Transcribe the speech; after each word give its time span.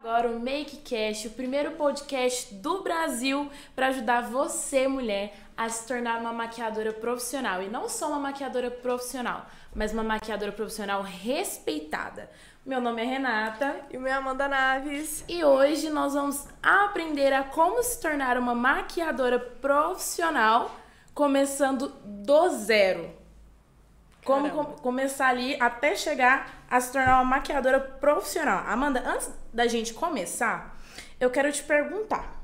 agora 0.00 0.30
o 0.30 0.38
MakeCast, 0.38 1.26
o 1.26 1.30
primeiro 1.32 1.72
podcast 1.72 2.54
do 2.54 2.82
Brasil 2.82 3.50
para 3.74 3.88
ajudar 3.88 4.22
você, 4.22 4.86
mulher, 4.86 5.34
a 5.56 5.68
se 5.68 5.88
tornar 5.88 6.20
uma 6.20 6.32
maquiadora 6.32 6.92
profissional. 6.92 7.60
E 7.62 7.68
não 7.68 7.88
só 7.88 8.08
uma 8.08 8.20
maquiadora 8.20 8.70
profissional, 8.70 9.46
mas 9.74 9.92
uma 9.92 10.04
maquiadora 10.04 10.52
profissional 10.52 11.02
respeitada. 11.02 12.30
Meu 12.64 12.80
nome 12.80 13.02
é 13.02 13.04
Renata. 13.06 13.80
E 13.90 13.96
o 13.96 14.00
meu 14.00 14.12
é 14.12 14.14
Amanda 14.14 14.46
Naves. 14.46 15.24
E 15.28 15.42
hoje 15.44 15.90
nós 15.90 16.14
vamos 16.14 16.46
aprender 16.62 17.32
a 17.32 17.42
como 17.42 17.82
se 17.82 18.00
tornar 18.00 18.38
uma 18.38 18.54
maquiadora 18.54 19.40
profissional, 19.40 20.70
começando 21.12 21.88
do 22.04 22.48
zero. 22.50 23.17
Como 24.28 24.50
com, 24.50 24.64
começar 24.82 25.28
ali 25.28 25.56
até 25.58 25.96
chegar 25.96 26.62
a 26.68 26.78
se 26.78 26.92
tornar 26.92 27.14
uma 27.14 27.24
maquiadora 27.24 27.80
profissional. 27.80 28.62
Amanda, 28.66 29.02
antes 29.06 29.32
da 29.54 29.66
gente 29.66 29.94
começar, 29.94 30.78
eu 31.18 31.30
quero 31.30 31.50
te 31.50 31.62
perguntar. 31.62 32.38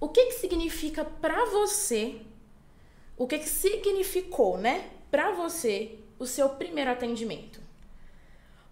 O 0.00 0.08
que 0.08 0.24
que 0.24 0.32
significa 0.32 1.04
para 1.04 1.44
você? 1.50 2.22
O 3.14 3.26
que 3.26 3.40
que 3.40 3.48
significou, 3.48 4.56
né, 4.56 4.88
para 5.10 5.32
você 5.32 5.98
o 6.18 6.24
seu 6.26 6.48
primeiro 6.48 6.90
atendimento? 6.90 7.60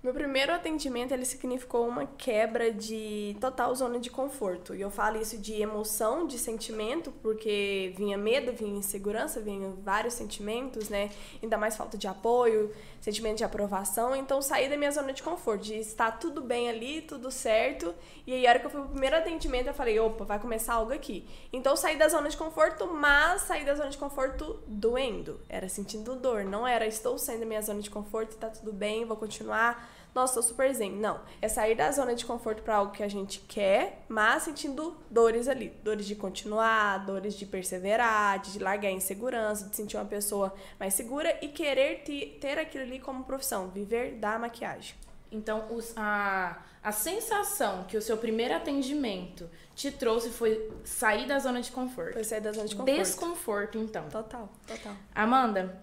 Meu 0.03 0.13
primeiro 0.13 0.53
atendimento, 0.53 1.13
ele 1.13 1.25
significou 1.25 1.87
uma 1.87 2.05
quebra 2.05 2.73
de 2.73 3.37
total 3.41 3.73
zona 3.73 4.01
de 4.01 4.11
conforto. 4.11 4.75
E 4.75 4.81
eu 4.81 4.91
falo 4.91 5.17
isso 5.23 5.39
de 5.39 5.63
emoção, 5.63 6.27
de 6.27 6.41
sentimento, 6.41 7.13
porque 7.23 7.95
vinha 7.97 8.19
medo, 8.19 8.53
vinha 8.53 8.77
insegurança, 8.77 9.41
vinha 9.41 9.71
vários 9.85 10.15
sentimentos, 10.15 10.89
né? 10.89 11.09
Ainda 11.41 11.57
mais 11.57 11.77
falta 11.77 11.97
de 11.97 12.09
apoio, 12.09 12.73
sentimento 13.03 13.39
de 13.39 13.45
aprovação. 13.45 14.15
Então, 14.15 14.41
saí 14.41 14.69
da 14.69 14.77
minha 14.77 14.93
zona 14.93 15.13
de 15.13 15.25
conforto, 15.25 15.65
de 15.65 15.75
estar 15.75 16.13
tudo 16.13 16.41
bem 16.41 16.71
ali, 16.71 17.03
tudo 17.03 17.33
certo. 17.33 17.93
E 18.25 18.33
aí, 18.33 18.47
a 18.47 18.51
hora 18.51 18.61
que 18.61 18.67
eu 18.67 18.71
fui 18.71 18.81
pro 18.81 18.91
primeiro 18.91 19.17
atendimento, 19.17 19.67
eu 19.67 19.75
falei, 19.75 19.99
opa, 19.99 20.25
vai 20.25 20.39
começar 20.39 20.75
algo 20.75 20.93
aqui. 20.93 21.29
Então, 21.53 21.75
saí 21.75 21.97
da 21.99 22.09
zona 22.09 22.29
de 22.29 22.37
conforto, 22.37 22.87
mas 22.87 23.43
saí 23.43 23.65
da 23.65 23.75
zona 23.75 23.91
de 23.91 23.99
conforto 23.99 24.63
doendo. 24.69 25.41
Era 25.49 25.69
sentindo 25.69 26.15
dor, 26.15 26.45
não 26.45 26.65
era 26.65 26.87
estou 26.87 27.19
saindo 27.19 27.41
da 27.41 27.47
minha 27.47 27.61
zona 27.61 27.81
de 27.81 27.91
conforto 27.91 28.37
tá 28.37 28.49
tudo 28.49 28.73
bem, 28.73 29.05
vou 29.05 29.17
continuar 29.17 29.91
nossa, 30.15 30.35
tô 30.35 30.43
super 30.43 30.73
zen. 30.75 30.93
Não. 30.93 31.21
É 31.41 31.49
sair 31.49 31.75
da 31.75 31.91
zona 31.91 32.15
de 32.15 32.25
conforto 32.25 32.63
para 32.63 32.77
algo 32.77 32.93
que 32.93 33.03
a 33.03 33.09
gente 33.09 33.41
quer, 33.41 34.05
mas 34.09 34.43
sentindo 34.43 34.97
dores 35.11 35.49
ali. 35.49 35.71
Dores 35.83 36.07
de 36.07 36.15
continuar, 36.15 37.05
dores 37.07 37.35
de 37.35 37.47
perseverar, 37.47 38.41
de 38.41 38.59
largar 38.59 38.89
a 38.89 38.93
insegurança, 38.93 39.69
de 39.69 39.77
sentir 39.77 39.97
uma 39.97 40.05
pessoa 40.05 40.55
mais 40.79 40.95
segura 40.95 41.39
e 41.41 41.49
querer 41.49 42.03
ter, 42.03 42.39
ter 42.41 42.59
aquilo 42.59 42.85
ali 42.85 42.99
como 42.99 43.25
profissão, 43.25 43.69
viver 43.69 44.17
da 44.17 44.39
maquiagem. 44.39 44.95
Então, 45.31 45.67
os, 45.71 45.97
a, 45.97 46.63
a 46.83 46.93
sensação 46.93 47.85
que 47.85 47.97
o 47.97 48.03
seu 48.03 48.19
primeiro 48.19 48.55
atendimento 48.55 49.49
te 49.75 49.91
trouxe 49.91 50.29
foi 50.29 50.71
sair 50.85 51.27
da 51.27 51.39
zona 51.39 51.63
de 51.63 51.73
conforto. 51.73 52.13
Foi 52.13 52.25
sair 52.25 52.43
da 52.43 52.53
zona 52.53 52.69
de 52.69 52.77
conforto. 52.77 52.99
Desconforto, 52.99 53.79
então. 53.79 54.09
Total, 54.11 54.47
total. 54.67 54.95
Amanda, 55.15 55.83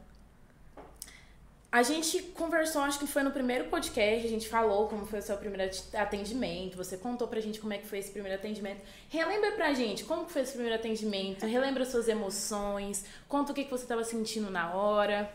a 1.72 1.84
gente 1.84 2.20
conversou, 2.34 2.81
acho 2.81 2.98
que 2.98 3.06
foi 3.06 3.22
no 3.22 3.30
primeiro 3.30 3.66
podcast, 3.66 4.25
a 4.25 4.30
gente 4.30 4.50
falou 4.50 4.88
como 4.88 5.06
foi 5.06 5.20
o 5.20 5.22
seu 5.22 5.38
primeiro 5.38 5.72
atendimento, 5.94 6.75
você 6.75 6.98
contou 6.98 7.28
pra 7.28 7.39
gente 7.39 7.59
como 7.59 7.73
é 7.73 7.78
que 7.78 7.86
foi 7.86 8.00
esse 8.00 8.09
primeiro 8.09 8.36
atendimento. 8.36 8.81
Relembra 9.08 9.52
pra 9.52 9.72
gente 9.73 10.03
como 10.03 10.28
foi 10.28 10.42
esse 10.42 10.53
primeiro 10.53 10.75
atendimento, 10.75 11.45
relembra 11.45 11.86
suas 11.86 12.08
emoções, 12.08 13.06
conta 13.28 13.52
o 13.52 13.56
que, 13.56 13.66
você 13.66 13.86
tava 13.86 14.03
sentindo 14.03 14.50
na 14.50 14.73
hora. 14.73 15.31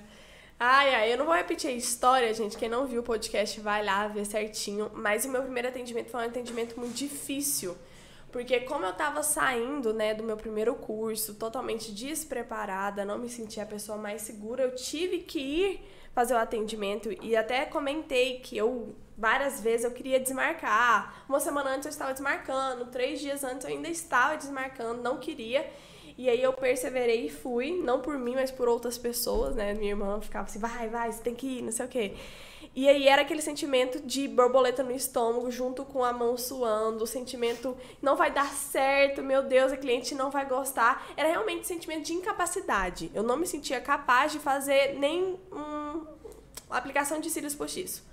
Ai, 0.59 0.95
ai, 0.95 1.12
eu 1.12 1.19
não 1.19 1.27
vou 1.27 1.35
repetir 1.35 1.71
a 1.71 1.73
história, 1.73 2.33
gente. 2.35 2.57
Quem 2.57 2.69
não 2.69 2.87
viu 2.87 3.01
o 3.01 3.05
podcast 3.05 3.61
vai 3.61 3.85
lá 3.85 4.07
ver 4.07 4.25
certinho. 4.25 4.91
Mas 4.95 5.25
o 5.25 5.29
meu 5.29 5.43
primeiro 5.43 5.69
atendimento 5.69 6.11
foi 6.11 6.21
um 6.21 6.25
atendimento 6.25 6.79
muito 6.79 6.95
difícil. 6.95 7.77
Porque 8.31 8.61
como 8.61 8.85
eu 8.87 8.93
tava 8.93 9.23
saindo, 9.23 9.93
né, 9.93 10.15
do 10.15 10.23
meu 10.23 10.37
primeiro 10.37 10.75
curso, 10.75 11.35
totalmente 11.35 11.93
despreparada, 11.93 13.05
não 13.05 13.19
me 13.19 13.28
sentia 13.28 13.65
a 13.65 13.67
pessoa 13.67 13.99
mais 13.99 14.23
segura, 14.23 14.62
eu 14.62 14.75
tive 14.75 15.19
que 15.19 15.39
ir 15.39 15.81
fazer 16.14 16.34
o 16.34 16.38
atendimento 16.38 17.10
e 17.20 17.36
até 17.36 17.64
comentei 17.64 18.38
que 18.38 18.56
eu 18.56 18.94
várias 19.16 19.60
vezes 19.60 19.84
eu 19.84 19.91
queria 19.91 20.20
desmarcar. 20.20 21.25
Uma 21.28 21.41
semana 21.41 21.70
antes 21.70 21.86
eu 21.86 21.91
estava 21.91 22.12
desmarcando, 22.12 22.86
três 22.86 23.20
dias 23.20 23.44
antes 23.44 23.64
eu 23.64 23.72
ainda 23.72 23.88
estava 23.88 24.36
desmarcando, 24.36 25.02
não 25.02 25.19
queria. 25.19 25.69
E 26.16 26.28
aí 26.28 26.41
eu 26.41 26.52
perseverei 26.52 27.26
e 27.26 27.30
fui, 27.30 27.72
não 27.82 28.00
por 28.00 28.16
mim, 28.16 28.34
mas 28.34 28.50
por 28.50 28.69
outras 28.69 28.97
pessoas, 28.97 29.56
né? 29.56 29.75
Minha 29.75 29.91
irmã 29.91 30.20
ficava 30.20 30.44
assim, 30.44 30.60
vai, 30.60 30.88
vai, 30.88 31.10
você 31.10 31.20
tem 31.20 31.34
que 31.34 31.58
ir, 31.58 31.62
não 31.62 31.72
sei 31.72 31.86
o 31.86 31.88
quê. 31.88 32.14
E 32.77 32.89
aí 32.89 33.07
era 33.07 33.23
aquele 33.23 33.41
sentimento 33.41 34.01
de 34.01 34.27
borboleta 34.27 34.83
no 34.83 34.91
estômago, 34.91 35.49
junto 35.49 35.85
com 35.85 36.03
a 36.03 36.12
mão 36.12 36.37
suando, 36.37 37.05
o 37.05 37.07
sentimento 37.07 37.77
não 38.03 38.17
vai 38.17 38.33
dar 38.33 38.49
certo, 38.49 39.23
meu 39.23 39.45
Deus, 39.45 39.71
a 39.71 39.77
cliente 39.77 40.12
não 40.15 40.29
vai 40.29 40.45
gostar. 40.45 41.07
Era 41.17 41.29
realmente 41.29 41.61
um 41.61 41.65
sentimento 41.65 42.03
de 42.03 42.15
incapacidade. 42.15 43.12
Eu 43.15 43.23
não 43.23 43.37
me 43.37 43.47
sentia 43.47 43.81
capaz 43.81 44.33
de 44.33 44.41
fazer 44.41 44.99
nem 44.99 45.39
um, 45.53 46.05
aplicação 46.69 47.21
de 47.21 47.31
cílios 47.31 47.55
postiço, 47.55 48.05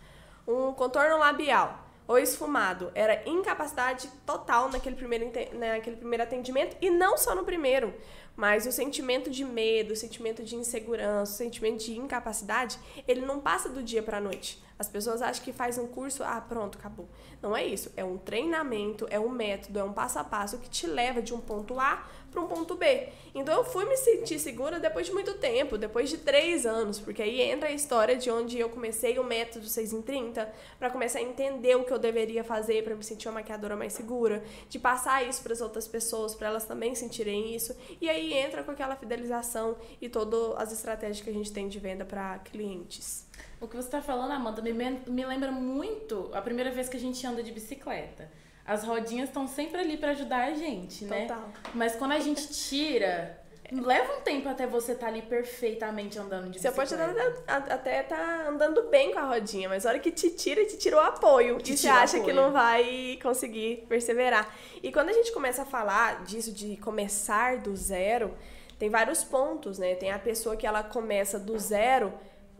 um 0.48 0.72
contorno 0.74 1.18
labial 1.18 1.88
ou 2.08 2.20
esfumado. 2.20 2.92
Era 2.94 3.28
incapacidade 3.28 4.10
total 4.26 4.70
naquele 4.70 4.96
primeiro, 4.96 5.32
naquele 5.54 5.96
primeiro 5.96 6.24
atendimento 6.24 6.76
e 6.82 6.90
não 6.90 7.18
só 7.18 7.34
no 7.34 7.44
primeiro. 7.44 7.94
Mas 8.36 8.66
o 8.66 8.72
sentimento 8.72 9.30
de 9.30 9.44
medo, 9.44 9.94
o 9.94 9.96
sentimento 9.96 10.44
de 10.44 10.56
insegurança, 10.56 11.34
o 11.34 11.38
sentimento 11.38 11.84
de 11.84 11.97
incapacidade, 11.97 12.80
ele 13.08 13.22
não 13.22 13.40
passa 13.40 13.69
do 13.69 13.84
dia 13.84 14.02
para 14.02 14.18
a 14.18 14.22
noite. 14.22 14.62
As 14.81 14.90
pessoas 14.90 15.22
acham 15.22 15.44
que 15.44 15.53
faz 15.53 15.78
um 15.78 15.86
curso, 15.86 16.24
ah, 16.24 16.42
pronto, 16.42 16.75
acabou. 16.75 17.08
Não 17.40 17.56
é 17.56 17.64
isso. 17.64 17.92
É 17.96 18.03
um 18.03 18.18
treinamento, 18.18 19.06
é 19.12 19.19
um 19.19 19.30
método, 19.30 19.78
é 19.78 19.84
um 19.84 19.94
passo 19.94 20.18
a 20.18 20.24
passo 20.24 20.58
que 20.58 20.68
te 20.68 20.88
leva 20.88 21.22
de 21.22 21.36
um 21.36 21.40
ponto 21.40 21.80
A 21.80 22.03
para 22.31 22.42
um 22.42 22.47
ponto 22.47 22.74
B. 22.74 23.09
Então 23.36 23.56
eu 23.58 23.64
fui 23.64 23.86
me 23.86 23.96
sentir 23.96 24.40
segura 24.40 24.80
depois 24.80 25.06
de 25.06 25.14
muito 25.14 25.36
tempo, 25.36 25.78
depois 25.78 26.09
de 26.09 26.18
três 26.18 26.66
anos, 26.66 27.00
porque 27.00 27.22
aí 27.22 27.42
entra 27.42 27.69
a 27.69 27.72
história 27.72 28.16
de 28.16 28.31
onde 28.31 28.58
eu 28.58 28.69
comecei 28.69 29.19
o 29.19 29.24
método 29.24 29.68
6 29.68 29.94
em 29.94 30.02
30 30.02 30.52
para 30.80 30.90
começar 30.90 31.19
a 31.19 31.22
entender 31.22 31.75
o 31.75 31.84
que 31.84 31.94
eu 31.94 32.00
deveria 32.00 32.44
fazer 32.44 32.84
para 32.84 32.96
me 32.96 33.03
sentir 33.03 33.28
uma 33.28 33.36
maquiadora 33.36 33.75
mais 33.75 33.94
segura, 33.94 34.44
de 34.68 34.80
passar 34.80 35.24
isso 35.28 35.44
para 35.44 35.53
as 35.53 35.62
outras 35.62 35.88
pessoas, 35.88 36.34
para 36.34 36.48
elas 36.48 36.66
também 36.66 36.96
sentirem 36.96 37.53
isso. 37.53 37.78
E 38.02 38.09
aí 38.09 38.34
entra 38.34 38.63
com 38.63 38.72
aquela 38.72 38.96
fidelização 38.96 39.75
e 40.02 40.09
todas 40.09 40.58
as 40.58 40.72
estratégias 40.72 41.22
que 41.24 41.30
a 41.30 41.34
gente 41.34 41.52
tem 41.52 41.68
de 41.68 41.78
venda 41.78 42.03
para 42.03 42.40
clientes. 42.40 43.30
O 43.62 43.68
que 43.68 43.76
você 43.76 43.88
está 43.88 44.02
falando, 44.02 44.32
Amanda, 44.32 44.60
me, 44.60 44.74
me 44.74 45.24
lembra 45.24 45.52
muito 45.52 46.32
a 46.34 46.42
primeira 46.42 46.72
vez 46.72 46.90
que 46.90 46.98
a 46.98 47.00
gente 47.00 47.26
anda 47.28 47.44
de 47.44 47.52
bicicleta. 47.52 48.28
As 48.66 48.84
rodinhas 48.84 49.30
estão 49.30 49.48
sempre 49.48 49.80
ali 49.80 49.98
para 49.98 50.12
ajudar 50.12 50.48
a 50.48 50.54
gente, 50.54 51.06
né? 51.06 51.28
Total. 51.28 51.50
Mas 51.76 51.96
quando 51.96 52.14
a 52.14 52.20
gente 52.20 52.48
tira, 52.48 53.40
leva 53.72 54.18
um 54.18 54.22
tempo 54.22 54.50
até 54.50 54.66
você 54.66 54.94
estar 54.94 55.06
tá 55.06 55.12
ali 55.12 55.22
perfeitamente 55.22 56.18
andando 56.18 56.46
de 56.46 56.58
bicicleta. 56.58 56.88
Você 56.88 56.96
pode 56.98 57.72
até 57.72 58.02
estar 58.02 58.18
tá 58.18 58.50
andando 58.50 58.90
bem 58.90 59.14
com 59.14 59.20
a 59.20 59.26
rodinha, 59.26 59.70
mas 59.70 59.86
a 59.86 59.90
hora 59.90 60.00
que 60.00 60.12
te 60.12 60.32
tira, 60.32 60.66
te 60.66 60.78
tira 60.78 60.98
o 60.98 61.00
apoio. 61.00 61.60
Te 61.60 61.74
e 61.74 61.78
você 61.78 61.88
acha 61.88 62.18
apoio. 62.18 62.24
que 62.24 62.34
não 62.34 62.52
vai 62.52 63.20
conseguir 63.22 63.86
perseverar. 63.88 64.52
E 64.82 64.92
quando 64.92 65.10
a 65.10 65.14
gente 65.14 65.32
começa 65.32 65.62
a 65.62 65.66
falar 65.66 66.24
disso, 66.24 66.52
de 66.52 66.78
começar 66.78 67.60
do 67.60 67.76
zero, 67.76 68.34
tem 68.80 68.90
vários 68.90 69.24
pontos, 69.24 69.78
né? 69.78 69.94
Tem 69.94 70.12
a 70.12 70.18
pessoa 70.18 70.56
que 70.56 70.66
ela 70.66 70.82
começa 70.82 71.38
do 71.38 71.60
zero 71.60 72.12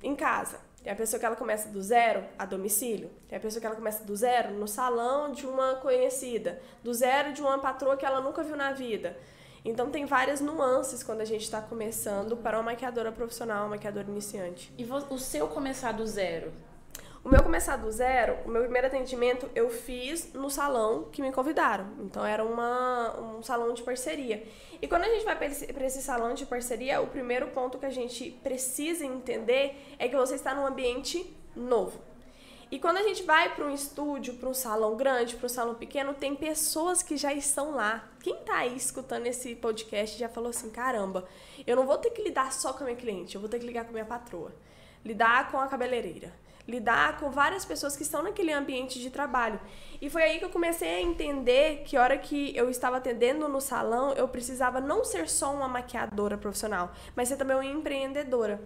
em 0.04 0.16
casa. 0.16 0.71
Tem 0.84 0.92
a 0.92 0.96
pessoa 0.96 1.20
que 1.20 1.26
ela 1.26 1.36
começa 1.36 1.70
do 1.70 1.82
zero 1.82 2.24
a 2.38 2.46
domicílio. 2.46 3.12
Tem 3.28 3.38
a 3.38 3.42
pessoa 3.42 3.62
que 3.62 3.68
ela 3.68 3.76
começa 3.76 4.04
do 4.04 4.16
zero 4.16 4.54
no 4.54 4.68
salão 4.68 5.32
de 5.32 5.46
uma 5.46 5.76
conhecida. 5.76 6.60
Do 6.84 6.94
zero 6.94 7.34
de 7.34 7.42
uma 7.42 7.60
patroa 7.60 7.96
que 7.96 8.06
ela 8.06 8.20
nunca 8.20 8.42
viu 8.44 8.56
na 8.56 8.72
vida. 8.72 9.16
Então 9.64 9.92
tem 9.92 10.06
várias 10.06 10.42
nuances 10.42 11.04
quando 11.04 11.22
a 11.22 11.26
gente 11.26 11.44
está 11.44 11.62
começando 11.62 12.36
para 12.36 12.58
uma 12.58 12.72
maquiadora 12.72 13.12
profissional, 13.12 13.64
uma 13.64 13.76
maquiadora 13.76 14.10
iniciante. 14.10 14.74
E 14.76 14.84
o 14.84 15.20
seu 15.20 15.48
começar 15.48 15.92
do 15.92 16.06
zero? 16.06 16.52
O 17.24 17.30
meu 17.30 17.44
começar 17.44 17.76
do 17.76 17.92
zero, 17.92 18.36
o 18.46 18.50
meu 18.50 18.64
primeiro 18.64 18.88
atendimento 18.88 19.48
eu 19.54 19.70
fiz 19.70 20.34
no 20.34 20.50
salão 20.50 21.04
que 21.12 21.22
me 21.22 21.32
convidaram. 21.32 21.86
Então 22.00 22.26
era 22.26 22.44
uma, 22.44 23.16
um 23.20 23.44
salão 23.44 23.76
de 23.76 23.84
parceria. 23.84 24.44
E 24.82 24.88
quando 24.88 25.04
a 25.04 25.10
gente 25.10 25.24
vai 25.24 25.36
para 25.36 25.46
esse, 25.46 25.66
esse 25.66 26.02
salão 26.02 26.34
de 26.34 26.48
parceria, 26.48 27.00
o 27.00 27.06
primeiro 27.06 27.50
ponto 27.50 27.78
que 27.78 27.86
a 27.86 27.92
gente 27.92 28.32
precisa 28.44 29.06
entender 29.06 29.76
é 30.00 30.08
que 30.08 30.16
você 30.16 30.34
está 30.34 30.56
num 30.56 30.66
ambiente 30.66 31.32
novo. 31.56 32.02
E 32.72 32.80
quando 32.80 32.98
a 32.98 33.04
gente 33.04 33.22
vai 33.22 33.54
para 33.54 33.66
um 33.66 33.74
estúdio, 33.74 34.36
para 34.36 34.50
um 34.50 34.54
salão 34.54 34.96
grande, 34.96 35.36
para 35.36 35.46
um 35.46 35.50
salão 35.50 35.76
pequeno, 35.76 36.16
tem 36.16 36.36
pessoas 36.36 37.04
que 37.04 37.18
já 37.18 37.32
estão 37.34 37.76
lá. 37.76 38.10
Quem 38.24 38.34
está 38.34 38.60
aí 38.60 38.76
escutando 38.76 39.28
esse 39.28 39.54
podcast 39.56 40.18
já 40.18 40.30
falou 40.30 40.50
assim: 40.50 40.72
caramba, 40.72 41.28
eu 41.68 41.76
não 41.76 41.86
vou 41.86 41.98
ter 41.98 42.10
que 42.10 42.24
lidar 42.24 42.52
só 42.52 42.74
com 42.74 42.84
a 42.84 42.86
minha 42.86 42.96
cliente, 42.96 43.36
eu 43.36 43.42
vou 43.42 43.50
ter 43.50 43.60
que 43.60 43.66
ligar 43.66 43.84
com 43.84 43.90
a 43.90 43.94
minha 43.94 44.06
patroa, 44.06 44.52
lidar 45.06 45.52
com 45.52 45.60
a 45.60 45.68
cabeleireira, 45.68 46.34
lidar 46.68 47.20
com 47.20 47.30
várias 47.30 47.66
pessoas 47.66 47.96
que 47.96 48.04
estão 48.04 48.24
naquele 48.24 48.52
ambiente 48.52 49.00
de 49.00 49.10
trabalho. 49.10 49.60
E 50.02 50.10
foi 50.10 50.24
aí 50.24 50.40
que 50.40 50.46
eu 50.46 50.50
comecei 50.50 50.88
a 50.88 51.02
entender 51.02 51.84
que 51.86 51.98
hora 51.98 52.18
que 52.18 52.56
eu 52.56 52.70
estava 52.70 52.98
atendendo 52.98 53.48
no 53.48 53.62
salão, 53.62 54.14
eu 54.14 54.28
precisava 54.28 54.80
não 54.80 55.04
ser 55.04 55.30
só 55.30 55.54
uma 55.54 55.68
maquiadora 55.68 56.38
profissional, 56.38 56.92
mas 57.16 57.28
ser 57.30 57.38
também 57.38 57.56
uma 57.56 57.66
empreendedora. 57.66 58.62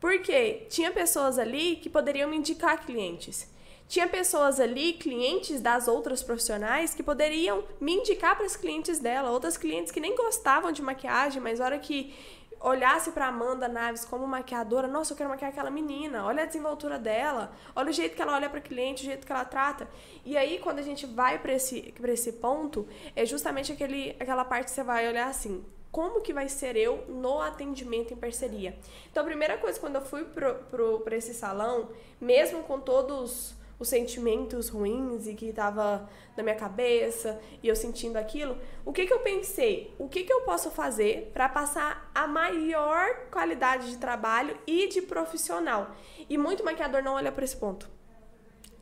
Porque 0.00 0.66
tinha 0.68 0.90
pessoas 0.90 1.38
ali 1.38 1.76
que 1.76 1.90
poderiam 1.90 2.28
me 2.30 2.36
indicar 2.36 2.84
clientes. 2.84 3.48
Tinha 3.90 4.06
pessoas 4.06 4.60
ali, 4.60 4.92
clientes 4.92 5.60
das 5.60 5.88
outras 5.88 6.22
profissionais, 6.22 6.94
que 6.94 7.02
poderiam 7.02 7.64
me 7.80 7.94
indicar 7.94 8.36
para 8.36 8.46
as 8.46 8.54
clientes 8.54 9.00
dela, 9.00 9.32
outras 9.32 9.56
clientes 9.56 9.90
que 9.90 9.98
nem 9.98 10.14
gostavam 10.14 10.70
de 10.70 10.80
maquiagem, 10.80 11.42
mas 11.42 11.58
na 11.58 11.64
hora 11.64 11.78
que 11.78 12.14
olhasse 12.60 13.10
para 13.12 13.26
Amanda 13.26 13.66
Naves 13.66 14.04
como 14.04 14.26
maquiadora, 14.26 14.86
nossa, 14.86 15.12
eu 15.12 15.16
quero 15.16 15.30
maquiar 15.30 15.50
aquela 15.50 15.70
menina, 15.70 16.24
olha 16.24 16.42
a 16.42 16.46
desenvoltura 16.46 16.98
dela, 16.98 17.52
olha 17.74 17.88
o 17.88 17.92
jeito 17.92 18.14
que 18.14 18.20
ela 18.20 18.34
olha 18.34 18.50
para 18.50 18.60
cliente, 18.60 19.02
o 19.02 19.06
jeito 19.06 19.26
que 19.26 19.32
ela 19.32 19.44
trata. 19.44 19.88
E 20.24 20.36
aí, 20.36 20.58
quando 20.58 20.78
a 20.78 20.82
gente 20.82 21.06
vai 21.06 21.38
para 21.38 21.54
esse, 21.54 21.94
esse 22.04 22.32
ponto, 22.32 22.86
é 23.16 23.24
justamente 23.24 23.72
aquele, 23.72 24.14
aquela 24.20 24.44
parte 24.44 24.66
que 24.66 24.72
você 24.72 24.82
vai 24.82 25.08
olhar 25.08 25.28
assim, 25.28 25.64
como 25.90 26.20
que 26.20 26.32
vai 26.32 26.48
ser 26.48 26.76
eu 26.76 27.04
no 27.08 27.40
atendimento 27.40 28.12
em 28.12 28.16
parceria. 28.16 28.78
Então, 29.10 29.22
a 29.22 29.26
primeira 29.26 29.56
coisa, 29.58 29.80
quando 29.80 29.96
eu 29.96 30.02
fui 30.02 30.24
para 30.24 31.16
esse 31.16 31.34
salão, 31.34 31.88
mesmo 32.20 32.62
com 32.62 32.78
todos 32.78 33.54
os 33.80 33.88
sentimentos 33.88 34.68
ruins 34.68 35.26
e 35.26 35.34
que 35.34 35.46
estava 35.46 36.06
na 36.36 36.42
minha 36.42 36.54
cabeça 36.54 37.40
e 37.62 37.66
eu 37.68 37.74
sentindo 37.74 38.18
aquilo, 38.18 38.58
o 38.84 38.92
que, 38.92 39.06
que 39.06 39.12
eu 39.12 39.20
pensei? 39.20 39.94
O 39.98 40.06
que, 40.06 40.22
que 40.22 40.32
eu 40.32 40.42
posso 40.42 40.70
fazer 40.70 41.30
para 41.32 41.48
passar 41.48 42.10
a 42.14 42.26
maior 42.26 43.28
qualidade 43.30 43.90
de 43.90 43.96
trabalho 43.96 44.56
e 44.66 44.86
de 44.86 45.00
profissional? 45.00 45.96
E 46.28 46.36
muito 46.36 46.62
maquiador 46.62 47.02
não 47.02 47.14
olha 47.14 47.32
para 47.32 47.42
esse 47.42 47.56
ponto. 47.56 47.88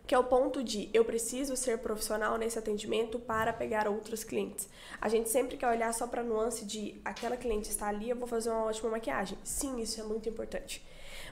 Que 0.04 0.14
é 0.14 0.18
o 0.18 0.24
ponto 0.24 0.64
de 0.64 0.90
eu 0.92 1.04
preciso 1.04 1.56
ser 1.56 1.78
profissional 1.78 2.36
nesse 2.36 2.58
atendimento 2.58 3.20
para 3.20 3.52
pegar 3.52 3.86
outros 3.86 4.24
clientes. 4.24 4.68
A 5.00 5.08
gente 5.08 5.28
sempre 5.28 5.56
quer 5.56 5.68
olhar 5.68 5.94
só 5.94 6.08
para 6.08 6.22
a 6.22 6.24
nuance 6.24 6.64
de 6.64 7.00
aquela 7.04 7.36
cliente 7.36 7.68
está 7.68 7.86
ali, 7.86 8.10
eu 8.10 8.16
vou 8.16 8.26
fazer 8.26 8.50
uma 8.50 8.64
ótima 8.64 8.90
maquiagem. 8.90 9.38
Sim, 9.44 9.78
isso 9.78 10.00
é 10.00 10.04
muito 10.04 10.28
importante. 10.28 10.84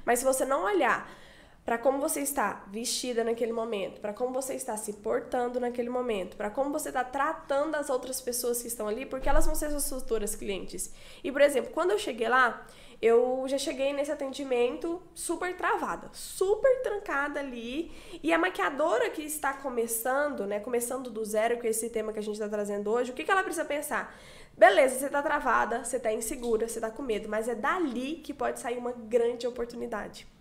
Mas 0.04 0.20
se 0.20 0.24
você 0.24 0.44
não 0.44 0.64
olhar 0.64 1.10
para 1.66 1.76
como 1.76 1.98
você 1.98 2.20
está 2.20 2.64
vestida 2.68 3.24
naquele 3.24 3.52
momento, 3.52 4.00
para 4.00 4.12
como 4.12 4.32
você 4.32 4.54
está 4.54 4.76
se 4.76 4.92
portando 4.92 5.58
naquele 5.58 5.90
momento, 5.90 6.36
para 6.36 6.48
como 6.48 6.70
você 6.70 6.90
está 6.90 7.02
tratando 7.02 7.74
as 7.74 7.90
outras 7.90 8.20
pessoas 8.20 8.62
que 8.62 8.68
estão 8.68 8.86
ali, 8.86 9.04
porque 9.04 9.28
elas 9.28 9.46
vão 9.46 9.56
ser 9.56 9.70
suas 9.70 9.88
futuras 9.90 10.36
clientes. 10.36 10.94
E, 11.24 11.32
por 11.32 11.40
exemplo, 11.40 11.72
quando 11.72 11.90
eu 11.90 11.98
cheguei 11.98 12.28
lá, 12.28 12.64
eu 13.02 13.44
já 13.48 13.58
cheguei 13.58 13.92
nesse 13.92 14.12
atendimento 14.12 15.02
super 15.12 15.56
travada, 15.56 16.08
super 16.12 16.82
trancada 16.82 17.40
ali. 17.40 17.90
E 18.22 18.32
a 18.32 18.38
maquiadora 18.38 19.10
que 19.10 19.22
está 19.22 19.52
começando, 19.52 20.46
né, 20.46 20.60
começando 20.60 21.10
do 21.10 21.24
zero 21.24 21.58
com 21.58 21.66
esse 21.66 21.90
tema 21.90 22.12
que 22.12 22.20
a 22.20 22.22
gente 22.22 22.34
está 22.34 22.48
trazendo 22.48 22.88
hoje, 22.92 23.10
o 23.10 23.14
que, 23.14 23.24
que 23.24 23.30
ela 23.30 23.42
precisa 23.42 23.64
pensar? 23.64 24.16
Beleza, 24.56 25.00
você 25.00 25.06
está 25.06 25.20
travada, 25.20 25.84
você 25.84 25.96
está 25.96 26.12
insegura, 26.12 26.68
você 26.68 26.78
está 26.78 26.92
com 26.92 27.02
medo, 27.02 27.28
mas 27.28 27.48
é 27.48 27.56
dali 27.56 28.20
que 28.24 28.32
pode 28.32 28.60
sair 28.60 28.78
uma 28.78 28.92
grande 28.92 29.48
oportunidade. 29.48 30.35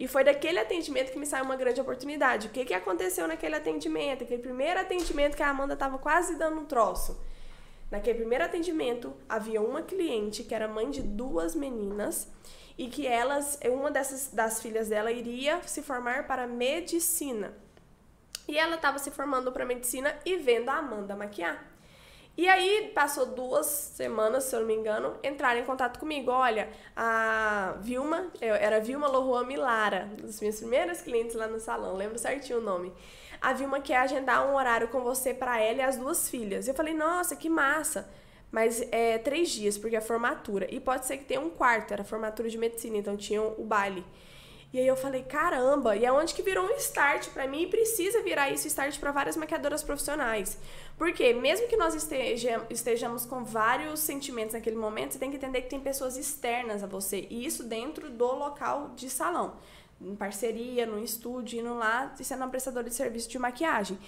E 0.00 0.08
foi 0.08 0.24
daquele 0.24 0.58
atendimento 0.58 1.12
que 1.12 1.18
me 1.18 1.26
saiu 1.26 1.44
uma 1.44 1.56
grande 1.56 1.78
oportunidade. 1.78 2.46
O 2.46 2.50
que, 2.50 2.64
que 2.64 2.72
aconteceu 2.72 3.28
naquele 3.28 3.54
atendimento? 3.54 4.24
Aquele 4.24 4.40
primeiro 4.40 4.80
atendimento 4.80 5.36
que 5.36 5.42
a 5.42 5.50
Amanda 5.50 5.74
estava 5.74 5.98
quase 5.98 6.36
dando 6.36 6.58
um 6.58 6.64
troço. 6.64 7.22
Naquele 7.90 8.20
primeiro 8.20 8.42
atendimento, 8.42 9.12
havia 9.28 9.60
uma 9.60 9.82
cliente 9.82 10.42
que 10.42 10.54
era 10.54 10.66
mãe 10.66 10.90
de 10.90 11.02
duas 11.02 11.54
meninas 11.54 12.28
e 12.78 12.88
que 12.88 13.06
elas, 13.06 13.60
uma 13.66 13.90
dessas 13.90 14.28
das 14.28 14.62
filhas 14.62 14.88
dela 14.88 15.12
iria 15.12 15.60
se 15.64 15.82
formar 15.82 16.26
para 16.26 16.46
medicina. 16.46 17.52
E 18.48 18.56
ela 18.56 18.76
estava 18.76 18.98
se 18.98 19.10
formando 19.10 19.52
para 19.52 19.66
medicina 19.66 20.18
e 20.24 20.38
vendo 20.38 20.70
a 20.70 20.76
Amanda 20.76 21.14
maquiar. 21.14 21.69
E 22.40 22.48
aí, 22.48 22.90
passou 22.94 23.26
duas 23.26 23.66
semanas, 23.66 24.44
se 24.44 24.56
eu 24.56 24.60
não 24.60 24.66
me 24.66 24.74
engano, 24.74 25.14
entraram 25.22 25.60
em 25.60 25.64
contato 25.66 26.00
comigo. 26.00 26.30
Olha, 26.30 26.70
a 26.96 27.74
Vilma, 27.82 28.28
eu, 28.40 28.54
era 28.54 28.80
Vilma 28.80 29.06
Lohuan 29.06 29.44
Milara, 29.44 30.08
das 30.18 30.40
minhas 30.40 30.58
primeiras 30.58 31.02
clientes 31.02 31.36
lá 31.36 31.46
no 31.46 31.60
salão, 31.60 31.94
lembro 31.94 32.18
certinho 32.18 32.60
o 32.60 32.62
nome. 32.62 32.94
A 33.42 33.52
Vilma 33.52 33.78
quer 33.78 33.98
agendar 33.98 34.48
um 34.48 34.54
horário 34.54 34.88
com 34.88 35.02
você 35.02 35.34
para 35.34 35.60
ela 35.60 35.80
e 35.80 35.82
as 35.82 35.98
duas 35.98 36.30
filhas. 36.30 36.66
Eu 36.66 36.72
falei, 36.72 36.94
nossa, 36.94 37.36
que 37.36 37.50
massa! 37.50 38.08
Mas 38.50 38.88
é 38.90 39.18
três 39.18 39.50
dias, 39.50 39.76
porque 39.76 39.96
é 39.96 40.00
formatura. 40.00 40.66
E 40.70 40.80
pode 40.80 41.04
ser 41.04 41.18
que 41.18 41.26
tenha 41.26 41.42
um 41.42 41.50
quarto, 41.50 41.92
era 41.92 42.04
formatura 42.04 42.48
de 42.48 42.56
medicina, 42.56 42.96
então 42.96 43.18
tinha 43.18 43.42
o 43.42 43.64
baile. 43.66 44.02
E 44.72 44.78
aí 44.78 44.86
eu 44.86 44.94
falei, 44.94 45.24
caramba, 45.24 45.96
e 45.96 46.04
é 46.04 46.12
onde 46.12 46.32
que 46.32 46.42
virou 46.42 46.64
um 46.64 46.76
start 46.76 47.30
para 47.30 47.48
mim 47.48 47.62
e 47.62 47.66
precisa 47.66 48.22
virar 48.22 48.50
isso 48.50 48.68
start 48.68 49.00
para 49.00 49.10
várias 49.10 49.36
maquiadoras 49.36 49.82
profissionais. 49.82 50.56
Porque 50.96 51.32
mesmo 51.32 51.66
que 51.66 51.76
nós 51.76 51.92
estejamos 52.70 53.26
com 53.26 53.42
vários 53.42 53.98
sentimentos 53.98 54.54
naquele 54.54 54.76
momento, 54.76 55.12
você 55.12 55.18
tem 55.18 55.30
que 55.30 55.36
entender 55.36 55.62
que 55.62 55.70
tem 55.70 55.80
pessoas 55.80 56.16
externas 56.16 56.84
a 56.84 56.86
você, 56.86 57.26
e 57.28 57.44
isso 57.44 57.64
dentro 57.64 58.10
do 58.10 58.32
local 58.32 58.92
de 58.94 59.10
salão, 59.10 59.56
em 60.00 60.14
parceria, 60.14 60.86
no 60.86 61.02
estúdio, 61.02 61.58
indo 61.58 61.74
lá 61.74 62.14
e 62.20 62.22
sendo 62.22 62.42
uma 62.42 62.48
prestadora 62.48 62.88
de 62.88 62.94
serviço 62.94 63.28
de 63.28 63.40
maquiagem. 63.40 63.98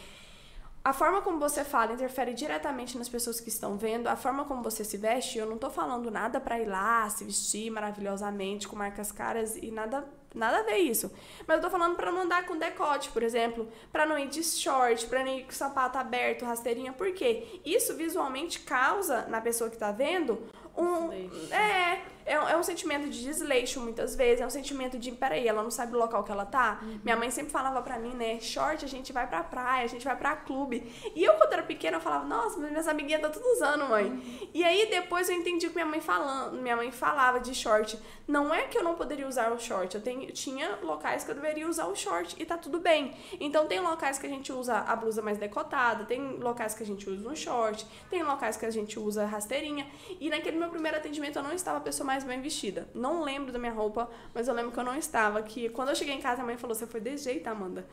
A 0.84 0.92
forma 0.92 1.22
como 1.22 1.38
você 1.38 1.64
fala 1.64 1.92
interfere 1.92 2.34
diretamente 2.34 2.98
nas 2.98 3.08
pessoas 3.08 3.38
que 3.38 3.48
estão 3.48 3.76
vendo, 3.76 4.08
a 4.08 4.16
forma 4.16 4.44
como 4.44 4.62
você 4.62 4.82
se 4.84 4.96
veste, 4.96 5.38
eu 5.38 5.46
não 5.46 5.56
tô 5.56 5.70
falando 5.70 6.10
nada 6.10 6.40
para 6.40 6.58
ir 6.58 6.66
lá 6.66 7.08
se 7.08 7.24
vestir 7.24 7.70
maravilhosamente 7.70 8.66
com 8.66 8.74
marcas 8.74 9.12
caras 9.12 9.56
e 9.56 9.70
nada 9.70 10.04
Nada 10.34 10.60
a 10.60 10.62
ver 10.62 10.78
isso. 10.78 11.12
Mas 11.46 11.56
eu 11.56 11.62
tô 11.62 11.70
falando 11.70 11.94
para 11.94 12.10
não 12.10 12.22
andar 12.22 12.46
com 12.46 12.56
decote, 12.56 13.10
por 13.10 13.22
exemplo, 13.22 13.68
para 13.92 14.06
não 14.06 14.18
ir 14.18 14.28
de 14.28 14.42
short, 14.42 15.06
para 15.06 15.22
não 15.22 15.38
ir 15.38 15.44
com 15.44 15.52
sapato 15.52 15.98
aberto, 15.98 16.44
rasteirinha, 16.44 16.92
por 16.92 17.12
quê? 17.12 17.60
Isso 17.64 17.94
visualmente 17.94 18.60
causa 18.60 19.26
na 19.28 19.40
pessoa 19.40 19.68
que 19.68 19.76
tá 19.76 19.92
vendo 19.92 20.42
um 20.76 21.12
é, 21.52 22.00
é, 22.24 22.34
é, 22.34 22.56
um 22.56 22.62
sentimento 22.62 23.08
de 23.08 23.22
desleixo 23.22 23.80
muitas 23.80 24.14
vezes, 24.14 24.40
é 24.40 24.46
um 24.46 24.50
sentimento 24.50 24.98
de, 24.98 25.12
peraí, 25.12 25.46
ela 25.46 25.62
não 25.62 25.70
sabe 25.70 25.94
o 25.94 25.98
local 25.98 26.24
que 26.24 26.32
ela 26.32 26.44
tá. 26.44 26.80
Uhum. 26.82 27.00
Minha 27.04 27.16
mãe 27.16 27.30
sempre 27.30 27.52
falava 27.52 27.80
pra 27.82 27.98
mim, 27.98 28.14
né, 28.14 28.40
short 28.40 28.84
a 28.84 28.88
gente 28.88 29.12
vai 29.12 29.26
pra 29.26 29.42
praia, 29.42 29.84
a 29.84 29.88
gente 29.88 30.04
vai 30.04 30.16
pra 30.16 30.36
clube. 30.36 30.92
E 31.14 31.22
eu, 31.22 31.34
quando 31.34 31.52
era 31.52 31.62
pequena, 31.62 31.96
eu 31.96 32.00
falava, 32.00 32.24
nossa, 32.24 32.58
minhas 32.58 32.88
amiguinhas 32.88 33.22
estão 33.22 33.32
tudo 33.32 33.52
usando, 33.52 33.88
mãe. 33.88 34.04
Uhum. 34.04 34.48
E 34.52 34.64
aí 34.64 34.88
depois 34.90 35.28
eu 35.28 35.36
entendi 35.36 35.68
que 35.68 35.74
minha 35.74 35.86
mãe 35.86 36.00
falando, 36.00 36.60
minha 36.60 36.76
mãe 36.76 36.90
falava 36.90 37.40
de 37.40 37.54
short. 37.54 37.98
Não 38.26 38.54
é 38.54 38.62
que 38.62 38.78
eu 38.78 38.82
não 38.82 38.94
poderia 38.94 39.26
usar 39.26 39.52
o 39.52 39.58
short, 39.58 39.94
eu 39.94 40.00
tenho, 40.00 40.30
tinha 40.32 40.78
locais 40.82 41.24
que 41.24 41.30
eu 41.30 41.34
deveria 41.34 41.68
usar 41.68 41.86
o 41.86 41.96
short 41.96 42.36
e 42.38 42.44
tá 42.44 42.56
tudo 42.56 42.78
bem. 42.78 43.14
Então 43.40 43.66
tem 43.66 43.80
locais 43.80 44.18
que 44.18 44.26
a 44.26 44.28
gente 44.28 44.52
usa 44.52 44.78
a 44.78 44.96
blusa 44.96 45.22
mais 45.22 45.38
decotada, 45.38 46.04
tem 46.04 46.36
locais 46.38 46.74
que 46.74 46.82
a 46.82 46.86
gente 46.86 47.08
usa 47.08 47.28
um 47.28 47.34
short, 47.34 47.86
tem 48.10 48.22
locais 48.22 48.56
que 48.56 48.66
a 48.66 48.70
gente 48.70 48.98
usa 48.98 49.24
rasteirinha. 49.24 49.86
E 50.20 50.28
naquele 50.28 50.58
meu 50.58 50.68
primeiro 50.68 50.96
atendimento 50.96 51.38
eu 51.38 51.42
não 51.42 51.52
estava 51.52 51.78
a 51.78 51.80
pessoa 51.80 52.06
mais 52.06 52.11
bem 52.24 52.40
vestida. 52.40 52.88
Não 52.94 53.22
lembro 53.22 53.52
da 53.52 53.58
minha 53.58 53.72
roupa, 53.72 54.10
mas 54.34 54.48
eu 54.48 54.54
lembro 54.54 54.72
que 54.72 54.78
eu 54.78 54.84
não 54.84 54.96
estava. 54.96 55.42
Que 55.42 55.68
quando 55.68 55.88
eu 55.88 55.94
cheguei 55.94 56.14
em 56.14 56.20
casa, 56.20 56.42
a 56.42 56.44
mãe 56.44 56.56
falou: 56.56 56.74
Você 56.74 56.86
foi 56.86 57.00
desse 57.00 57.24
jeito, 57.24 57.46
Amanda? 57.46 57.86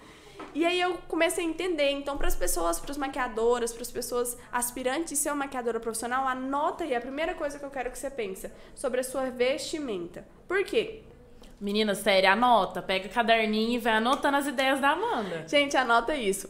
E 0.53 0.65
aí 0.65 0.79
eu 0.79 0.97
comecei 1.07 1.45
a 1.45 1.47
entender. 1.47 1.91
Então, 1.91 2.17
para 2.17 2.27
as 2.27 2.35
pessoas, 2.35 2.79
para 2.79 2.91
as 2.91 2.97
maquiadoras, 2.97 3.71
para 3.71 3.81
as 3.81 3.91
pessoas 3.91 4.37
aspirantes 4.51 5.09
de 5.11 5.15
ser 5.15 5.29
uma 5.29 5.45
maquiadora 5.45 5.79
profissional, 5.79 6.27
anota 6.27 6.83
aí 6.83 6.95
a 6.95 7.01
primeira 7.01 7.33
coisa 7.33 7.59
que 7.59 7.65
eu 7.65 7.69
quero 7.69 7.91
que 7.91 7.99
você 7.99 8.09
pense 8.09 8.51
sobre 8.75 9.01
a 9.01 9.03
sua 9.03 9.29
vestimenta. 9.29 10.27
Por 10.47 10.63
quê? 10.63 11.03
Menina, 11.59 11.93
sério, 11.93 12.29
anota. 12.29 12.81
Pega 12.81 13.09
caderninho 13.09 13.73
e 13.73 13.77
vai 13.77 13.93
anotando 13.93 14.37
as 14.37 14.47
ideias 14.47 14.79
da 14.79 14.91
Amanda. 14.91 15.45
Gente, 15.47 15.75
anota 15.75 16.15
isso. 16.15 16.49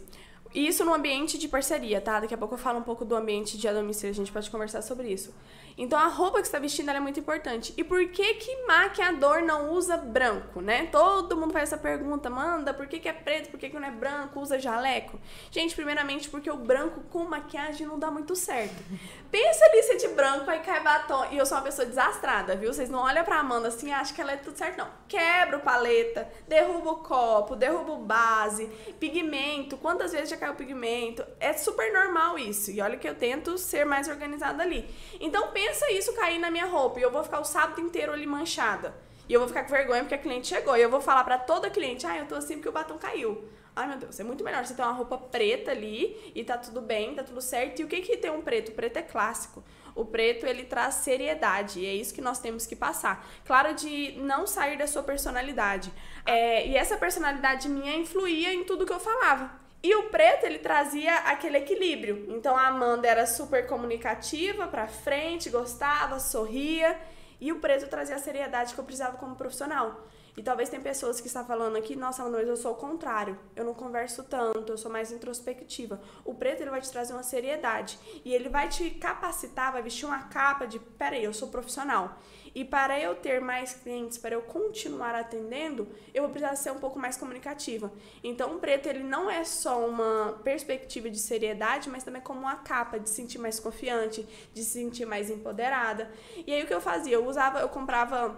Isso 0.53 0.83
no 0.83 0.93
ambiente 0.93 1.37
de 1.37 1.47
parceria, 1.47 2.01
tá? 2.01 2.19
Daqui 2.21 2.33
a 2.33 2.37
pouco 2.37 2.55
eu 2.55 2.57
falo 2.57 2.79
um 2.79 2.83
pouco 2.83 3.05
do 3.05 3.15
ambiente 3.15 3.57
de 3.57 3.71
domicílio, 3.71 4.11
a 4.11 4.15
gente 4.15 4.31
pode 4.31 4.49
conversar 4.49 4.81
sobre 4.81 5.07
isso. 5.07 5.33
Então 5.79 5.97
a 5.97 6.07
roupa 6.07 6.39
que 6.39 6.43
você 6.43 6.49
está 6.49 6.59
vestindo 6.59 6.91
é 6.91 6.99
muito 6.99 7.21
importante. 7.21 7.73
E 7.77 7.85
por 7.85 8.05
que 8.09 8.33
que 8.33 8.65
maquiador 8.65 9.41
não 9.41 9.71
usa 9.71 9.95
branco, 9.95 10.59
né? 10.59 10.87
Todo 10.87 11.37
mundo 11.37 11.53
faz 11.53 11.69
essa 11.69 11.77
pergunta, 11.77 12.29
manda, 12.29 12.73
por 12.73 12.85
que, 12.85 12.99
que 12.99 13.07
é 13.07 13.13
preto, 13.13 13.49
por 13.49 13.57
que, 13.57 13.69
que 13.69 13.79
não 13.79 13.87
é 13.87 13.91
branco, 13.91 14.41
usa 14.41 14.59
jaleco? 14.59 15.17
Gente, 15.49 15.73
primeiramente 15.73 16.29
porque 16.29 16.51
o 16.51 16.57
branco 16.57 16.99
com 17.09 17.23
maquiagem 17.23 17.87
não 17.87 17.97
dá 17.97 18.11
muito 18.11 18.35
certo. 18.35 18.75
Pensa 19.31 19.63
ali 19.65 19.83
se 19.83 19.93
é 19.93 19.95
de 19.95 20.07
branco, 20.09 20.51
aí 20.51 20.59
cai 20.59 20.83
batom. 20.83 21.27
E 21.31 21.37
eu 21.37 21.45
sou 21.45 21.57
uma 21.57 21.63
pessoa 21.63 21.85
desastrada, 21.85 22.57
viu? 22.57 22.73
Vocês 22.73 22.89
não 22.89 22.99
olham 22.99 23.23
pra 23.23 23.39
Amanda 23.39 23.69
assim 23.69 23.87
e 23.87 23.93
acham 23.93 24.13
que 24.13 24.21
ela 24.21 24.33
é 24.33 24.37
tudo 24.37 24.57
certo, 24.57 24.79
não. 24.79 24.89
Quebra 25.07 25.57
o 25.57 25.61
paleta, 25.61 26.27
derruba 26.45 26.91
o 26.91 26.97
copo, 26.97 27.55
derruba 27.55 27.93
o 27.93 27.99
base, 27.99 28.65
pigmento. 28.99 29.77
Quantas 29.77 30.11
vezes 30.11 30.29
já 30.29 30.35
caiu 30.35 30.55
pigmento? 30.55 31.23
É 31.39 31.53
super 31.53 31.93
normal 31.93 32.37
isso. 32.37 32.69
E 32.69 32.81
olha 32.81 32.97
que 32.97 33.07
eu 33.07 33.15
tento 33.15 33.57
ser 33.57 33.85
mais 33.85 34.09
organizada 34.09 34.61
ali. 34.61 34.89
Então 35.21 35.51
pensa 35.51 35.68
pensa 35.69 35.91
isso 35.91 36.13
cair 36.13 36.39
na 36.39 36.49
minha 36.49 36.65
roupa 36.65 36.99
e 36.99 37.03
eu 37.03 37.11
vou 37.11 37.23
ficar 37.23 37.39
o 37.39 37.45
sábado 37.45 37.79
inteiro 37.79 38.11
ali 38.11 38.25
manchada. 38.25 38.95
E 39.27 39.33
eu 39.33 39.39
vou 39.39 39.47
ficar 39.47 39.63
com 39.63 39.69
vergonha 39.69 40.01
porque 40.01 40.15
a 40.15 40.17
cliente 40.17 40.47
chegou. 40.47 40.75
E 40.75 40.81
eu 40.81 40.89
vou 40.89 40.99
falar 40.99 41.23
para 41.23 41.37
toda 41.37 41.69
cliente, 41.69 42.07
ah, 42.07 42.17
eu 42.17 42.25
tô 42.25 42.33
assim 42.33 42.55
porque 42.55 42.69
o 42.69 42.71
batom 42.71 42.97
caiu. 42.97 43.47
Ai, 43.75 43.87
meu 43.87 43.97
Deus, 43.97 44.19
é 44.19 44.23
muito 44.23 44.43
melhor 44.43 44.65
você 44.65 44.73
ter 44.73 44.81
uma 44.81 44.91
roupa 44.91 45.15
preta 45.15 45.69
ali 45.69 46.33
e 46.33 46.43
tá 46.43 46.57
tudo 46.57 46.81
bem, 46.81 47.13
tá 47.13 47.23
tudo 47.23 47.39
certo. 47.39 47.79
E 47.79 47.83
o 47.83 47.87
que 47.87 48.01
que 48.01 48.17
tem 48.17 48.31
um 48.31 48.41
preto? 48.41 48.69
O 48.69 48.71
preto 48.71 48.97
é 48.97 49.03
clássico. 49.03 49.63
O 49.93 50.03
preto, 50.03 50.47
ele 50.47 50.63
traz 50.63 50.95
seriedade 50.95 51.79
e 51.79 51.85
é 51.85 51.93
isso 51.93 52.13
que 52.13 52.21
nós 52.21 52.39
temos 52.39 52.65
que 52.65 52.75
passar. 52.75 53.27
Claro, 53.45 53.75
de 53.75 54.13
não 54.17 54.47
sair 54.47 54.77
da 54.77 54.87
sua 54.87 55.03
personalidade. 55.03 55.93
É, 56.25 56.67
e 56.67 56.75
essa 56.75 56.97
personalidade 56.97 57.69
minha 57.69 57.95
influía 57.95 58.51
em 58.51 58.63
tudo 58.63 58.85
que 58.87 58.93
eu 58.93 58.99
falava. 58.99 59.51
E 59.81 59.95
o 59.95 60.09
preto, 60.09 60.45
ele 60.45 60.59
trazia 60.59 61.15
aquele 61.19 61.57
equilíbrio. 61.57 62.25
Então 62.29 62.57
a 62.57 62.67
Amanda 62.67 63.07
era 63.07 63.25
super 63.25 63.65
comunicativa, 63.65 64.67
pra 64.67 64.87
frente, 64.87 65.49
gostava, 65.49 66.19
sorria. 66.19 66.99
E 67.39 67.53
o 67.53 67.59
preto 67.59 67.87
trazia 67.87 68.17
a 68.17 68.19
seriedade 68.19 68.73
que 68.73 68.79
eu 68.79 68.83
precisava 68.83 69.17
como 69.17 69.35
profissional. 69.35 70.05
E 70.35 70.43
talvez 70.43 70.69
tem 70.69 70.79
pessoas 70.79 71.19
que 71.19 71.27
estão 71.27 71.45
falando 71.45 71.75
aqui, 71.75 71.95
nossa, 71.95 72.23
mas 72.29 72.47
eu 72.47 72.55
sou 72.55 72.73
o 72.73 72.75
contrário. 72.75 73.37
Eu 73.55 73.65
não 73.65 73.73
converso 73.73 74.23
tanto, 74.23 74.71
eu 74.71 74.77
sou 74.77 74.91
mais 74.91 75.11
introspectiva. 75.11 76.01
O 76.23 76.33
preto 76.33 76.61
ele 76.61 76.69
vai 76.69 76.81
te 76.81 76.91
trazer 76.91 77.13
uma 77.13 77.23
seriedade 77.23 77.97
e 78.23 78.33
ele 78.33 78.49
vai 78.49 78.67
te 78.67 78.89
capacitar, 78.89 79.71
vai 79.71 79.81
vestir 79.81 80.05
uma 80.05 80.23
capa 80.23 80.65
de, 80.65 80.79
peraí, 80.79 81.23
eu 81.23 81.33
sou 81.33 81.49
profissional. 81.49 82.17
E 82.53 82.65
para 82.65 82.99
eu 82.99 83.15
ter 83.15 83.39
mais 83.39 83.73
clientes, 83.73 84.17
para 84.17 84.35
eu 84.35 84.41
continuar 84.41 85.15
atendendo, 85.15 85.87
eu 86.13 86.23
vou 86.23 86.31
precisar 86.31 86.55
ser 86.55 86.71
um 86.71 86.79
pouco 86.79 86.97
mais 86.99 87.17
comunicativa. 87.17 87.91
Então, 88.23 88.55
o 88.55 88.59
preto 88.59 88.87
ele 88.87 89.03
não 89.03 89.29
é 89.29 89.43
só 89.43 89.87
uma 89.87 90.39
perspectiva 90.43 91.09
de 91.09 91.19
seriedade, 91.19 91.89
mas 91.89 92.03
também 92.03 92.21
como 92.21 92.41
uma 92.41 92.57
capa 92.57 92.99
de 92.99 93.09
se 93.09 93.15
sentir 93.15 93.37
mais 93.37 93.59
confiante, 93.59 94.27
de 94.53 94.63
se 94.63 94.71
sentir 94.71 95.05
mais 95.05 95.29
empoderada. 95.29 96.11
E 96.45 96.53
aí 96.53 96.63
o 96.63 96.67
que 96.67 96.73
eu 96.73 96.81
fazia, 96.81 97.15
eu 97.15 97.25
usava, 97.25 97.59
eu 97.59 97.69
comprava 97.69 98.35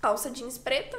calça 0.00 0.30
jeans 0.30 0.58
preta 0.58 0.98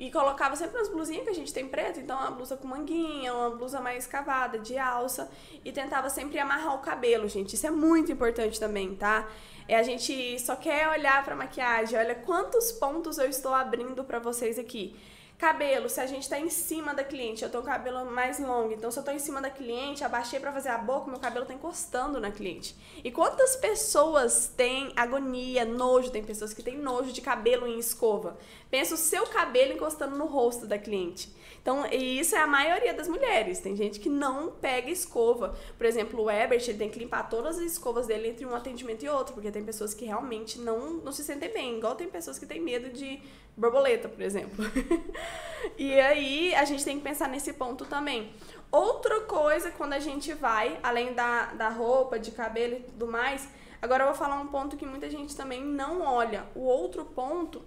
e 0.00 0.10
colocava 0.10 0.56
sempre 0.56 0.78
nas 0.78 0.88
blusinhas 0.88 1.24
que 1.24 1.28
a 1.28 1.34
gente 1.34 1.52
tem 1.52 1.68
preto, 1.68 2.00
então 2.00 2.18
uma 2.18 2.30
blusa 2.30 2.56
com 2.56 2.66
manguinha, 2.66 3.34
uma 3.34 3.50
blusa 3.50 3.82
mais 3.82 4.06
cavada, 4.06 4.58
de 4.58 4.78
alça, 4.78 5.30
e 5.62 5.70
tentava 5.70 6.08
sempre 6.08 6.38
amarrar 6.38 6.74
o 6.74 6.78
cabelo, 6.78 7.28
gente. 7.28 7.54
Isso 7.54 7.66
é 7.66 7.70
muito 7.70 8.10
importante 8.10 8.58
também, 8.58 8.94
tá? 8.94 9.28
É 9.68 9.76
a 9.76 9.82
gente 9.82 10.38
só 10.38 10.56
quer 10.56 10.88
olhar 10.88 11.22
para 11.22 11.36
maquiagem, 11.36 11.98
olha 11.98 12.14
quantos 12.14 12.72
pontos 12.72 13.18
eu 13.18 13.28
estou 13.28 13.52
abrindo 13.52 14.02
para 14.02 14.18
vocês 14.18 14.58
aqui. 14.58 14.96
Cabelo, 15.40 15.88
se 15.88 15.98
a 15.98 16.04
gente 16.04 16.28
tá 16.28 16.38
em 16.38 16.50
cima 16.50 16.92
da 16.92 17.02
cliente, 17.02 17.42
eu 17.42 17.48
tenho 17.48 17.62
o 17.62 17.66
cabelo 17.66 18.04
mais 18.10 18.38
longo, 18.38 18.74
então 18.74 18.90
se 18.90 18.98
eu 18.98 19.02
tô 19.02 19.10
em 19.10 19.18
cima 19.18 19.40
da 19.40 19.48
cliente, 19.48 20.04
abaixei 20.04 20.38
para 20.38 20.52
fazer 20.52 20.68
a 20.68 20.76
boca, 20.76 21.10
meu 21.10 21.18
cabelo 21.18 21.46
tá 21.46 21.54
encostando 21.54 22.20
na 22.20 22.30
cliente. 22.30 22.76
E 23.02 23.10
quantas 23.10 23.56
pessoas 23.56 24.52
têm 24.54 24.92
agonia, 24.94 25.64
nojo, 25.64 26.10
tem 26.10 26.22
pessoas 26.22 26.52
que 26.52 26.62
têm 26.62 26.76
nojo 26.76 27.10
de 27.10 27.22
cabelo 27.22 27.66
em 27.66 27.78
escova. 27.78 28.36
Pensa 28.70 28.94
o 28.94 28.98
seu 28.98 29.26
cabelo 29.28 29.72
encostando 29.72 30.14
no 30.14 30.26
rosto 30.26 30.66
da 30.66 30.78
cliente. 30.78 31.34
Então, 31.62 31.84
e 31.86 32.18
isso 32.18 32.34
é 32.34 32.38
a 32.38 32.46
maioria 32.46 32.94
das 32.94 33.06
mulheres. 33.06 33.58
Tem 33.58 33.76
gente 33.76 34.00
que 34.00 34.08
não 34.08 34.50
pega 34.50 34.90
escova. 34.90 35.54
Por 35.76 35.86
exemplo, 35.86 36.22
o 36.22 36.30
Ebert, 36.30 36.66
ele 36.68 36.78
tem 36.78 36.88
que 36.88 36.98
limpar 36.98 37.28
todas 37.28 37.58
as 37.58 37.64
escovas 37.64 38.06
dele 38.06 38.28
entre 38.28 38.46
um 38.46 38.54
atendimento 38.54 39.04
e 39.04 39.08
outro, 39.08 39.34
porque 39.34 39.50
tem 39.50 39.62
pessoas 39.62 39.92
que 39.92 40.06
realmente 40.06 40.58
não, 40.58 40.94
não 40.94 41.12
se 41.12 41.22
sentem 41.22 41.52
bem. 41.52 41.76
Igual 41.76 41.94
tem 41.94 42.08
pessoas 42.08 42.38
que 42.38 42.46
têm 42.46 42.60
medo 42.60 42.88
de 42.88 43.20
borboleta, 43.56 44.08
por 44.08 44.22
exemplo. 44.22 44.64
e 45.76 45.92
aí, 46.00 46.54
a 46.54 46.64
gente 46.64 46.82
tem 46.82 46.96
que 46.96 47.04
pensar 47.04 47.28
nesse 47.28 47.52
ponto 47.52 47.84
também. 47.84 48.32
Outra 48.72 49.20
coisa, 49.22 49.70
quando 49.70 49.92
a 49.92 49.98
gente 49.98 50.32
vai, 50.32 50.78
além 50.82 51.12
da, 51.12 51.46
da 51.52 51.68
roupa, 51.68 52.18
de 52.18 52.30
cabelo 52.30 52.76
e 52.76 52.80
tudo 52.80 53.06
mais, 53.06 53.46
agora 53.82 54.04
eu 54.04 54.08
vou 54.08 54.16
falar 54.16 54.40
um 54.40 54.46
ponto 54.46 54.78
que 54.78 54.86
muita 54.86 55.10
gente 55.10 55.36
também 55.36 55.62
não 55.62 56.00
olha. 56.00 56.46
O 56.54 56.60
outro 56.60 57.04
ponto 57.04 57.62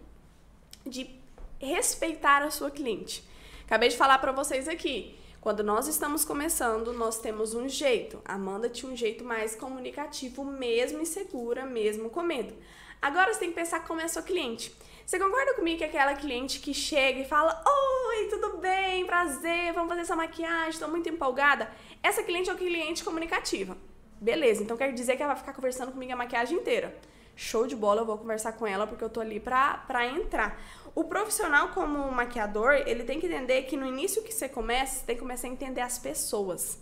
de 0.83 1.21
respeitar 1.59 2.41
a 2.41 2.49
sua 2.49 2.71
cliente. 2.71 3.23
Acabei 3.65 3.89
de 3.89 3.97
falar 3.97 4.19
para 4.19 4.31
vocês 4.31 4.67
aqui. 4.67 5.17
Quando 5.39 5.63
nós 5.63 5.87
estamos 5.87 6.23
começando, 6.23 6.93
nós 6.93 7.19
temos 7.19 7.53
um 7.53 7.67
jeito. 7.67 8.21
Amanda 8.23 8.69
tinha 8.69 8.91
um 8.91 8.95
jeito 8.95 9.23
mais 9.23 9.55
comunicativo, 9.55 10.45
mesmo 10.45 11.01
insegura, 11.01 11.65
mesmo 11.65 12.09
com 12.09 12.21
medo. 12.21 12.53
Agora 13.01 13.33
você 13.33 13.41
tem 13.41 13.49
que 13.49 13.55
pensar 13.55 13.83
como 13.85 13.99
é 13.99 14.05
a 14.05 14.07
sua 14.07 14.21
cliente. 14.21 14.73
Você 15.05 15.19
concorda 15.19 15.53
comigo 15.55 15.77
que 15.77 15.83
é 15.83 15.87
aquela 15.87 16.13
cliente 16.13 16.59
que 16.59 16.73
chega 16.73 17.19
e 17.19 17.25
fala: 17.25 17.61
Oi, 17.67 18.27
tudo 18.29 18.57
bem? 18.57 19.05
Prazer, 19.05 19.73
vamos 19.73 19.89
fazer 19.89 20.01
essa 20.01 20.15
maquiagem, 20.15 20.69
estou 20.69 20.87
muito 20.87 21.09
empolgada? 21.09 21.69
Essa 22.01 22.23
cliente 22.23 22.49
é 22.49 22.53
uma 22.53 22.59
cliente 22.59 23.03
comunicativa. 23.03 23.77
Beleza, 24.21 24.63
então 24.63 24.77
quer 24.77 24.93
dizer 24.93 25.17
que 25.17 25.23
ela 25.23 25.33
vai 25.33 25.41
ficar 25.41 25.53
conversando 25.53 25.91
comigo 25.91 26.13
a 26.13 26.15
maquiagem 26.15 26.57
inteira. 26.57 26.97
Show 27.35 27.67
de 27.67 27.75
bola, 27.75 28.01
eu 28.01 28.05
vou 28.05 28.17
conversar 28.17 28.53
com 28.53 28.65
ela 28.65 28.87
porque 28.87 29.03
eu 29.03 29.09
tô 29.09 29.19
ali 29.19 29.39
pra, 29.39 29.79
pra 29.87 30.05
entrar. 30.05 30.57
O 30.95 31.03
profissional, 31.03 31.69
como 31.69 32.11
maquiador, 32.11 32.73
ele 32.85 33.03
tem 33.03 33.19
que 33.19 33.25
entender 33.25 33.63
que 33.63 33.75
no 33.75 33.85
início 33.85 34.21
que 34.21 34.31
você 34.31 34.47
começa, 34.47 34.99
você 34.99 35.05
tem 35.05 35.15
que 35.15 35.21
começar 35.21 35.47
a 35.47 35.51
entender 35.51 35.81
as 35.81 35.97
pessoas. 35.97 36.77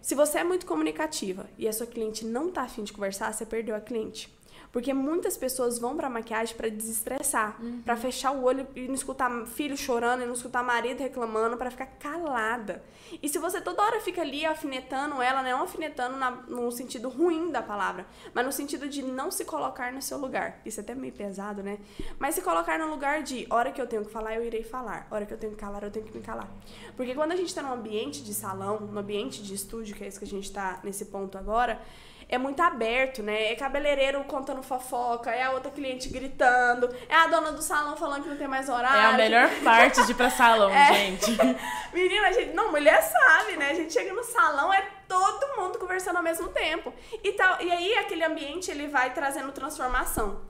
Se 0.00 0.14
você 0.14 0.38
é 0.38 0.44
muito 0.44 0.64
comunicativa 0.64 1.48
e 1.58 1.66
a 1.66 1.72
sua 1.72 1.86
cliente 1.86 2.24
não 2.24 2.50
tá 2.50 2.62
afim 2.62 2.84
de 2.84 2.92
conversar, 2.92 3.32
você 3.32 3.44
perdeu 3.44 3.74
a 3.74 3.80
cliente. 3.80 4.32
Porque 4.72 4.92
muitas 4.92 5.36
pessoas 5.36 5.78
vão 5.78 5.96
pra 5.96 6.10
maquiagem 6.10 6.56
para 6.56 6.68
desestressar, 6.68 7.56
uhum. 7.60 7.80
para 7.82 7.96
fechar 7.96 8.32
o 8.32 8.42
olho 8.44 8.66
e 8.74 8.86
não 8.86 8.94
escutar 8.94 9.46
filho 9.46 9.76
chorando, 9.76 10.22
e 10.22 10.26
não 10.26 10.34
escutar 10.34 10.62
marido 10.62 11.00
reclamando, 11.00 11.56
para 11.56 11.70
ficar 11.70 11.86
calada. 11.98 12.82
E 13.22 13.28
se 13.28 13.38
você 13.38 13.60
toda 13.60 13.82
hora 13.82 14.00
fica 14.00 14.20
ali 14.20 14.44
alfinetando 14.44 15.22
ela, 15.22 15.42
não 15.42 15.60
alfinetando 15.60 16.16
na, 16.16 16.30
no 16.30 16.70
sentido 16.70 17.08
ruim 17.08 17.50
da 17.50 17.62
palavra, 17.62 18.06
mas 18.34 18.44
no 18.44 18.52
sentido 18.52 18.88
de 18.88 19.02
não 19.02 19.30
se 19.30 19.44
colocar 19.44 19.92
no 19.92 20.02
seu 20.02 20.18
lugar. 20.18 20.60
Isso 20.64 20.80
é 20.80 20.82
até 20.82 20.94
meio 20.94 21.12
pesado, 21.12 21.62
né? 21.62 21.78
Mas 22.18 22.34
se 22.34 22.42
colocar 22.42 22.78
no 22.78 22.88
lugar 22.88 23.22
de, 23.22 23.46
hora 23.50 23.72
que 23.72 23.80
eu 23.80 23.86
tenho 23.86 24.04
que 24.04 24.10
falar, 24.10 24.34
eu 24.34 24.44
irei 24.44 24.62
falar. 24.62 25.06
Hora 25.10 25.24
que 25.24 25.32
eu 25.32 25.38
tenho 25.38 25.52
que 25.52 25.58
calar, 25.58 25.82
eu 25.82 25.90
tenho 25.90 26.04
que 26.04 26.16
me 26.16 26.22
calar. 26.22 26.48
Porque 26.96 27.14
quando 27.14 27.32
a 27.32 27.36
gente 27.36 27.54
tá 27.54 27.62
num 27.62 27.72
ambiente 27.72 28.22
de 28.22 28.34
salão, 28.34 28.80
no 28.80 28.98
ambiente 28.98 29.42
de 29.42 29.54
estúdio, 29.54 29.96
que 29.96 30.04
é 30.04 30.08
isso 30.08 30.18
que 30.18 30.24
a 30.24 30.28
gente 30.28 30.52
tá 30.52 30.80
nesse 30.84 31.06
ponto 31.06 31.38
agora, 31.38 31.80
é 32.28 32.36
muito 32.36 32.60
aberto, 32.60 33.22
né? 33.22 33.52
É 33.52 33.56
cabeleireiro 33.56 34.22
contando 34.24 34.62
fofoca, 34.62 35.30
é 35.30 35.44
a 35.44 35.52
outra 35.52 35.70
cliente 35.70 36.10
gritando, 36.10 36.94
é 37.08 37.14
a 37.14 37.26
dona 37.26 37.52
do 37.52 37.62
salão 37.62 37.96
falando 37.96 38.24
que 38.24 38.28
não 38.28 38.36
tem 38.36 38.46
mais 38.46 38.68
horário. 38.68 39.00
É 39.00 39.14
a 39.14 39.16
melhor 39.16 39.50
parte 39.64 40.04
de 40.04 40.12
ir 40.12 40.14
pra 40.14 40.28
salão, 40.28 40.70
é. 40.70 40.92
gente. 40.92 41.30
Menina, 41.92 42.28
a 42.28 42.32
gente, 42.32 42.52
não, 42.52 42.70
mulher 42.70 43.00
sabe, 43.02 43.56
né? 43.56 43.70
A 43.70 43.74
gente 43.74 43.92
chega 43.92 44.12
no 44.12 44.22
salão, 44.22 44.72
é 44.72 44.86
todo 45.08 45.56
mundo 45.56 45.78
conversando 45.78 46.16
ao 46.16 46.22
mesmo 46.22 46.48
tempo. 46.48 46.92
E, 47.24 47.32
tal, 47.32 47.62
e 47.62 47.72
aí 47.72 47.94
aquele 47.94 48.24
ambiente 48.24 48.70
ele 48.70 48.88
vai 48.88 49.14
trazendo 49.14 49.50
transformação. 49.52 50.42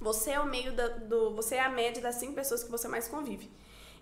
Você 0.00 0.32
é 0.32 0.40
o 0.40 0.46
meio 0.46 0.72
da, 0.72 0.88
do. 0.88 1.34
Você 1.36 1.56
é 1.56 1.60
a 1.60 1.68
média 1.68 2.02
das 2.02 2.16
cinco 2.16 2.34
pessoas 2.34 2.62
que 2.62 2.70
você 2.70 2.88
mais 2.88 3.08
convive. 3.08 3.50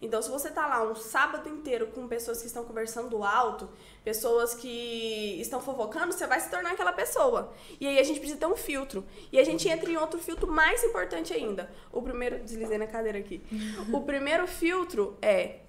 Então, 0.00 0.22
se 0.22 0.30
você 0.30 0.50
tá 0.50 0.66
lá 0.66 0.82
um 0.88 0.94
sábado 0.94 1.48
inteiro 1.48 1.88
com 1.88 2.06
pessoas 2.06 2.40
que 2.40 2.46
estão 2.46 2.64
conversando 2.64 3.24
alto, 3.24 3.68
pessoas 4.04 4.54
que 4.54 5.40
estão 5.40 5.60
fofocando, 5.60 6.12
você 6.12 6.26
vai 6.26 6.38
se 6.40 6.48
tornar 6.48 6.72
aquela 6.72 6.92
pessoa. 6.92 7.52
E 7.80 7.86
aí 7.86 7.98
a 7.98 8.02
gente 8.04 8.20
precisa 8.20 8.38
ter 8.38 8.46
um 8.46 8.56
filtro. 8.56 9.04
E 9.32 9.38
a 9.38 9.44
gente 9.44 9.68
entra 9.68 9.90
em 9.90 9.96
outro 9.96 10.20
filtro 10.20 10.46
mais 10.46 10.84
importante 10.84 11.32
ainda. 11.32 11.68
O 11.92 12.00
primeiro, 12.00 12.38
deslizei 12.38 12.78
na 12.78 12.86
cadeira 12.86 13.18
aqui. 13.18 13.42
o 13.92 14.00
primeiro 14.02 14.46
filtro 14.46 15.16
é 15.20 15.60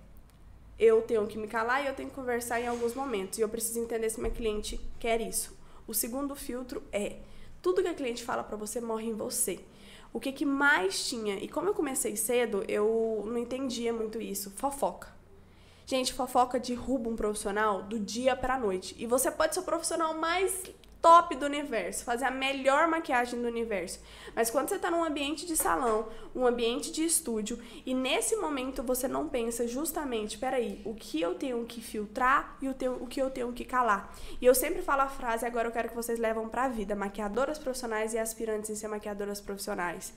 eu 0.77 1.01
tenho 1.01 1.25
que 1.27 1.37
me 1.37 1.47
calar 1.47 1.83
e 1.83 1.87
eu 1.87 1.95
tenho 1.95 2.09
que 2.09 2.15
conversar 2.15 2.61
em 2.61 2.67
alguns 2.67 2.93
momentos. 2.93 3.39
E 3.39 3.41
eu 3.41 3.49
preciso 3.49 3.79
entender 3.79 4.09
se 4.11 4.19
minha 4.19 4.31
cliente 4.31 4.79
quer 4.99 5.19
isso. 5.19 5.57
O 5.87 5.93
segundo 5.93 6.35
filtro 6.35 6.83
é 6.91 7.17
tudo 7.61 7.81
que 7.81 7.89
a 7.89 7.93
cliente 7.95 8.23
fala 8.23 8.43
para 8.43 8.55
você 8.55 8.79
morre 8.79 9.07
em 9.07 9.13
você 9.13 9.59
o 10.11 10.19
que, 10.19 10.31
que 10.31 10.45
mais 10.45 11.07
tinha. 11.07 11.35
E 11.35 11.47
como 11.47 11.67
eu 11.67 11.73
comecei 11.73 12.15
cedo, 12.15 12.63
eu 12.67 13.23
não 13.25 13.37
entendia 13.37 13.93
muito 13.93 14.21
isso. 14.21 14.51
Fofoca. 14.51 15.19
Gente, 15.85 16.13
fofoca 16.13 16.59
derruba 16.59 17.09
um 17.09 17.15
profissional 17.15 17.81
do 17.81 17.99
dia 17.99 18.35
pra 18.35 18.59
noite. 18.59 18.95
E 18.97 19.07
você 19.07 19.31
pode 19.31 19.53
ser 19.53 19.61
o 19.61 19.63
profissional 19.63 20.13
mais 20.13 20.63
top 21.01 21.35
do 21.35 21.45
universo, 21.45 22.03
fazer 22.03 22.25
a 22.25 22.31
melhor 22.31 22.87
maquiagem 22.87 23.41
do 23.41 23.47
universo. 23.47 23.99
Mas 24.35 24.49
quando 24.49 24.69
você 24.69 24.75
está 24.75 24.91
num 24.91 25.03
ambiente 25.03 25.45
de 25.45 25.55
salão, 25.55 26.07
um 26.35 26.45
ambiente 26.45 26.91
de 26.91 27.03
estúdio, 27.05 27.59
e 27.85 27.93
nesse 27.93 28.35
momento 28.35 28.83
você 28.83 29.07
não 29.07 29.27
pensa 29.27 29.67
justamente, 29.67 30.37
peraí, 30.37 30.81
o 30.85 30.93
que 30.93 31.21
eu 31.21 31.35
tenho 31.35 31.63
que 31.65 31.81
filtrar 31.81 32.57
e 32.61 32.67
o, 32.67 32.73
teu, 32.73 32.93
o 32.93 33.07
que 33.07 33.21
eu 33.21 33.29
tenho 33.29 33.51
que 33.53 33.63
calar. 33.63 34.13
E 34.41 34.45
eu 34.45 34.53
sempre 34.53 34.81
falo 34.81 35.01
a 35.01 35.07
frase, 35.07 35.45
agora 35.45 35.67
eu 35.67 35.71
quero 35.71 35.89
que 35.89 35.95
vocês 35.95 36.19
levam 36.19 36.49
pra 36.49 36.67
vida, 36.67 36.95
maquiadoras 36.95 37.57
profissionais 37.57 38.13
e 38.13 38.17
aspirantes 38.17 38.69
em 38.69 38.75
ser 38.75 38.87
maquiadoras 38.87 39.39
profissionais. 39.39 40.13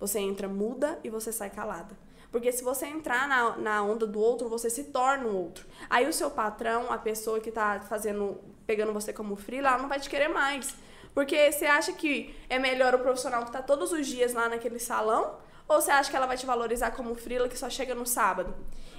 Você 0.00 0.18
entra 0.18 0.48
muda 0.48 0.98
e 1.04 1.10
você 1.10 1.32
sai 1.32 1.50
calada. 1.50 1.96
Porque 2.34 2.50
se 2.50 2.64
você 2.64 2.86
entrar 2.86 3.28
na, 3.28 3.56
na 3.56 3.82
onda 3.84 4.04
do 4.08 4.18
outro, 4.18 4.48
você 4.48 4.68
se 4.68 4.84
torna 4.84 5.24
um 5.28 5.36
outro. 5.36 5.64
Aí 5.88 6.08
o 6.08 6.12
seu 6.12 6.28
patrão, 6.28 6.90
a 6.90 6.98
pessoa 6.98 7.38
que 7.38 7.52
tá 7.52 7.78
fazendo, 7.88 8.40
pegando 8.66 8.92
você 8.92 9.12
como 9.12 9.36
frila, 9.36 9.68
ela 9.68 9.78
não 9.78 9.88
vai 9.88 10.00
te 10.00 10.08
querer 10.08 10.28
mais. 10.28 10.74
Porque 11.14 11.52
você 11.52 11.66
acha 11.66 11.92
que 11.92 12.34
é 12.48 12.58
melhor 12.58 12.94
o 12.94 12.98
profissional 12.98 13.44
que 13.44 13.52
tá 13.52 13.62
todos 13.62 13.92
os 13.92 14.06
dias 14.06 14.32
lá 14.32 14.48
naquele 14.48 14.78
salão? 14.78 15.38
Ou 15.68 15.80
você 15.80 15.90
acha 15.90 16.10
que 16.10 16.16
ela 16.16 16.26
vai 16.26 16.36
te 16.36 16.44
valorizar 16.44 16.90
como 16.90 17.14
frila 17.14 17.48
que 17.48 17.56
só 17.56 17.70
chega 17.70 17.94
no 17.94 18.04
sábado? 18.04 18.54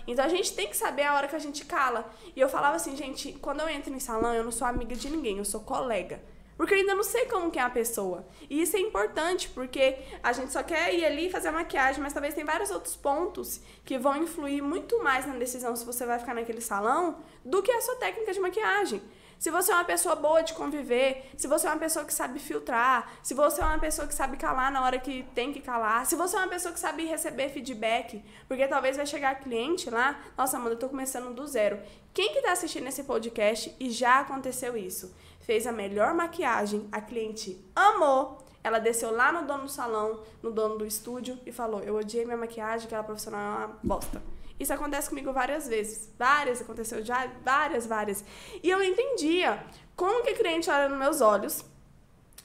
Então 0.08 0.24
a 0.24 0.30
gente 0.30 0.54
tem 0.54 0.68
que 0.68 0.78
saber 0.78 1.04
a 1.04 1.16
hora 1.16 1.28
que 1.28 1.36
a 1.36 1.40
gente 1.40 1.66
cala. 1.66 2.10
E 2.36 2.40
eu 2.40 2.48
falava 2.48 2.76
assim, 2.76 2.96
gente, 2.96 3.34
quando 3.34 3.60
eu 3.60 3.70
entro 3.70 3.94
em 3.94 4.00
salão, 4.00 4.34
eu 4.34 4.44
não 4.44 4.52
sou 4.52 4.68
amiga 4.68 4.96
de 4.96 5.10
ninguém, 5.10 5.38
eu 5.38 5.46
sou 5.46 5.62
colega. 5.62 6.22
Porque 6.58 6.74
eu 6.74 6.78
ainda 6.78 6.96
não 6.96 7.04
sei 7.04 7.26
como 7.26 7.52
que 7.52 7.60
é 7.60 7.62
a 7.62 7.70
pessoa. 7.70 8.26
E 8.50 8.62
isso 8.62 8.78
é 8.78 8.80
importante, 8.80 9.50
porque 9.50 9.98
a 10.24 10.32
gente 10.32 10.54
só 10.54 10.64
quer 10.64 10.94
ir 10.94 11.04
ali 11.04 11.30
fazer 11.30 11.50
a 11.50 11.52
maquiagem, 11.52 12.02
mas 12.02 12.14
talvez 12.14 12.34
tem 12.34 12.46
vários 12.46 12.72
outros 12.72 12.96
pontos 12.96 13.60
que 13.84 13.98
vão 13.98 14.16
influir 14.16 14.62
muito 14.62 15.04
mais 15.04 15.26
na 15.26 15.36
decisão 15.36 15.76
se 15.76 15.86
você 15.86 16.06
vai 16.06 16.18
ficar 16.18 16.34
naquele 16.34 16.62
salão 16.62 17.18
do 17.44 17.62
que 17.62 17.72
a 17.72 17.82
sua 17.82 17.96
técnica 17.96 18.32
de 18.32 18.40
maquiagem. 18.40 19.02
Se 19.38 19.51
você 19.51 19.72
é 19.72 19.75
uma 19.75 19.84
pessoa 19.84 20.15
boa 20.15 20.42
de 20.42 20.54
conviver, 20.54 21.30
se 21.38 21.48
você 21.48 21.68
é 21.68 21.70
uma 21.70 21.80
pessoa 21.80 22.06
que 22.06 22.13
sabe 22.13 22.39
filtrar, 22.39 23.12
se 23.22 23.34
você 23.34 23.62
é 23.62 23.65
uma 23.65 23.80
pessoa 23.80 24.08
que 24.08 24.13
sabe 24.13 24.38
calar 24.38 24.72
na 24.72 24.84
hora 24.84 24.98
que 24.98 25.24
tem 25.36 25.54
que 25.54 25.62
calar, 25.62 26.06
se 26.06 26.15
você 26.15 26.36
é 26.36 26.39
uma 26.39 26.48
pessoa 26.48 26.74
que 26.74 26.80
sabe 26.80 27.06
receber 27.06 27.50
feedback, 27.50 28.24
porque 28.48 28.68
talvez 28.68 28.98
vai 28.98 29.06
chegar 29.06 29.36
cliente 29.36 29.89
lá, 29.89 30.20
nossa, 30.38 30.58
mano, 30.58 30.72
eu 30.72 30.80
tô 30.80 30.89
começando 30.89 31.34
do 31.34 31.46
zero. 31.46 31.80
Quem 32.13 32.34
que 32.34 32.42
tá 32.42 32.54
assistindo 32.54 32.88
esse 32.88 33.04
podcast 33.04 33.75
e 33.80 33.89
já 33.89 34.22
aconteceu 34.22 34.77
isso? 34.77 35.13
fez 35.46 35.68
a 35.68 35.72
melhor 35.72 36.13
maquiagem, 36.15 36.88
a 36.92 37.00
cliente 37.00 37.63
amou, 37.75 38.39
ela 38.63 38.80
desceu 38.80 39.12
lá 39.12 39.32
no 39.32 39.48
dono 39.48 39.65
do 39.65 39.70
salão, 39.70 40.22
no 40.42 40.51
dono 40.51 40.75
do 40.75 40.86
estúdio 40.86 41.38
e 41.46 41.51
falou: 41.51 41.82
Eu 41.82 41.96
odiei 41.96 42.25
minha 42.25 42.36
maquiagem, 42.36 42.88
aquela 42.88 43.04
profissional 43.04 43.62
é 43.62 43.65
uma 43.65 43.80
bosta. 43.84 44.35
Isso 44.60 44.74
acontece 44.74 45.10
comigo 45.10 45.34
várias 45.34 45.68
vezes. 45.68 46.10
Várias, 46.18 46.62
aconteceu 46.62 47.04
já 47.04 47.28
várias, 47.44 47.86
várias. 47.86 48.24
E 48.64 48.70
eu 48.70 48.82
entendia 48.84 49.64
como 49.96 50.24
que 50.24 50.30
a 50.30 50.36
cliente 50.36 50.70
olha 50.70 50.90
nos 50.90 50.98
meus 50.98 51.22
olhos. 51.22 51.66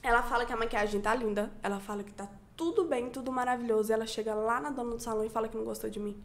Ela 0.03 0.23
fala 0.23 0.45
que 0.45 0.51
a 0.51 0.57
maquiagem 0.57 0.99
tá 0.99 1.13
linda, 1.13 1.51
ela 1.61 1.79
fala 1.79 2.03
que 2.03 2.11
tá 2.11 2.27
tudo 2.57 2.85
bem, 2.85 3.09
tudo 3.09 3.31
maravilhoso. 3.31 3.91
E 3.91 3.93
ela 3.93 4.05
chega 4.05 4.33
lá 4.33 4.59
na 4.59 4.69
dona 4.69 4.91
do 4.91 4.99
salão 4.99 5.23
e 5.23 5.29
fala 5.29 5.47
que 5.47 5.55
não 5.55 5.63
gostou 5.63 5.89
de 5.89 5.99
mim. 5.99 6.21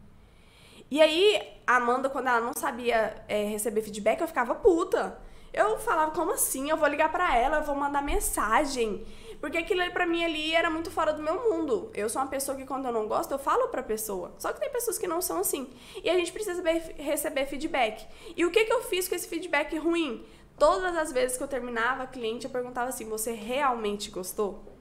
E 0.89 1.01
aí, 1.01 1.41
a 1.65 1.75
Amanda, 1.75 2.09
quando 2.09 2.27
ela 2.27 2.39
não 2.39 2.53
sabia 2.53 3.23
é, 3.27 3.43
receber 3.43 3.81
feedback, 3.81 4.21
eu 4.21 4.27
ficava 4.27 4.55
puta. 4.55 5.19
Eu 5.53 5.77
falava, 5.79 6.11
como 6.11 6.31
assim? 6.31 6.69
Eu 6.69 6.77
vou 6.77 6.87
ligar 6.87 7.11
para 7.11 7.35
ela, 7.35 7.57
eu 7.57 7.63
vou 7.63 7.75
mandar 7.75 8.01
mensagem. 8.01 9.05
Porque 9.39 9.57
aquilo 9.57 9.89
pra 9.91 10.05
mim 10.05 10.23
ali 10.23 10.53
era 10.53 10.69
muito 10.69 10.89
fora 10.89 11.13
do 11.13 11.21
meu 11.21 11.49
mundo. 11.49 11.91
Eu 11.93 12.09
sou 12.09 12.21
uma 12.21 12.27
pessoa 12.27 12.57
que 12.57 12.65
quando 12.65 12.85
eu 12.85 12.91
não 12.91 13.07
gosto, 13.07 13.31
eu 13.31 13.39
falo 13.39 13.67
pra 13.67 13.83
pessoa. 13.83 14.33
Só 14.37 14.51
que 14.51 14.59
tem 14.59 14.69
pessoas 14.71 14.97
que 14.97 15.07
não 15.07 15.21
são 15.21 15.39
assim. 15.39 15.67
E 16.03 16.09
a 16.09 16.15
gente 16.15 16.31
precisa 16.31 16.63
receber 16.97 17.45
feedback. 17.45 18.05
E 18.35 18.45
o 18.45 18.51
que, 18.51 18.65
que 18.65 18.73
eu 18.73 18.83
fiz 18.83 19.07
com 19.07 19.15
esse 19.15 19.27
feedback 19.27 19.77
ruim? 19.77 20.25
Todas 20.57 20.97
as 20.97 21.11
vezes 21.11 21.37
que 21.37 21.43
eu 21.43 21.47
terminava 21.47 22.03
a 22.03 22.07
cliente, 22.07 22.45
eu 22.45 22.51
perguntava 22.51 22.89
assim: 22.89 23.07
você 23.07 23.31
realmente 23.31 24.09
gostou? 24.09 24.76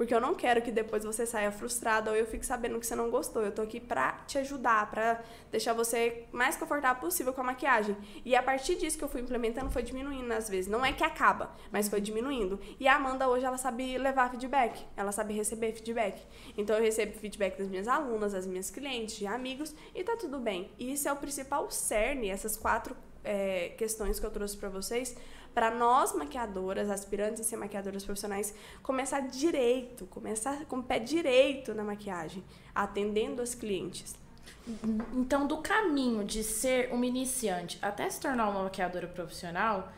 Porque 0.00 0.14
eu 0.14 0.20
não 0.20 0.34
quero 0.34 0.62
que 0.62 0.72
depois 0.72 1.04
você 1.04 1.26
saia 1.26 1.52
frustrado 1.52 2.08
ou 2.08 2.16
eu 2.16 2.24
fique 2.24 2.46
sabendo 2.46 2.80
que 2.80 2.86
você 2.86 2.94
não 2.94 3.10
gostou. 3.10 3.42
Eu 3.42 3.52
tô 3.52 3.60
aqui 3.60 3.78
pra 3.78 4.12
te 4.26 4.38
ajudar, 4.38 4.90
pra 4.90 5.22
deixar 5.50 5.74
você 5.74 6.24
mais 6.32 6.56
confortável 6.56 7.02
possível 7.02 7.34
com 7.34 7.42
a 7.42 7.44
maquiagem. 7.44 7.94
E 8.24 8.34
a 8.34 8.42
partir 8.42 8.76
disso 8.76 8.96
que 8.96 9.04
eu 9.04 9.10
fui 9.10 9.20
implementando, 9.20 9.70
foi 9.70 9.82
diminuindo 9.82 10.32
às 10.32 10.48
vezes. 10.48 10.70
Não 10.70 10.82
é 10.82 10.90
que 10.94 11.04
acaba, 11.04 11.54
mas 11.70 11.86
foi 11.86 12.00
diminuindo. 12.00 12.58
E 12.80 12.88
a 12.88 12.96
Amanda 12.96 13.28
hoje, 13.28 13.44
ela 13.44 13.58
sabe 13.58 13.98
levar 13.98 14.30
feedback. 14.30 14.82
Ela 14.96 15.12
sabe 15.12 15.34
receber 15.34 15.74
feedback. 15.74 16.26
Então 16.56 16.76
eu 16.76 16.82
recebo 16.82 17.12
feedback 17.18 17.58
das 17.58 17.68
minhas 17.68 17.86
alunas, 17.86 18.32
das 18.32 18.46
minhas 18.46 18.70
clientes, 18.70 19.16
de 19.16 19.26
amigos, 19.26 19.74
e 19.94 20.02
tá 20.02 20.16
tudo 20.16 20.38
bem. 20.38 20.70
E 20.78 20.94
isso 20.94 21.10
é 21.10 21.12
o 21.12 21.16
principal 21.16 21.70
cerne, 21.70 22.30
essas 22.30 22.56
quatro 22.56 22.96
é, 23.24 23.74
questões 23.76 24.18
que 24.18 24.26
eu 24.26 24.30
trouxe 24.30 24.56
para 24.56 24.68
vocês, 24.68 25.16
para 25.54 25.70
nós 25.70 26.14
maquiadoras, 26.14 26.90
aspirantes 26.90 27.40
a 27.40 27.44
ser 27.44 27.56
maquiadoras 27.56 28.04
profissionais, 28.04 28.54
começar 28.82 29.20
direito, 29.20 30.06
começar 30.06 30.64
com 30.66 30.78
o 30.78 30.82
pé 30.82 30.98
direito 30.98 31.74
na 31.74 31.82
maquiagem, 31.82 32.42
atendendo 32.74 33.42
as 33.42 33.54
clientes. 33.54 34.14
Então, 35.14 35.46
do 35.46 35.58
caminho 35.58 36.24
de 36.24 36.44
ser 36.44 36.92
uma 36.92 37.06
iniciante 37.06 37.78
até 37.82 38.08
se 38.08 38.20
tornar 38.20 38.48
uma 38.48 38.64
maquiadora 38.64 39.06
profissional, 39.06 39.90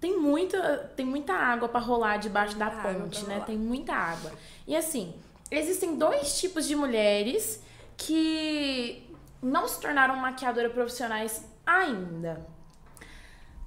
tem 0.00 0.18
muita, 0.18 0.92
tem 0.96 1.06
muita 1.06 1.32
água 1.32 1.68
para 1.68 1.80
rolar 1.80 2.16
debaixo 2.18 2.56
da 2.56 2.70
ponte, 2.70 3.24
né? 3.24 3.42
Tem 3.46 3.56
muita 3.56 3.94
água. 3.94 4.32
E 4.66 4.76
assim, 4.76 5.14
existem 5.50 5.96
dois 5.96 6.38
tipos 6.38 6.66
de 6.66 6.74
mulheres 6.74 7.62
que 7.96 9.08
não 9.42 9.66
se 9.68 9.80
tornaram 9.80 10.16
maquiadoras 10.16 10.72
profissionais 10.72 11.44
ainda. 11.64 12.46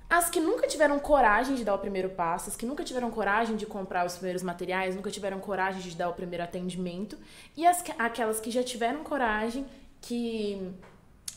As 0.10 0.28
que 0.28 0.40
nunca 0.40 0.68
tiveram 0.68 0.98
coragem 0.98 1.56
de 1.56 1.64
dar 1.64 1.76
o 1.76 1.78
primeiro 1.78 2.10
passo, 2.10 2.50
as 2.50 2.56
que 2.56 2.66
nunca 2.66 2.84
tiveram 2.84 3.12
coragem 3.12 3.56
de 3.56 3.68
comprar 3.68 4.06
os 4.08 4.16
primeiros 4.16 4.42
materiais, 4.42 4.96
nunca 4.96 5.12
tiveram 5.12 5.40
coragem 5.40 5.82
de 5.82 5.96
dar 5.96 6.10
o 6.10 6.14
primeiro 6.14 6.44
atendimento, 6.44 7.16
e 7.56 7.68
as, 7.68 7.84
aquelas 8.00 8.40
que 8.40 8.50
já 8.50 8.64
tiveram 8.64 9.04
coragem, 9.04 9.68
que 10.02 10.74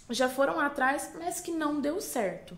já 0.09 0.27
foram 0.27 0.59
atrás, 0.59 1.13
mas 1.19 1.39
que 1.39 1.53
não 1.53 1.83
deu 1.83 2.01
certo. 2.01 2.57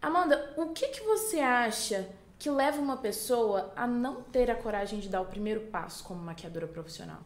Amanda, 0.00 0.52
o 0.56 0.66
que, 0.66 0.88
que 0.88 1.00
você 1.02 1.40
acha 1.40 2.08
que 2.38 2.48
leva 2.48 2.80
uma 2.80 2.96
pessoa 2.96 3.72
a 3.74 3.86
não 3.86 4.22
ter 4.22 4.48
a 4.48 4.54
coragem 4.54 5.00
de 5.00 5.08
dar 5.08 5.20
o 5.20 5.26
primeiro 5.26 5.62
passo 5.62 6.04
como 6.04 6.22
maquiadora 6.22 6.68
profissional? 6.68 7.20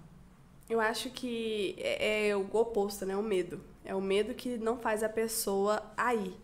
Eu 0.68 0.80
acho 0.80 1.10
que 1.10 1.76
é, 1.78 2.28
é 2.28 2.36
o 2.36 2.48
oposto, 2.54 3.06
né? 3.06 3.16
O 3.16 3.22
medo. 3.22 3.60
É 3.84 3.94
o 3.94 4.00
medo 4.00 4.34
que 4.34 4.58
não 4.58 4.76
faz 4.76 5.02
a 5.02 5.08
pessoa 5.08 5.82
aí. 5.96 6.34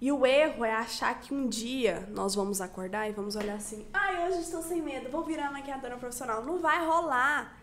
E 0.00 0.10
o 0.12 0.26
erro 0.26 0.64
é 0.64 0.72
achar 0.72 1.18
que 1.20 1.32
um 1.32 1.48
dia 1.48 2.08
nós 2.10 2.34
vamos 2.34 2.60
acordar 2.60 3.08
e 3.08 3.12
vamos 3.12 3.36
olhar 3.36 3.56
assim: 3.56 3.86
ai, 3.92 4.26
hoje 4.26 4.40
estou 4.40 4.62
sem 4.62 4.82
medo, 4.82 5.10
vou 5.10 5.22
virar 5.24 5.50
maquiadora 5.50 5.96
profissional. 5.96 6.44
Não 6.44 6.58
vai 6.58 6.84
rolar. 6.84 7.56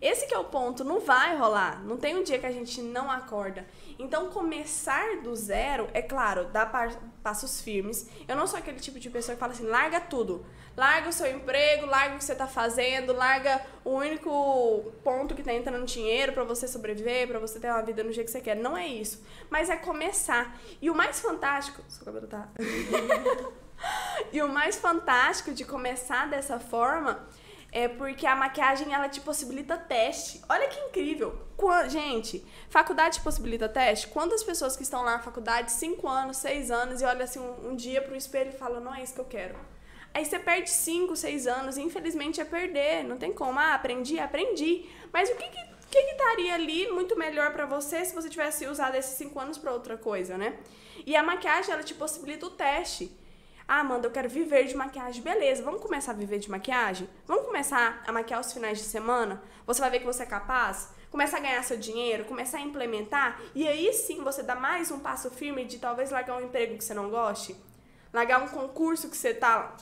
Esse 0.00 0.26
que 0.26 0.34
é 0.34 0.38
o 0.38 0.44
ponto, 0.44 0.84
não 0.84 1.00
vai 1.00 1.36
rolar. 1.36 1.82
Não 1.82 1.96
tem 1.96 2.16
um 2.16 2.22
dia 2.22 2.38
que 2.38 2.44
a 2.44 2.52
gente 2.52 2.82
não 2.82 3.10
acorda. 3.10 3.66
Então, 3.98 4.28
começar 4.28 5.22
do 5.22 5.34
zero, 5.34 5.88
é 5.94 6.02
claro, 6.02 6.48
dá 6.52 6.66
passos 7.22 7.62
firmes. 7.62 8.06
Eu 8.28 8.36
não 8.36 8.46
sou 8.46 8.58
aquele 8.58 8.78
tipo 8.78 9.00
de 9.00 9.08
pessoa 9.08 9.34
que 9.34 9.40
fala 9.40 9.52
assim, 9.52 9.64
larga 9.64 9.98
tudo. 9.98 10.44
Larga 10.76 11.08
o 11.08 11.12
seu 11.12 11.30
emprego, 11.34 11.86
larga 11.86 12.16
o 12.16 12.18
que 12.18 12.24
você 12.24 12.34
tá 12.34 12.46
fazendo, 12.46 13.14
larga 13.14 13.64
o 13.82 13.92
único 13.92 14.92
ponto 15.02 15.34
que 15.34 15.42
tá 15.42 15.52
entrando 15.52 15.86
dinheiro 15.86 16.32
para 16.32 16.44
você 16.44 16.68
sobreviver, 16.68 17.26
para 17.26 17.38
você 17.38 17.58
ter 17.58 17.70
uma 17.70 17.82
vida 17.82 18.04
no 18.04 18.12
jeito 18.12 18.26
que 18.26 18.32
você 18.32 18.42
quer. 18.42 18.56
Não 18.56 18.76
é 18.76 18.86
isso. 18.86 19.24
Mas 19.48 19.70
é 19.70 19.76
começar. 19.76 20.58
E 20.80 20.90
o 20.90 20.94
mais 20.94 21.18
fantástico... 21.18 21.82
Seu 21.88 22.04
cabelo 22.04 22.26
tá... 22.26 22.48
e 24.30 24.42
o 24.42 24.48
mais 24.48 24.76
fantástico 24.76 25.54
de 25.54 25.64
começar 25.64 26.28
dessa 26.28 26.60
forma 26.60 27.26
é 27.72 27.88
porque 27.88 28.26
a 28.26 28.36
maquiagem 28.36 28.92
ela 28.92 29.08
te 29.08 29.20
possibilita 29.20 29.78
teste. 29.78 30.42
Olha 30.48 30.68
que 30.68 30.78
incrível. 30.80 31.38
Gente, 31.88 32.46
faculdade 32.68 33.20
possibilita 33.20 33.68
teste? 33.68 34.08
Quantas 34.08 34.42
pessoas 34.42 34.76
que 34.76 34.82
estão 34.82 35.02
lá 35.02 35.12
na 35.12 35.22
faculdade, 35.22 35.72
5 35.72 36.06
anos, 36.06 36.36
6 36.36 36.70
anos, 36.70 37.00
e 37.00 37.04
olham 37.04 37.22
assim 37.22 37.40
um, 37.40 37.70
um 37.70 37.76
dia 37.76 38.02
pro 38.02 38.14
espelho 38.14 38.50
e 38.50 38.58
falam, 38.58 38.80
não 38.80 38.94
é 38.94 39.02
isso 39.02 39.14
que 39.14 39.20
eu 39.20 39.24
quero. 39.24 39.75
Aí 40.16 40.24
você 40.24 40.38
perde 40.38 40.70
5, 40.70 41.14
6 41.14 41.46
anos, 41.46 41.76
infelizmente 41.76 42.40
é 42.40 42.44
perder. 42.46 43.04
Não 43.04 43.18
tem 43.18 43.34
como. 43.34 43.58
Ah, 43.58 43.74
aprendi, 43.74 44.18
aprendi. 44.18 44.86
Mas 45.12 45.28
o 45.28 45.34
que 45.34 45.46
que, 45.46 45.62
que, 45.90 45.98
estaria 45.98 46.54
ali 46.54 46.90
muito 46.90 47.18
melhor 47.18 47.52
para 47.52 47.66
você 47.66 48.02
se 48.02 48.14
você 48.14 48.30
tivesse 48.30 48.66
usado 48.66 48.94
esses 48.94 49.18
5 49.18 49.38
anos 49.38 49.58
para 49.58 49.74
outra 49.74 49.98
coisa, 49.98 50.38
né? 50.38 50.58
E 51.04 51.14
a 51.14 51.22
maquiagem, 51.22 51.70
ela 51.70 51.82
te 51.82 51.92
possibilita 51.92 52.46
o 52.46 52.50
teste. 52.50 53.14
Ah, 53.68 53.80
Amanda, 53.80 54.06
eu 54.06 54.10
quero 54.10 54.26
viver 54.26 54.64
de 54.64 54.74
maquiagem. 54.74 55.22
Beleza, 55.22 55.62
vamos 55.62 55.82
começar 55.82 56.12
a 56.12 56.14
viver 56.14 56.38
de 56.38 56.50
maquiagem? 56.50 57.06
Vamos 57.26 57.44
começar 57.44 58.02
a 58.06 58.10
maquiar 58.10 58.40
os 58.40 58.50
finais 58.54 58.78
de 58.78 58.84
semana? 58.84 59.42
Você 59.66 59.82
vai 59.82 59.90
ver 59.90 59.98
que 59.98 60.06
você 60.06 60.22
é 60.22 60.26
capaz? 60.26 60.94
Começar 61.10 61.36
a 61.36 61.40
ganhar 61.40 61.62
seu 61.62 61.76
dinheiro, 61.76 62.24
começar 62.24 62.56
a 62.56 62.62
implementar, 62.62 63.38
e 63.54 63.68
aí 63.68 63.92
sim 63.92 64.24
você 64.24 64.42
dá 64.42 64.54
mais 64.54 64.90
um 64.90 64.98
passo 64.98 65.30
firme 65.30 65.66
de 65.66 65.78
talvez 65.78 66.10
largar 66.10 66.38
um 66.38 66.46
emprego 66.46 66.78
que 66.78 66.84
você 66.84 66.94
não 66.94 67.10
goste, 67.10 67.54
largar 68.14 68.42
um 68.42 68.48
concurso 68.48 69.10
que 69.10 69.16
você 69.16 69.34
tá 69.34 69.76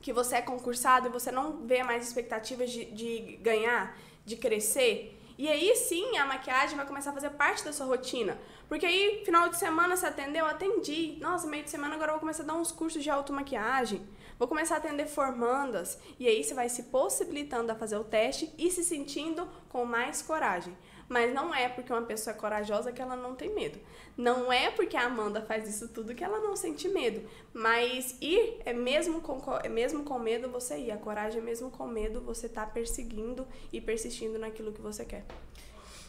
que 0.00 0.12
você 0.12 0.36
é 0.36 0.42
concursado 0.42 1.08
e 1.08 1.10
você 1.10 1.30
não 1.30 1.66
vê 1.66 1.82
mais 1.82 2.06
expectativas 2.06 2.70
de, 2.70 2.84
de 2.86 3.38
ganhar, 3.42 3.96
de 4.24 4.36
crescer. 4.36 5.14
E 5.36 5.48
aí 5.48 5.74
sim 5.76 6.16
a 6.16 6.26
maquiagem 6.26 6.76
vai 6.76 6.84
começar 6.84 7.10
a 7.10 7.14
fazer 7.14 7.30
parte 7.30 7.64
da 7.64 7.72
sua 7.72 7.86
rotina. 7.86 8.38
Porque 8.68 8.84
aí, 8.84 9.22
final 9.24 9.48
de 9.48 9.56
semana, 9.56 9.96
você 9.96 10.06
atendeu? 10.06 10.44
Atendi. 10.44 11.16
Nossa, 11.20 11.46
meio 11.46 11.64
de 11.64 11.70
semana 11.70 11.94
agora 11.94 12.10
eu 12.10 12.14
vou 12.14 12.20
começar 12.20 12.42
a 12.42 12.46
dar 12.46 12.54
uns 12.54 12.72
cursos 12.72 13.02
de 13.02 13.08
automaquiagem. 13.08 14.06
Vou 14.38 14.46
começar 14.46 14.74
a 14.74 14.78
atender 14.78 15.06
formandas. 15.06 15.98
E 16.18 16.26
aí 16.26 16.44
você 16.44 16.54
vai 16.54 16.68
se 16.68 16.84
possibilitando 16.84 17.72
a 17.72 17.74
fazer 17.74 17.96
o 17.96 18.04
teste 18.04 18.52
e 18.58 18.70
se 18.70 18.84
sentindo 18.84 19.48
com 19.68 19.84
mais 19.84 20.20
coragem. 20.20 20.76
Mas 21.08 21.32
não 21.32 21.54
é 21.54 21.68
porque 21.68 21.92
uma 21.92 22.02
pessoa 22.02 22.34
é 22.34 22.38
corajosa 22.38 22.92
que 22.92 23.00
ela 23.00 23.16
não 23.16 23.34
tem 23.34 23.54
medo. 23.54 23.78
Não 24.16 24.52
é 24.52 24.70
porque 24.70 24.96
a 24.96 25.06
Amanda 25.06 25.40
faz 25.40 25.66
isso 25.66 25.88
tudo 25.88 26.14
que 26.14 26.22
ela 26.22 26.38
não 26.38 26.54
sente 26.54 26.86
medo. 26.88 27.26
Mas 27.54 28.16
ir 28.20 28.60
é 28.64 28.74
mesmo 28.74 29.22
com, 29.22 29.40
é 29.62 29.68
mesmo 29.68 30.04
com 30.04 30.18
medo 30.18 30.50
você 30.50 30.76
ir. 30.76 30.90
A 30.90 30.98
coragem 30.98 31.40
é 31.40 31.44
mesmo 31.44 31.70
com 31.70 31.86
medo 31.86 32.20
você 32.20 32.48
tá 32.48 32.66
perseguindo 32.66 33.46
e 33.72 33.80
persistindo 33.80 34.38
naquilo 34.38 34.72
que 34.72 34.82
você 34.82 35.04
quer. 35.04 35.24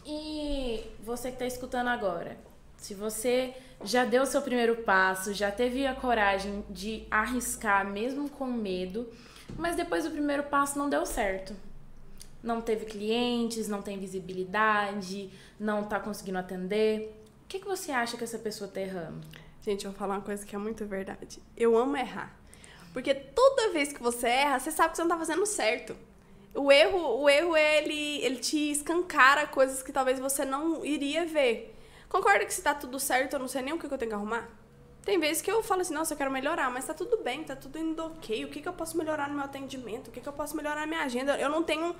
E 0.04 0.84
você 1.00 1.28
que 1.28 1.36
está 1.36 1.46
escutando 1.46 1.88
agora, 1.88 2.36
se 2.76 2.94
você 2.94 3.54
já 3.82 4.04
deu 4.04 4.24
o 4.24 4.26
seu 4.26 4.42
primeiro 4.42 4.76
passo, 4.76 5.32
já 5.32 5.50
teve 5.50 5.86
a 5.86 5.94
coragem 5.94 6.62
de 6.68 7.06
arriscar 7.10 7.86
mesmo 7.86 8.28
com 8.28 8.46
medo, 8.46 9.08
mas 9.56 9.76
depois 9.76 10.04
do 10.04 10.10
primeiro 10.10 10.42
passo 10.44 10.78
não 10.78 10.90
deu 10.90 11.06
certo 11.06 11.54
não 12.42 12.60
teve 12.60 12.86
clientes, 12.86 13.68
não 13.68 13.82
tem 13.82 13.98
visibilidade, 13.98 15.30
não 15.58 15.84
tá 15.84 16.00
conseguindo 16.00 16.38
atender. 16.38 17.16
O 17.44 17.48
que, 17.48 17.58
que 17.58 17.66
você 17.66 17.92
acha 17.92 18.16
que 18.16 18.24
essa 18.24 18.38
pessoa 18.38 18.70
tá 18.70 18.80
errando? 18.80 19.26
Gente, 19.62 19.84
eu 19.84 19.90
vou 19.90 19.98
falar 19.98 20.16
uma 20.16 20.22
coisa 20.22 20.46
que 20.46 20.54
é 20.54 20.58
muito 20.58 20.86
verdade. 20.86 21.42
Eu 21.56 21.76
amo 21.76 21.96
errar. 21.96 22.34
Porque 22.92 23.14
toda 23.14 23.72
vez 23.72 23.92
que 23.92 24.02
você 24.02 24.26
erra, 24.26 24.58
você 24.58 24.70
sabe 24.70 24.90
que 24.90 24.96
você 24.96 25.02
não 25.02 25.10
tá 25.10 25.18
fazendo 25.18 25.44
certo. 25.46 25.96
O 26.54 26.72
erro, 26.72 27.20
o 27.20 27.28
erro 27.28 27.56
ele, 27.56 28.24
ele 28.24 28.36
te 28.36 28.70
escancara 28.72 29.46
coisas 29.46 29.82
que 29.82 29.92
talvez 29.92 30.18
você 30.18 30.44
não 30.44 30.84
iria 30.84 31.24
ver. 31.26 31.76
Concorda 32.08 32.44
que 32.44 32.52
se 32.52 32.62
tá 32.62 32.74
tudo 32.74 32.98
certo, 32.98 33.34
eu 33.34 33.38
não 33.38 33.46
sei 33.46 33.62
nem 33.62 33.72
o 33.72 33.78
que 33.78 33.86
eu 33.86 33.96
tenho 33.96 34.10
que 34.10 34.14
arrumar? 34.14 34.48
Tem 35.04 35.18
vezes 35.18 35.40
que 35.40 35.50
eu 35.50 35.62
falo 35.62 35.80
assim, 35.80 35.94
nossa, 35.94 36.12
eu 36.12 36.18
quero 36.18 36.30
melhorar, 36.30 36.70
mas 36.70 36.84
tá 36.84 36.92
tudo 36.92 37.18
bem, 37.18 37.42
tá 37.42 37.56
tudo 37.56 37.78
indo 37.78 38.04
ok. 38.04 38.44
O 38.44 38.48
que, 38.48 38.60
que 38.60 38.68
eu 38.68 38.72
posso 38.72 38.96
melhorar 38.98 39.28
no 39.28 39.34
meu 39.34 39.44
atendimento? 39.44 40.08
O 40.08 40.10
que, 40.10 40.20
que 40.20 40.28
eu 40.28 40.32
posso 40.32 40.56
melhorar 40.56 40.80
na 40.80 40.86
minha 40.86 41.02
agenda? 41.02 41.38
Eu 41.38 41.48
não 41.48 41.62
tenho 41.62 41.94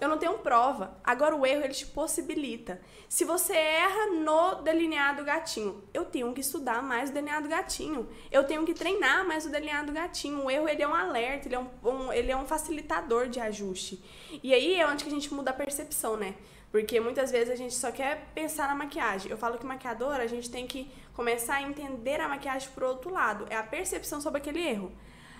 eu 0.00 0.08
não 0.08 0.18
tenho 0.18 0.38
prova. 0.38 0.96
Agora 1.04 1.36
o 1.36 1.46
erro 1.46 1.62
ele 1.64 1.72
te 1.72 1.86
possibilita. 1.86 2.80
Se 3.08 3.24
você 3.24 3.54
erra 3.54 4.06
no 4.06 4.56
delineado 4.56 5.24
gatinho, 5.24 5.82
eu 5.92 6.04
tenho 6.04 6.32
que 6.32 6.40
estudar 6.40 6.82
mais 6.82 7.10
o 7.10 7.12
delineado 7.12 7.48
gatinho. 7.48 8.08
Eu 8.30 8.44
tenho 8.44 8.64
que 8.64 8.74
treinar 8.74 9.26
mais 9.26 9.46
o 9.46 9.50
delineado 9.50 9.92
gatinho. 9.92 10.44
O 10.44 10.50
erro 10.50 10.68
ele 10.68 10.82
é 10.82 10.88
um 10.88 10.94
alerta, 10.94 11.48
ele 11.48 11.54
é 11.54 11.58
um, 11.58 11.68
um 11.84 12.12
ele 12.12 12.32
é 12.32 12.36
um 12.36 12.46
facilitador 12.46 13.28
de 13.28 13.40
ajuste. 13.40 14.02
E 14.42 14.52
aí 14.52 14.74
é 14.74 14.86
onde 14.86 15.04
que 15.04 15.10
a 15.10 15.12
gente 15.12 15.32
muda 15.32 15.50
a 15.50 15.54
percepção, 15.54 16.16
né? 16.16 16.34
Porque 16.74 16.98
muitas 16.98 17.30
vezes 17.30 17.50
a 17.50 17.54
gente 17.54 17.72
só 17.72 17.92
quer 17.92 18.32
pensar 18.34 18.66
na 18.66 18.74
maquiagem. 18.74 19.30
Eu 19.30 19.38
falo 19.38 19.56
que 19.56 19.64
maquiadora, 19.64 20.24
a 20.24 20.26
gente 20.26 20.50
tem 20.50 20.66
que 20.66 20.90
começar 21.12 21.54
a 21.54 21.62
entender 21.62 22.20
a 22.20 22.26
maquiagem 22.26 22.68
por 22.74 22.82
outro 22.82 23.12
lado. 23.12 23.46
É 23.48 23.56
a 23.56 23.62
percepção 23.62 24.20
sobre 24.20 24.40
aquele 24.40 24.58
erro. 24.58 24.90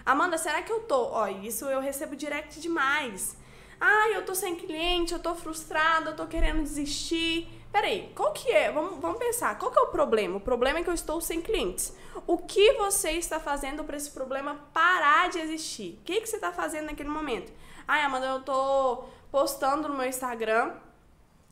Amanda, 0.06 0.38
será 0.38 0.62
que 0.62 0.70
eu 0.70 0.82
tô? 0.82 1.06
Ó, 1.10 1.26
isso 1.26 1.64
eu 1.64 1.80
recebo 1.80 2.14
direct 2.14 2.60
demais. 2.60 3.36
Ai, 3.80 4.14
eu 4.14 4.24
tô 4.24 4.32
sem 4.32 4.54
cliente, 4.54 5.12
eu 5.12 5.18
tô 5.18 5.34
frustrada, 5.34 6.10
eu 6.10 6.16
tô 6.16 6.24
querendo 6.28 6.62
desistir. 6.62 7.48
Peraí, 7.72 8.12
qual 8.14 8.32
que 8.32 8.52
é? 8.52 8.70
Vamos, 8.70 9.00
vamos 9.00 9.18
pensar, 9.18 9.58
qual 9.58 9.72
que 9.72 9.78
é 9.80 9.82
o 9.82 9.88
problema? 9.88 10.36
O 10.36 10.40
problema 10.40 10.78
é 10.78 10.82
que 10.84 10.88
eu 10.88 10.94
estou 10.94 11.20
sem 11.20 11.42
clientes. 11.42 11.92
O 12.28 12.38
que 12.38 12.74
você 12.74 13.10
está 13.10 13.40
fazendo 13.40 13.82
para 13.82 13.96
esse 13.96 14.12
problema 14.12 14.54
parar 14.72 15.30
de 15.30 15.40
existir? 15.40 15.98
O 16.00 16.04
que, 16.04 16.20
que 16.20 16.28
você 16.28 16.36
está 16.36 16.52
fazendo 16.52 16.86
naquele 16.86 17.08
momento? 17.08 17.52
Ai, 17.88 18.02
Amanda, 18.02 18.26
eu 18.26 18.42
tô 18.42 19.06
postando 19.32 19.88
no 19.88 19.96
meu 19.96 20.06
Instagram 20.06 20.74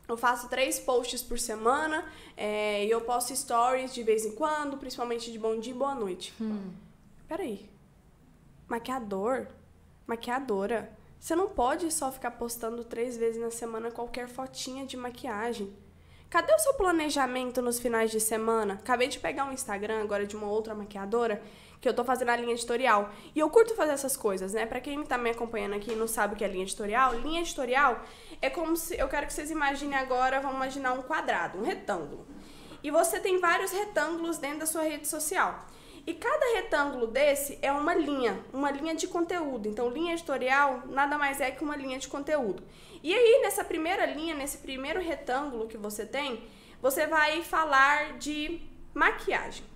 eu 0.07 0.17
faço 0.17 0.49
três 0.49 0.79
posts 0.79 1.21
por 1.21 1.39
semana 1.39 2.05
é, 2.35 2.85
e 2.85 2.89
eu 2.89 3.01
posto 3.01 3.35
stories 3.35 3.93
de 3.93 4.03
vez 4.03 4.25
em 4.25 4.31
quando, 4.31 4.77
principalmente 4.77 5.31
de 5.31 5.39
bom 5.39 5.59
dia 5.59 5.73
e 5.73 5.77
boa 5.77 5.95
noite. 5.95 6.33
Hum. 6.41 6.71
Peraí. 7.27 7.69
Maquiador? 8.67 9.47
Maquiadora? 10.05 10.91
Você 11.19 11.35
não 11.35 11.47
pode 11.47 11.89
só 11.91 12.11
ficar 12.11 12.31
postando 12.31 12.83
três 12.83 13.15
vezes 13.15 13.41
na 13.41 13.49
semana 13.49 13.89
qualquer 13.89 14.27
fotinha 14.27 14.85
de 14.85 14.97
maquiagem. 14.97 15.73
Cadê 16.29 16.53
o 16.53 16.59
seu 16.59 16.73
planejamento 16.73 17.61
nos 17.61 17.79
finais 17.79 18.11
de 18.11 18.19
semana? 18.19 18.73
Acabei 18.73 19.07
de 19.07 19.19
pegar 19.19 19.45
um 19.45 19.53
Instagram 19.53 20.01
agora 20.01 20.25
de 20.25 20.35
uma 20.35 20.47
outra 20.47 20.75
maquiadora 20.75 21.41
que 21.83 21.89
eu 21.89 21.93
tô 21.93 22.05
fazendo 22.05 22.29
a 22.29 22.35
linha 22.37 22.53
editorial. 22.53 23.09
E 23.35 23.39
eu 23.41 23.49
curto 23.49 23.75
fazer 23.75 23.91
essas 23.91 24.15
coisas, 24.15 24.53
né? 24.53 24.65
Pra 24.65 24.79
quem 24.79 25.03
tá 25.03 25.17
me 25.17 25.29
acompanhando 25.29 25.75
aqui 25.75 25.91
e 25.91 25.95
não 25.95 26.07
sabe 26.07 26.33
o 26.33 26.37
que 26.37 26.45
é 26.45 26.47
linha 26.47 26.63
editorial, 26.63 27.13
linha 27.19 27.41
editorial 27.41 28.01
é 28.41 28.49
como 28.49 28.77
se. 28.77 28.97
Eu 28.97 29.09
quero 29.09 29.27
que 29.27 29.33
vocês 29.33 29.51
imaginem 29.51 29.99
agora, 29.99 30.39
vamos 30.39 30.55
imaginar 30.55 30.93
um 30.93 31.01
quadrado, 31.01 31.59
um 31.59 31.61
retângulo. 31.61 32.25
E 32.81 32.89
você 32.89 33.19
tem 33.19 33.37
vários 33.37 33.73
retângulos 33.73 34.37
dentro 34.37 34.59
da 34.59 34.65
sua 34.65 34.83
rede 34.83 35.09
social. 35.09 35.67
E 36.07 36.13
cada 36.13 36.55
retângulo 36.55 37.07
desse 37.07 37.59
é 37.61 37.71
uma 37.71 37.93
linha, 37.93 38.39
uma 38.53 38.71
linha 38.71 38.95
de 38.95 39.05
conteúdo. 39.05 39.67
Então, 39.67 39.89
linha 39.89 40.13
editorial 40.13 40.83
nada 40.87 41.17
mais 41.17 41.41
é 41.41 41.51
que 41.51 41.65
uma 41.65 41.75
linha 41.75 41.99
de 41.99 42.07
conteúdo. 42.07 42.63
E 43.01 43.13
aí, 43.13 43.41
nessa 43.41 43.65
primeira 43.65 44.05
linha, 44.05 44.33
nesse 44.33 44.59
primeiro 44.59 45.01
retângulo 45.01 45.67
que 45.67 45.77
você 45.77 46.05
tem, 46.05 46.45
você 46.81 47.05
vai 47.07 47.43
falar 47.43 48.17
de 48.17 48.61
maquiagem. 48.93 49.72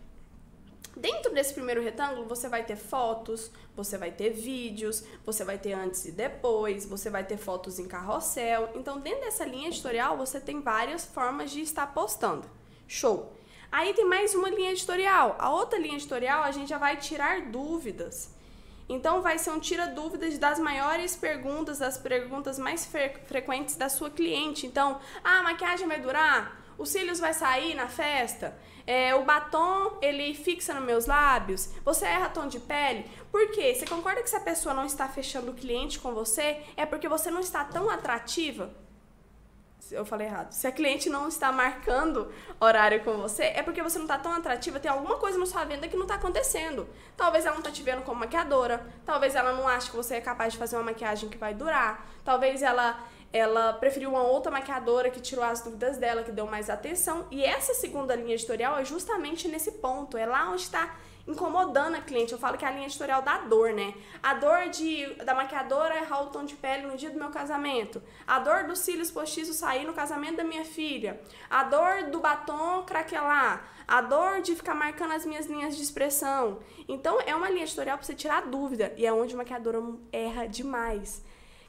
Dentro 0.99 1.31
desse 1.31 1.53
primeiro 1.53 1.83
retângulo, 1.83 2.27
você 2.27 2.49
vai 2.49 2.63
ter 2.63 2.75
fotos, 2.75 3.51
você 3.75 3.99
vai 3.99 4.11
ter 4.11 4.31
vídeos, 4.31 5.03
você 5.23 5.43
vai 5.43 5.59
ter 5.59 5.73
antes 5.73 6.05
e 6.05 6.11
depois, 6.11 6.85
você 6.85 7.07
vai 7.07 7.23
ter 7.23 7.37
fotos 7.37 7.77
em 7.77 7.87
carrossel. 7.87 8.71
Então, 8.73 8.99
dentro 8.99 9.21
dessa 9.21 9.45
linha 9.45 9.67
editorial, 9.67 10.17
você 10.17 10.39
tem 10.39 10.59
várias 10.59 11.05
formas 11.05 11.51
de 11.51 11.61
estar 11.61 11.93
postando. 11.93 12.49
Show! 12.87 13.31
Aí 13.71 13.93
tem 13.93 14.05
mais 14.05 14.33
uma 14.33 14.49
linha 14.49 14.71
editorial. 14.71 15.35
A 15.37 15.51
outra 15.51 15.77
linha 15.77 15.97
editorial 15.97 16.41
a 16.41 16.51
gente 16.51 16.69
já 16.69 16.79
vai 16.79 16.97
tirar 16.97 17.41
dúvidas. 17.51 18.35
Então 18.89 19.21
vai 19.21 19.37
ser 19.37 19.51
um 19.51 19.59
tira 19.59 19.85
dúvidas 19.85 20.37
das 20.39 20.57
maiores 20.57 21.15
perguntas, 21.15 21.77
das 21.77 21.97
perguntas 21.97 22.57
mais 22.57 22.85
fre 22.85 23.09
frequentes 23.27 23.75
da 23.75 23.89
sua 23.89 24.09
cliente. 24.09 24.65
Então, 24.65 24.99
ah, 25.23 25.39
a 25.39 25.43
maquiagem 25.43 25.87
vai 25.87 25.99
durar? 25.99 26.66
Os 26.77 26.89
cílios 26.89 27.19
vai 27.19 27.33
sair 27.33 27.75
na 27.75 27.87
festa? 27.87 28.57
É, 28.85 29.13
o 29.15 29.25
batom, 29.25 29.97
ele 30.01 30.33
fixa 30.33 30.73
nos 30.73 30.83
meus 30.83 31.05
lábios? 31.05 31.69
Você 31.83 32.05
erra 32.05 32.29
tom 32.29 32.47
de 32.47 32.59
pele? 32.59 33.05
Por 33.31 33.51
quê? 33.51 33.75
Você 33.75 33.85
concorda 33.85 34.21
que 34.21 34.29
se 34.29 34.35
a 34.35 34.39
pessoa 34.39 34.73
não 34.73 34.85
está 34.85 35.07
fechando 35.07 35.51
o 35.51 35.55
cliente 35.55 35.99
com 35.99 36.13
você, 36.13 36.63
é 36.77 36.85
porque 36.85 37.09
você 37.09 37.29
não 37.29 37.41
está 37.41 37.63
tão 37.63 37.89
atrativa? 37.89 38.73
eu 39.91 40.05
falei 40.05 40.27
errado. 40.27 40.51
Se 40.51 40.67
a 40.67 40.71
cliente 40.71 41.09
não 41.09 41.27
está 41.27 41.51
marcando 41.51 42.31
horário 42.59 43.03
com 43.03 43.13
você, 43.17 43.43
é 43.43 43.61
porque 43.61 43.81
você 43.81 43.97
não 43.97 44.05
está 44.05 44.17
tão 44.17 44.33
atrativa, 44.33 44.79
tem 44.79 44.91
alguma 44.91 45.17
coisa 45.17 45.37
na 45.37 45.45
sua 45.45 45.63
venda 45.65 45.87
que 45.87 45.95
não 45.95 46.03
está 46.03 46.15
acontecendo. 46.15 46.87
Talvez 47.15 47.45
ela 47.45 47.53
não 47.53 47.61
está 47.61 47.71
te 47.71 47.83
vendo 47.83 48.01
como 48.01 48.19
maquiadora, 48.19 48.85
talvez 49.05 49.35
ela 49.35 49.53
não 49.53 49.67
ache 49.67 49.89
que 49.89 49.95
você 49.95 50.15
é 50.15 50.21
capaz 50.21 50.53
de 50.53 50.59
fazer 50.59 50.75
uma 50.75 50.83
maquiagem 50.83 51.29
que 51.29 51.37
vai 51.37 51.53
durar, 51.53 52.05
talvez 52.23 52.61
ela 52.61 52.99
ela 53.31 53.73
preferiu 53.73 54.09
uma 54.09 54.23
outra 54.23 54.51
maquiadora 54.51 55.09
que 55.09 55.19
tirou 55.19 55.43
as 55.43 55.61
dúvidas 55.61 55.97
dela, 55.97 56.23
que 56.23 56.31
deu 56.31 56.47
mais 56.47 56.69
atenção. 56.69 57.27
E 57.29 57.43
essa 57.43 57.73
segunda 57.73 58.15
linha 58.15 58.35
editorial 58.35 58.77
é 58.79 58.85
justamente 58.85 59.47
nesse 59.47 59.73
ponto, 59.73 60.17
é 60.17 60.25
lá 60.25 60.49
onde 60.49 60.63
está 60.63 60.95
incomodando 61.27 61.95
a 61.95 62.01
cliente. 62.01 62.31
Eu 62.31 62.39
falo 62.39 62.57
que 62.57 62.63
é 62.63 62.67
a 62.67 62.71
linha 62.71 62.87
editorial 62.87 63.21
da 63.21 63.39
dor, 63.39 63.73
né? 63.73 63.93
A 64.23 64.33
dor 64.33 64.69
de, 64.69 65.05
da 65.25 65.35
maquiadora 65.35 65.97
errar 65.97 66.21
o 66.23 66.27
tom 66.27 66.45
de 66.45 66.55
pele 66.55 66.87
no 66.87 66.95
dia 66.95 67.09
do 67.09 67.19
meu 67.19 67.29
casamento. 67.29 68.01
A 68.25 68.39
dor 68.39 68.63
dos 68.63 68.79
cílios 68.79 69.11
postiços 69.11 69.57
sair 69.57 69.85
no 69.85 69.93
casamento 69.93 70.37
da 70.37 70.43
minha 70.43 70.63
filha. 70.63 71.19
A 71.49 71.63
dor 71.63 72.09
do 72.09 72.19
batom 72.19 72.83
craquelar. 72.83 73.67
A 73.85 74.01
dor 74.01 74.41
de 74.41 74.55
ficar 74.55 74.73
marcando 74.73 75.11
as 75.11 75.25
minhas 75.25 75.47
linhas 75.47 75.75
de 75.75 75.83
expressão. 75.83 76.59
Então, 76.87 77.19
é 77.25 77.35
uma 77.35 77.49
linha 77.49 77.63
editorial 77.63 77.97
para 77.97 78.05
você 78.05 78.15
tirar 78.15 78.43
dúvida. 78.43 78.93
E 78.97 79.05
é 79.05 79.11
onde 79.11 79.33
a 79.33 79.37
maquiadora 79.37 79.81
erra 80.11 80.47
demais. 80.47 81.23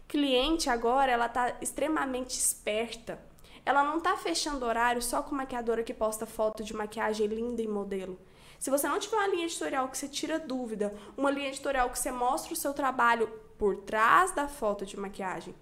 Cliente 0.09 0.71
agora, 0.71 1.13
ela 1.13 1.29
tá 1.29 1.59
extremamente 1.61 2.31
esperta. 2.31 3.21
Ela 3.65 3.85
não 3.85 4.01
tá 4.01 4.17
fechando 4.17 4.65
horário 4.65 5.03
só 5.03 5.23
com 5.23 5.35
maquiadora 5.35 5.83
que 5.83 5.93
posta 5.93 6.25
foto 6.25 6.65
de 6.65 6.75
maquiagem 6.75 7.27
linda 7.27 7.61
e 7.61 7.69
modelo. 7.69 8.19
Se 8.59 8.71
você 8.71 8.89
não 8.89 8.99
tiver 8.99 9.19
uma 9.19 9.29
linha 9.29 9.45
editorial 9.45 9.87
que 9.89 9.99
você 9.99 10.09
tira 10.09 10.39
dúvida, 10.39 10.95
uma 11.15 11.31
linha 11.31 11.49
editorial 11.49 11.91
que 11.91 11.99
você 11.99 12.11
mostra 12.11 12.55
o 12.55 12.57
seu 12.57 12.73
trabalho 12.73 13.29
por 13.59 13.77
trás 13.83 14.35
da 14.35 14.49
foto 14.49 14.87
de 14.87 14.99
maquiagem, 14.99 15.55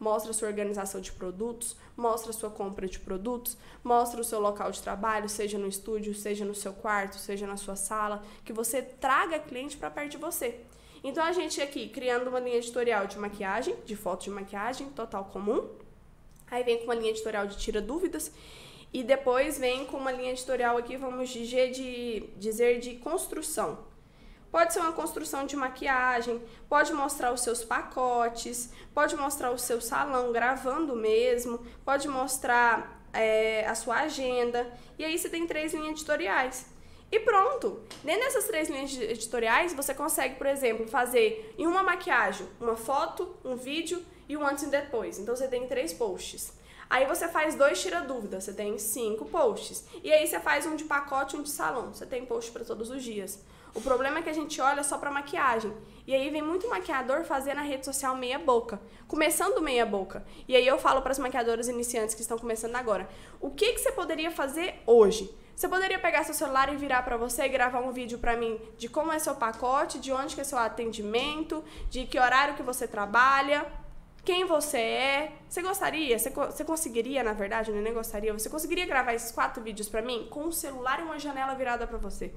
mostra 0.00 0.30
a 0.30 0.34
sua 0.34 0.48
organização 0.48 1.00
de 1.00 1.12
produtos, 1.12 1.76
mostra 1.94 2.30
a 2.30 2.34
sua 2.34 2.50
compra 2.50 2.88
de 2.88 2.98
produtos, 2.98 3.56
mostra 3.84 4.20
o 4.20 4.24
seu 4.24 4.40
local 4.40 4.70
de 4.72 4.82
trabalho, 4.82 5.28
seja 5.28 5.58
no 5.58 5.68
estúdio, 5.68 6.14
seja 6.14 6.44
no 6.44 6.54
seu 6.54 6.72
quarto, 6.72 7.16
seja 7.16 7.46
na 7.46 7.58
sua 7.58 7.76
sala, 7.76 8.22
que 8.44 8.52
você 8.52 8.80
traga 8.80 9.38
cliente 9.38 9.76
para 9.76 9.90
perto 9.90 10.12
de 10.12 10.16
você. 10.16 10.64
Então 11.04 11.22
a 11.22 11.32
gente 11.32 11.60
aqui 11.60 11.86
criando 11.86 12.28
uma 12.28 12.40
linha 12.40 12.56
editorial 12.56 13.06
de 13.06 13.18
maquiagem, 13.18 13.76
de 13.84 13.94
foto 13.94 14.24
de 14.24 14.30
maquiagem, 14.30 14.88
total 14.88 15.26
comum. 15.26 15.68
Aí 16.50 16.64
vem 16.64 16.78
com 16.78 16.84
uma 16.84 16.94
linha 16.94 17.10
editorial 17.10 17.46
de 17.46 17.58
tira 17.58 17.78
dúvidas 17.82 18.32
e 18.90 19.02
depois 19.02 19.58
vem 19.58 19.84
com 19.84 19.98
uma 19.98 20.10
linha 20.10 20.30
editorial 20.30 20.78
aqui, 20.78 20.96
vamos 20.96 21.28
dizer 21.28 21.72
de, 21.72 22.20
dizer 22.38 22.80
de 22.80 22.94
construção. 22.96 23.84
Pode 24.50 24.72
ser 24.72 24.80
uma 24.80 24.92
construção 24.92 25.44
de 25.44 25.56
maquiagem, 25.56 26.40
pode 26.70 26.92
mostrar 26.94 27.32
os 27.32 27.42
seus 27.42 27.62
pacotes, 27.62 28.70
pode 28.94 29.14
mostrar 29.14 29.50
o 29.50 29.58
seu 29.58 29.82
salão 29.82 30.32
gravando 30.32 30.96
mesmo, 30.96 31.58
pode 31.84 32.08
mostrar 32.08 33.04
é, 33.12 33.66
a 33.66 33.74
sua 33.74 33.96
agenda. 34.02 34.66
E 34.98 35.04
aí 35.04 35.18
você 35.18 35.28
tem 35.28 35.46
três 35.46 35.74
linhas 35.74 35.90
editoriais. 35.90 36.73
E 37.10 37.20
pronto! 37.20 37.80
Dentro 38.02 38.22
dessas 38.22 38.44
três 38.46 38.68
linhas 38.68 38.96
editoriais, 38.96 39.72
você 39.72 39.94
consegue, 39.94 40.34
por 40.36 40.46
exemplo, 40.46 40.86
fazer 40.86 41.54
em 41.56 41.66
uma 41.66 41.82
maquiagem 41.82 42.46
uma 42.60 42.76
foto, 42.76 43.36
um 43.44 43.56
vídeo 43.56 44.04
e 44.28 44.36
um 44.36 44.46
antes 44.46 44.64
e 44.64 44.68
depois. 44.68 45.18
Então 45.18 45.34
você 45.36 45.48
tem 45.48 45.66
três 45.66 45.92
posts. 45.92 46.52
Aí 46.88 47.06
você 47.06 47.28
faz 47.28 47.54
dois 47.54 47.80
tira 47.80 48.00
dúvida, 48.00 48.40
você 48.40 48.52
tem 48.52 48.78
cinco 48.78 49.24
posts. 49.24 49.84
E 50.02 50.12
aí 50.12 50.26
você 50.26 50.38
faz 50.38 50.66
um 50.66 50.76
de 50.76 50.84
pacote, 50.84 51.36
um 51.36 51.42
de 51.42 51.50
salão. 51.50 51.92
Você 51.92 52.06
tem 52.06 52.24
post 52.24 52.50
para 52.50 52.64
todos 52.64 52.90
os 52.90 53.02
dias. 53.02 53.42
O 53.74 53.80
problema 53.80 54.20
é 54.20 54.22
que 54.22 54.30
a 54.30 54.34
gente 54.34 54.60
olha 54.60 54.84
só 54.84 54.98
para 54.98 55.10
maquiagem. 55.10 55.72
E 56.06 56.14
aí 56.14 56.30
vem 56.30 56.42
muito 56.42 56.68
maquiador 56.68 57.24
fazer 57.24 57.54
na 57.54 57.62
rede 57.62 57.84
social 57.84 58.14
meia 58.14 58.38
boca, 58.38 58.80
começando 59.08 59.60
meia 59.60 59.84
boca. 59.84 60.24
E 60.46 60.54
aí 60.54 60.66
eu 60.66 60.78
falo 60.78 61.02
para 61.02 61.10
as 61.10 61.18
maquiadoras 61.18 61.66
iniciantes 61.66 62.14
que 62.14 62.20
estão 62.20 62.38
começando 62.38 62.76
agora, 62.76 63.08
o 63.40 63.50
que 63.50 63.72
que 63.72 63.80
você 63.80 63.90
poderia 63.90 64.30
fazer 64.30 64.76
hoje? 64.86 65.34
Você 65.54 65.68
poderia 65.68 65.98
pegar 65.98 66.24
seu 66.24 66.34
celular 66.34 66.72
e 66.72 66.76
virar 66.76 67.02
para 67.02 67.16
você 67.16 67.44
e 67.44 67.48
gravar 67.48 67.80
um 67.80 67.92
vídeo 67.92 68.18
para 68.18 68.36
mim 68.36 68.60
de 68.76 68.88
como 68.88 69.12
é 69.12 69.18
seu 69.18 69.36
pacote, 69.36 70.00
de 70.00 70.12
onde 70.12 70.34
que 70.34 70.40
é 70.40 70.44
seu 70.44 70.58
atendimento, 70.58 71.64
de 71.88 72.06
que 72.06 72.18
horário 72.18 72.54
que 72.54 72.62
você 72.62 72.88
trabalha, 72.88 73.64
quem 74.24 74.44
você 74.44 74.78
é. 74.78 75.32
Você 75.48 75.62
gostaria, 75.62 76.18
você, 76.18 76.30
você 76.30 76.64
conseguiria, 76.64 77.22
na 77.22 77.34
verdade, 77.34 77.70
não 77.70 77.82
nem 77.82 77.94
gostaria, 77.94 78.32
você 78.32 78.50
conseguiria 78.50 78.86
gravar 78.86 79.14
esses 79.14 79.30
quatro 79.30 79.62
vídeos 79.62 79.88
para 79.88 80.02
mim 80.02 80.26
com 80.28 80.44
um 80.44 80.52
celular 80.52 80.98
e 80.98 81.02
uma 81.02 81.18
janela 81.18 81.54
virada 81.54 81.86
para 81.86 81.98
você? 81.98 82.32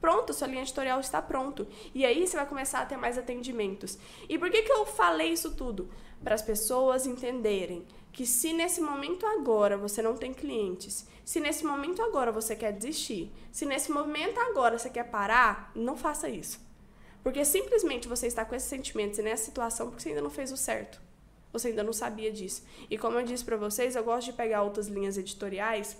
Pronto, 0.00 0.32
sua 0.32 0.46
linha 0.46 0.62
editorial 0.62 1.00
está 1.00 1.20
pronto. 1.20 1.66
E 1.92 2.06
aí 2.06 2.26
você 2.26 2.36
vai 2.36 2.46
começar 2.46 2.80
a 2.80 2.86
ter 2.86 2.96
mais 2.96 3.18
atendimentos. 3.18 3.98
E 4.28 4.38
por 4.38 4.48
que, 4.48 4.62
que 4.62 4.72
eu 4.72 4.86
falei 4.86 5.32
isso 5.32 5.54
tudo? 5.56 5.90
Para 6.22 6.34
as 6.34 6.42
pessoas 6.42 7.04
entenderem 7.04 7.84
que 8.18 8.26
se 8.26 8.52
nesse 8.52 8.80
momento 8.80 9.24
agora 9.24 9.76
você 9.76 10.02
não 10.02 10.16
tem 10.16 10.34
clientes, 10.34 11.06
se 11.24 11.38
nesse 11.38 11.64
momento 11.64 12.02
agora 12.02 12.32
você 12.32 12.56
quer 12.56 12.72
desistir, 12.72 13.30
se 13.52 13.64
nesse 13.64 13.92
momento 13.92 14.40
agora 14.40 14.76
você 14.76 14.90
quer 14.90 15.04
parar, 15.04 15.70
não 15.72 15.96
faça 15.96 16.28
isso. 16.28 16.58
Porque 17.22 17.44
simplesmente 17.44 18.08
você 18.08 18.26
está 18.26 18.44
com 18.44 18.56
esses 18.56 18.68
sentimentos 18.68 19.20
e 19.20 19.22
nessa 19.22 19.44
situação 19.44 19.86
porque 19.86 20.02
você 20.02 20.08
ainda 20.08 20.20
não 20.20 20.30
fez 20.30 20.50
o 20.50 20.56
certo. 20.56 21.00
Você 21.52 21.68
ainda 21.68 21.84
não 21.84 21.92
sabia 21.92 22.32
disso. 22.32 22.64
E 22.90 22.98
como 22.98 23.20
eu 23.20 23.24
disse 23.24 23.44
para 23.44 23.56
vocês, 23.56 23.94
eu 23.94 24.02
gosto 24.02 24.26
de 24.26 24.32
pegar 24.32 24.64
outras 24.64 24.88
linhas 24.88 25.16
editoriais 25.16 25.96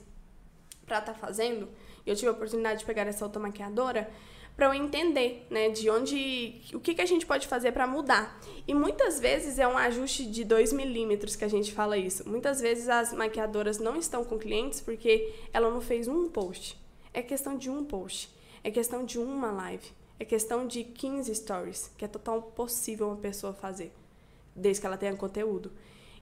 para 0.84 0.98
estar 0.98 1.12
tá 1.12 1.14
fazendo. 1.16 1.68
Eu 2.04 2.16
tive 2.16 2.30
a 2.30 2.32
oportunidade 2.32 2.80
de 2.80 2.84
pegar 2.84 3.06
essa 3.06 3.24
outra 3.24 3.40
maquiadora 3.40 4.10
para 4.58 4.66
eu 4.66 4.74
entender, 4.74 5.46
né, 5.48 5.68
de 5.68 5.88
onde, 5.88 6.60
o 6.74 6.80
que, 6.80 6.92
que 6.92 7.00
a 7.00 7.06
gente 7.06 7.24
pode 7.24 7.46
fazer 7.46 7.70
para 7.70 7.86
mudar. 7.86 8.40
E 8.66 8.74
muitas 8.74 9.20
vezes 9.20 9.56
é 9.56 9.68
um 9.68 9.78
ajuste 9.78 10.26
de 10.26 10.44
2 10.44 10.72
milímetros 10.72 11.36
que 11.36 11.44
a 11.44 11.48
gente 11.48 11.72
fala 11.72 11.96
isso. 11.96 12.28
Muitas 12.28 12.60
vezes 12.60 12.88
as 12.88 13.12
maquiadoras 13.12 13.78
não 13.78 13.94
estão 13.94 14.24
com 14.24 14.36
clientes 14.36 14.80
porque 14.80 15.32
ela 15.52 15.70
não 15.70 15.80
fez 15.80 16.08
um 16.08 16.28
post. 16.28 16.76
É 17.14 17.22
questão 17.22 17.56
de 17.56 17.70
um 17.70 17.84
post. 17.84 18.34
É 18.64 18.70
questão 18.72 19.04
de 19.04 19.16
uma 19.16 19.52
live. 19.52 19.92
É 20.18 20.24
questão 20.24 20.66
de 20.66 20.82
15 20.82 21.32
stories, 21.36 21.92
que 21.96 22.04
é 22.04 22.08
total 22.08 22.42
possível 22.42 23.06
uma 23.06 23.16
pessoa 23.16 23.52
fazer, 23.52 23.92
desde 24.56 24.80
que 24.80 24.86
ela 24.88 24.96
tenha 24.96 25.14
conteúdo. 25.14 25.70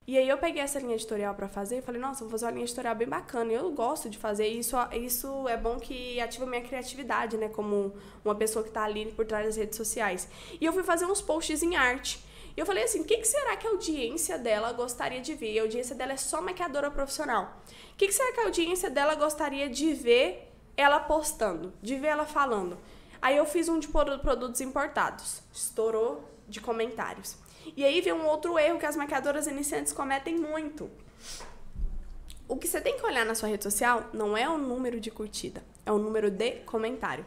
E 0.07 0.17
aí 0.17 0.29
eu 0.29 0.37
peguei 0.37 0.61
essa 0.61 0.79
linha 0.79 0.95
editorial 0.95 1.35
para 1.35 1.49
fazer 1.49 1.79
e 1.79 1.81
falei, 1.81 1.99
nossa, 1.99 2.21
vou 2.21 2.31
fazer 2.31 2.45
uma 2.45 2.51
linha 2.51 2.63
editorial 2.63 2.95
bem 2.95 3.09
bacana. 3.09 3.51
Eu 3.51 3.69
gosto 3.73 4.09
de 4.09 4.17
fazer 4.17 4.47
isso, 4.47 4.77
isso 4.93 5.49
é 5.49 5.57
bom 5.57 5.77
que 5.77 6.17
ativa 6.21 6.45
minha 6.45 6.61
criatividade, 6.61 7.35
né, 7.35 7.49
como 7.49 7.93
uma 8.23 8.33
pessoa 8.33 8.63
que 8.63 8.69
está 8.69 8.85
ali 8.85 9.11
por 9.11 9.25
trás 9.25 9.45
das 9.45 9.57
redes 9.57 9.75
sociais. 9.75 10.29
E 10.61 10.63
eu 10.63 10.71
fui 10.71 10.81
fazer 10.81 11.05
uns 11.05 11.21
posts 11.21 11.61
em 11.61 11.75
arte. 11.75 12.25
E 12.55 12.59
eu 12.61 12.65
falei 12.65 12.85
assim, 12.85 13.01
o 13.01 13.03
que, 13.03 13.17
que, 13.17 13.27
será 13.27 13.57
que 13.57 13.67
a 13.67 13.69
audiência 13.71 14.37
dela 14.37 14.71
gostaria 14.71 15.19
de 15.19 15.35
ver? 15.35 15.59
A 15.59 15.63
audiência 15.63 15.93
dela 15.93 16.13
é 16.13 16.17
só 16.17 16.41
maquiadora 16.41 16.89
profissional. 16.89 17.61
O 17.91 17.97
que, 17.97 18.07
que 18.07 18.13
será 18.13 18.31
que 18.31 18.39
a 18.39 18.43
audiência 18.45 18.89
dela 18.89 19.13
gostaria 19.13 19.69
de 19.69 19.93
ver 19.93 20.53
ela 20.77 21.01
postando, 21.01 21.73
de 21.81 21.97
ver 21.97 22.07
ela 22.07 22.25
falando? 22.25 22.77
Aí 23.21 23.35
eu 23.35 23.45
fiz 23.45 23.67
um 23.67 23.77
de 23.77 23.89
produtos 23.89 24.61
importados. 24.61 25.41
Estourou 25.53 26.23
de 26.47 26.61
comentários. 26.61 27.35
E 27.75 27.83
aí 27.83 28.01
vem 28.01 28.13
um 28.13 28.25
outro 28.25 28.57
erro 28.57 28.79
que 28.79 28.85
as 28.85 28.95
maquiadoras 28.95 29.47
iniciantes 29.47 29.93
cometem 29.93 30.35
muito. 30.35 30.89
O 32.47 32.55
que 32.55 32.67
você 32.67 32.79
tem 32.79 32.97
que 32.97 33.05
olhar 33.05 33.25
na 33.25 33.35
sua 33.35 33.49
rede 33.49 33.63
social 33.63 34.05
não 34.13 34.37
é 34.37 34.49
o 34.49 34.57
número 34.57 34.99
de 34.99 35.11
curtida, 35.11 35.63
é 35.85 35.91
o 35.91 35.97
número 35.97 36.31
de 36.31 36.51
comentário. 36.65 37.25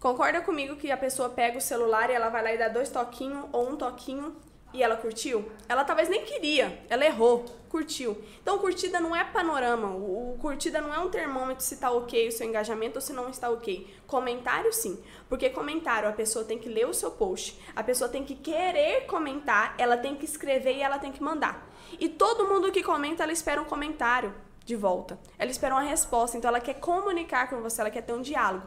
Concorda 0.00 0.40
comigo 0.40 0.76
que 0.76 0.90
a 0.90 0.96
pessoa 0.96 1.28
pega 1.28 1.58
o 1.58 1.60
celular 1.60 2.10
e 2.10 2.14
ela 2.14 2.28
vai 2.28 2.42
lá 2.42 2.52
e 2.52 2.58
dá 2.58 2.68
dois 2.68 2.90
toquinhos 2.90 3.46
ou 3.52 3.70
um 3.70 3.76
toquinho 3.76 4.36
e 4.76 4.82
ela 4.82 4.96
curtiu? 4.96 5.50
Ela 5.68 5.84
talvez 5.84 6.08
nem 6.08 6.24
queria, 6.24 6.82
ela 6.88 7.04
errou, 7.04 7.44
curtiu. 7.68 8.22
Então, 8.42 8.58
curtida 8.58 9.00
não 9.00 9.16
é 9.16 9.24
panorama, 9.24 9.88
o, 9.88 10.36
curtida 10.40 10.80
não 10.80 10.92
é 10.92 10.98
um 10.98 11.08
termômetro 11.08 11.64
se 11.64 11.76
tá 11.76 11.90
ok 11.90 12.28
o 12.28 12.32
seu 12.32 12.46
engajamento 12.46 12.96
ou 12.96 13.00
se 13.00 13.12
não 13.12 13.28
está 13.30 13.48
ok. 13.50 13.92
Comentário, 14.06 14.72
sim, 14.72 15.02
porque 15.28 15.48
comentário 15.50 16.08
a 16.08 16.12
pessoa 16.12 16.44
tem 16.44 16.58
que 16.58 16.68
ler 16.68 16.86
o 16.86 16.94
seu 16.94 17.10
post, 17.10 17.58
a 17.74 17.82
pessoa 17.82 18.08
tem 18.08 18.24
que 18.24 18.34
querer 18.34 19.06
comentar, 19.06 19.74
ela 19.78 19.96
tem 19.96 20.14
que 20.14 20.24
escrever 20.24 20.76
e 20.76 20.82
ela 20.82 20.98
tem 20.98 21.10
que 21.10 21.22
mandar. 21.22 21.68
E 21.98 22.08
todo 22.08 22.46
mundo 22.46 22.70
que 22.70 22.82
comenta, 22.82 23.22
ela 23.22 23.32
espera 23.32 23.60
um 23.60 23.64
comentário 23.64 24.34
de 24.64 24.76
volta. 24.76 25.18
Ela 25.38 25.50
espera 25.50 25.74
uma 25.74 25.82
resposta, 25.82 26.36
então 26.36 26.48
ela 26.48 26.60
quer 26.60 26.74
comunicar 26.74 27.48
com 27.48 27.62
você, 27.62 27.80
ela 27.80 27.90
quer 27.90 28.02
ter 28.02 28.12
um 28.12 28.20
diálogo. 28.20 28.66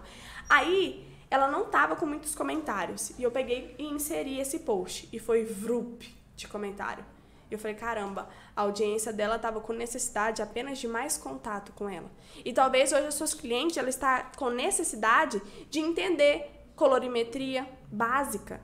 Aí, 0.50 1.09
ela 1.30 1.48
não 1.48 1.66
tava 1.66 1.96
com 1.96 2.06
muitos 2.06 2.34
comentários. 2.36 3.12
E 3.18 3.24
eu 3.24 3.32
peguei 3.32 3.76
e 3.78 3.86
inseri 3.86 4.40
esse 4.40 4.60
post. 4.60 5.08
E 5.12 5.20
foi 5.20 5.44
vrup 5.44 6.04
de 6.36 6.48
comentário. 6.48 7.06
E 7.50 7.54
eu 7.54 7.60
falei, 7.60 7.76
caramba, 7.76 8.30
a 8.56 8.62
audiência 8.62 9.12
dela 9.12 9.36
estava 9.36 9.60
com 9.60 9.74
necessidade 9.74 10.42
apenas 10.42 10.78
de 10.78 10.88
mais 10.88 11.18
contato 11.18 11.72
com 11.74 11.90
ela. 11.90 12.10
E 12.46 12.54
talvez 12.54 12.92
hoje 12.92 13.08
os 13.08 13.16
seus 13.16 13.34
clientes, 13.34 13.78
ela 13.78 13.90
está 13.90 14.32
com 14.38 14.50
necessidade 14.50 15.42
de 15.70 15.80
entender 15.80 16.60
colorimetria 16.76 17.68
básica, 17.92 18.62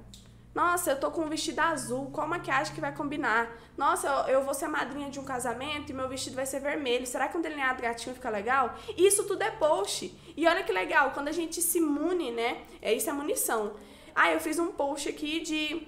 nossa, 0.55 0.91
eu 0.91 0.99
tô 0.99 1.11
com 1.11 1.23
um 1.23 1.29
vestido 1.29 1.59
azul, 1.59 2.09
qual 2.13 2.25
maquiagem 2.25 2.73
que 2.73 2.79
vai 2.79 2.95
combinar? 2.95 3.51
Nossa, 3.75 4.07
eu, 4.07 4.35
eu 4.35 4.43
vou 4.45 4.53
ser 4.53 4.69
madrinha 4.69 5.09
de 5.09 5.19
um 5.19 5.25
casamento 5.25 5.89
e 5.89 5.93
meu 5.93 6.07
vestido 6.07 6.37
vai 6.37 6.45
ser 6.45 6.61
vermelho. 6.61 7.05
Será 7.05 7.27
que 7.27 7.37
um 7.37 7.41
delineado 7.41 7.81
gatinho 7.81 8.15
fica 8.15 8.29
legal? 8.29 8.73
Isso 8.95 9.25
tudo 9.25 9.41
é 9.41 9.51
post. 9.51 10.17
E 10.37 10.47
olha 10.47 10.63
que 10.63 10.71
legal, 10.71 11.11
quando 11.11 11.27
a 11.27 11.33
gente 11.33 11.61
se 11.61 11.81
mune, 11.81 12.31
né? 12.31 12.63
É 12.81 12.93
isso 12.93 13.09
é 13.09 13.13
munição. 13.13 13.73
Ah, 14.15 14.31
eu 14.31 14.39
fiz 14.39 14.57
um 14.57 14.71
post 14.71 15.09
aqui 15.09 15.41
de 15.41 15.85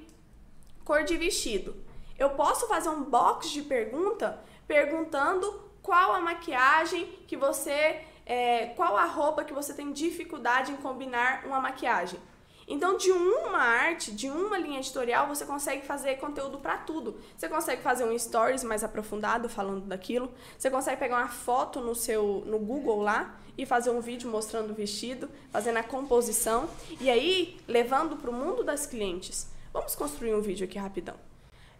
cor 0.84 1.06
de 1.06 1.16
vestido. 1.16 1.74
Eu 2.20 2.32
posso 2.32 2.68
fazer 2.68 2.90
um 2.90 3.06
box 3.06 3.50
de 3.50 3.62
pergunta 3.62 4.38
perguntando 4.68 5.50
qual 5.82 6.14
a 6.14 6.20
maquiagem 6.20 7.06
que 7.26 7.38
você. 7.38 8.02
É, 8.26 8.74
qual 8.76 8.98
a 8.98 9.06
roupa 9.06 9.46
que 9.46 9.54
você 9.54 9.74
tem 9.74 9.94
dificuldade 9.94 10.74
em 10.74 10.76
combinar 10.76 11.46
uma 11.46 11.62
maquiagem. 11.62 12.20
Então, 12.68 12.98
de 12.98 13.10
uma 13.12 13.60
arte, 13.60 14.12
de 14.12 14.30
uma 14.30 14.58
linha 14.58 14.80
editorial, 14.80 15.28
você 15.28 15.46
consegue 15.46 15.86
fazer 15.86 16.16
conteúdo 16.18 16.58
para 16.58 16.78
tudo. 16.78 17.18
Você 17.38 17.48
consegue 17.48 17.82
fazer 17.82 18.04
um 18.04 18.18
stories 18.20 18.64
mais 18.64 18.84
aprofundado 18.84 19.48
falando 19.48 19.86
daquilo. 19.86 20.30
Você 20.58 20.70
consegue 20.70 20.98
pegar 20.98 21.18
uma 21.18 21.30
foto 21.30 21.80
no 21.80 21.96
seu 21.96 22.44
no 22.46 22.60
Google 22.60 23.02
lá 23.02 23.40
e 23.58 23.66
fazer 23.66 23.90
um 23.90 24.02
vídeo 24.02 24.30
mostrando 24.30 24.72
o 24.72 24.74
vestido, 24.74 25.30
fazendo 25.50 25.78
a 25.78 25.84
composição 25.84 26.70
e 27.00 27.10
aí 27.10 27.58
levando 27.68 28.18
para 28.18 28.30
o 28.30 28.34
mundo 28.34 28.66
das 28.66 28.86
clientes. 28.86 29.50
Vamos 29.72 29.96
construir 29.96 30.36
um 30.36 30.42
vídeo 30.42 30.66
aqui 30.66 30.78
rapidão. 30.78 31.16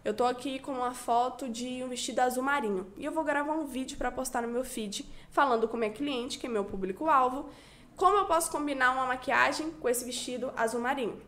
Eu 0.04 0.14
tô 0.14 0.24
aqui 0.24 0.58
com 0.58 0.72
uma 0.72 0.94
foto 0.94 1.48
de 1.48 1.82
um 1.84 1.88
vestido 1.88 2.20
azul 2.20 2.42
marinho 2.42 2.86
e 2.96 3.04
eu 3.04 3.12
vou 3.12 3.24
gravar 3.24 3.52
um 3.52 3.66
vídeo 3.66 3.98
para 3.98 4.10
postar 4.10 4.40
no 4.40 4.48
meu 4.48 4.64
feed 4.64 5.04
falando 5.30 5.68
com 5.68 5.76
minha 5.76 5.90
cliente, 5.90 6.38
que 6.38 6.46
é 6.46 6.48
meu 6.48 6.64
público-alvo, 6.64 7.50
como 7.98 8.16
eu 8.16 8.26
posso 8.26 8.50
combinar 8.50 8.92
uma 8.92 9.06
maquiagem 9.06 9.72
com 9.72 9.88
esse 9.88 10.04
vestido 10.04 10.52
azul 10.56 10.80
marinho. 10.80 11.20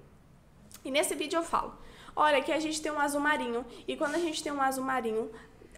E 0.84 0.90
nesse 0.90 1.16
vídeo 1.16 1.36
eu 1.36 1.42
falo, 1.42 1.74
olha, 2.14 2.38
aqui 2.38 2.52
a 2.52 2.60
gente 2.60 2.80
tem 2.80 2.92
um 2.92 3.00
azul 3.00 3.20
marinho, 3.20 3.66
e 3.88 3.96
quando 3.96 4.14
a 4.14 4.18
gente 4.18 4.40
tem 4.40 4.52
um 4.52 4.62
azul 4.62 4.84
marinho, 4.84 5.32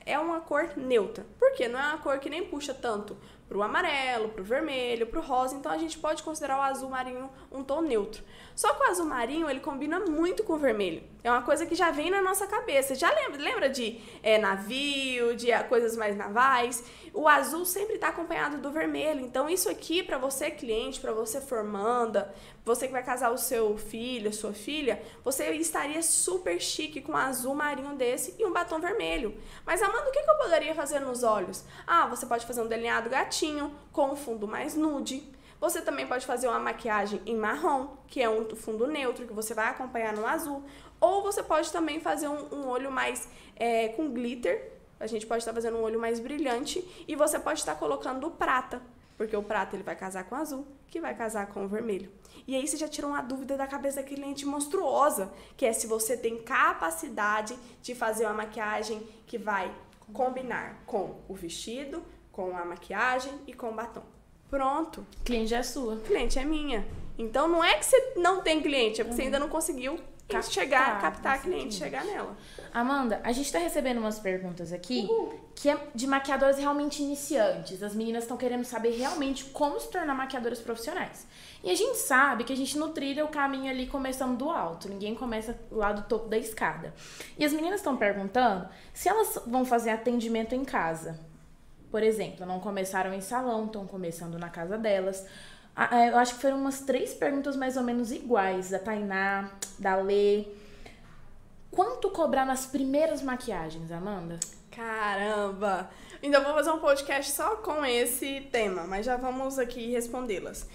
é 0.04 0.18
uma 0.18 0.40
cor 0.40 0.76
neutra. 0.76 1.26
Por 1.38 1.52
quê? 1.54 1.66
Não 1.66 1.80
é 1.80 1.82
uma 1.88 1.98
cor 1.98 2.18
que 2.18 2.28
nem 2.28 2.44
puxa 2.44 2.74
tanto 2.74 3.16
pro 3.48 3.62
amarelo, 3.62 4.28
pro 4.28 4.44
vermelho, 4.44 5.06
pro 5.06 5.22
rosa, 5.22 5.56
então 5.56 5.72
a 5.72 5.78
gente 5.78 5.98
pode 5.98 6.22
considerar 6.22 6.58
o 6.58 6.62
azul 6.62 6.90
marinho 6.90 7.30
um 7.50 7.64
tom 7.64 7.80
neutro. 7.80 8.22
Só 8.54 8.74
que 8.74 8.84
o 8.84 8.90
azul 8.90 9.06
marinho, 9.06 9.48
ele 9.48 9.60
combina 9.60 9.98
muito 9.98 10.44
com 10.44 10.52
o 10.52 10.58
vermelho. 10.58 11.02
É 11.24 11.30
uma 11.30 11.42
coisa 11.42 11.64
que 11.64 11.74
já 11.74 11.90
vem 11.92 12.10
na 12.10 12.20
nossa 12.20 12.46
cabeça. 12.46 12.96
Já 12.96 13.08
lembra, 13.10 13.40
lembra 13.40 13.70
de 13.70 14.00
é, 14.22 14.38
navio, 14.38 15.36
de 15.36 15.46
coisas 15.68 15.96
mais 15.96 16.16
navais? 16.16 16.82
O 17.14 17.28
azul 17.28 17.64
sempre 17.64 17.94
está 17.94 18.08
acompanhado 18.08 18.58
do 18.58 18.72
vermelho. 18.72 19.20
Então, 19.20 19.48
isso 19.48 19.68
aqui, 19.68 20.02
para 20.02 20.18
você 20.18 20.50
cliente, 20.50 21.00
para 21.00 21.12
você 21.12 21.40
formanda, 21.40 22.34
você 22.64 22.86
que 22.86 22.92
vai 22.92 23.04
casar 23.04 23.30
o 23.30 23.38
seu 23.38 23.76
filho, 23.76 24.30
a 24.30 24.32
sua 24.32 24.52
filha, 24.52 25.00
você 25.22 25.50
estaria 25.52 26.02
super 26.02 26.60
chique 26.60 27.00
com 27.00 27.12
um 27.12 27.16
azul 27.16 27.54
marinho 27.54 27.94
desse 27.94 28.34
e 28.38 28.44
um 28.44 28.52
batom 28.52 28.80
vermelho. 28.80 29.36
Mas, 29.64 29.80
Amanda, 29.80 30.08
o 30.08 30.12
que, 30.12 30.22
que 30.22 30.30
eu 30.30 30.36
poderia 30.36 30.74
fazer 30.74 30.98
nos 30.98 31.22
olhos? 31.22 31.64
Ah, 31.86 32.06
você 32.06 32.26
pode 32.26 32.44
fazer 32.46 32.62
um 32.62 32.66
delineado 32.66 33.08
gatinho 33.08 33.72
com 33.92 34.10
um 34.10 34.16
fundo 34.16 34.48
mais 34.48 34.74
nude. 34.74 35.22
Você 35.60 35.80
também 35.80 36.08
pode 36.08 36.26
fazer 36.26 36.48
uma 36.48 36.58
maquiagem 36.58 37.22
em 37.24 37.36
marrom, 37.36 37.96
que 38.08 38.20
é 38.20 38.28
um 38.28 38.44
fundo 38.56 38.88
neutro, 38.88 39.28
que 39.28 39.32
você 39.32 39.54
vai 39.54 39.68
acompanhar 39.68 40.12
no 40.12 40.26
azul. 40.26 40.64
Ou 41.02 41.20
você 41.20 41.42
pode 41.42 41.72
também 41.72 41.98
fazer 41.98 42.28
um, 42.28 42.54
um 42.54 42.68
olho 42.68 42.88
mais 42.88 43.28
é, 43.56 43.88
com 43.88 44.08
glitter. 44.12 44.70
A 45.00 45.06
gente 45.08 45.26
pode 45.26 45.40
estar 45.40 45.52
fazendo 45.52 45.76
um 45.78 45.82
olho 45.82 45.98
mais 45.98 46.20
brilhante. 46.20 47.04
E 47.08 47.16
você 47.16 47.40
pode 47.40 47.58
estar 47.58 47.74
colocando 47.74 48.24
o 48.28 48.30
prata, 48.30 48.80
porque 49.18 49.36
o 49.36 49.42
prata 49.42 49.74
ele 49.74 49.82
vai 49.82 49.96
casar 49.96 50.22
com 50.22 50.36
o 50.36 50.38
azul, 50.38 50.64
que 50.86 51.00
vai 51.00 51.12
casar 51.12 51.48
com 51.48 51.64
o 51.64 51.68
vermelho. 51.68 52.08
E 52.46 52.54
aí 52.54 52.68
você 52.68 52.76
já 52.76 52.86
tirou 52.86 53.10
uma 53.10 53.20
dúvida 53.20 53.56
da 53.56 53.66
cabeça 53.66 54.00
da 54.00 54.06
cliente 54.06 54.46
monstruosa, 54.46 55.32
que 55.56 55.66
é 55.66 55.72
se 55.72 55.88
você 55.88 56.16
tem 56.16 56.40
capacidade 56.40 57.58
de 57.82 57.96
fazer 57.96 58.26
uma 58.26 58.34
maquiagem 58.34 59.02
que 59.26 59.36
vai 59.36 59.74
combinar 60.12 60.84
com 60.86 61.16
o 61.28 61.34
vestido, 61.34 62.00
com 62.30 62.56
a 62.56 62.64
maquiagem 62.64 63.32
e 63.44 63.52
com 63.52 63.70
o 63.70 63.74
batom. 63.74 64.04
Pronto. 64.48 65.04
Cliente 65.24 65.52
é 65.52 65.64
sua. 65.64 65.96
Cliente 65.96 66.38
é 66.38 66.44
minha. 66.44 66.86
Então 67.18 67.48
não 67.48 67.64
é 67.64 67.76
que 67.76 67.86
você 67.86 68.14
não 68.16 68.40
tem 68.40 68.62
cliente, 68.62 69.00
é 69.00 69.04
porque 69.04 69.10
uhum. 69.10 69.16
você 69.16 69.22
ainda 69.22 69.40
não 69.40 69.48
conseguiu 69.48 69.98
captar, 70.28 70.52
chegar, 70.52 71.00
captar 71.00 71.34
a 71.34 71.38
cliente, 71.38 71.74
chegar 71.74 72.04
nela. 72.04 72.36
Amanda, 72.72 73.20
a 73.22 73.32
gente 73.32 73.52
tá 73.52 73.58
recebendo 73.58 73.98
umas 73.98 74.18
perguntas 74.18 74.72
aqui 74.72 75.06
Uhul. 75.10 75.38
que 75.54 75.68
é 75.68 75.78
de 75.94 76.06
maquiadoras 76.06 76.58
realmente 76.58 77.02
iniciantes. 77.02 77.82
As 77.82 77.94
meninas 77.94 78.24
estão 78.24 78.36
querendo 78.36 78.64
saber 78.64 78.90
realmente 78.96 79.44
como 79.46 79.78
se 79.78 79.90
tornar 79.90 80.14
maquiadoras 80.14 80.58
profissionais. 80.60 81.26
E 81.62 81.70
a 81.70 81.74
gente 81.74 81.98
sabe 81.98 82.44
que 82.44 82.52
a 82.52 82.56
gente 82.56 82.76
não 82.78 82.92
trilha 82.92 83.24
o 83.24 83.28
caminho 83.28 83.70
ali 83.70 83.86
começando 83.86 84.36
do 84.36 84.50
alto. 84.50 84.88
Ninguém 84.88 85.14
começa 85.14 85.56
lá 85.70 85.92
do 85.92 86.02
topo 86.02 86.28
da 86.28 86.38
escada. 86.38 86.94
E 87.38 87.44
as 87.44 87.52
meninas 87.52 87.80
estão 87.80 87.96
perguntando 87.96 88.68
se 88.92 89.08
elas 89.08 89.38
vão 89.46 89.64
fazer 89.64 89.90
atendimento 89.90 90.54
em 90.54 90.64
casa. 90.64 91.20
Por 91.90 92.02
exemplo, 92.02 92.46
não 92.46 92.58
começaram 92.58 93.12
em 93.12 93.20
salão, 93.20 93.66
estão 93.66 93.86
começando 93.86 94.38
na 94.38 94.48
casa 94.48 94.78
delas. 94.78 95.26
É, 95.76 96.10
eu 96.10 96.18
acho 96.18 96.34
que 96.34 96.40
foram 96.40 96.58
umas 96.58 96.80
três 96.80 97.14
perguntas 97.14 97.56
mais 97.56 97.76
ou 97.76 97.82
menos 97.82 98.12
iguais, 98.12 98.70
da 98.70 98.78
Tainá, 98.78 99.50
da 99.78 99.96
Lê. 99.96 100.44
Quanto 101.70 102.10
cobrar 102.10 102.44
nas 102.44 102.66
primeiras 102.66 103.22
maquiagens, 103.22 103.90
Amanda? 103.90 104.38
Caramba! 104.70 105.90
Ainda 106.22 106.40
vou 106.40 106.52
fazer 106.54 106.70
um 106.70 106.78
podcast 106.78 107.32
só 107.32 107.56
com 107.56 107.84
esse 107.84 108.42
tema, 108.52 108.84
mas 108.84 109.06
já 109.06 109.16
vamos 109.16 109.58
aqui 109.58 109.90
respondê-las. 109.90 110.68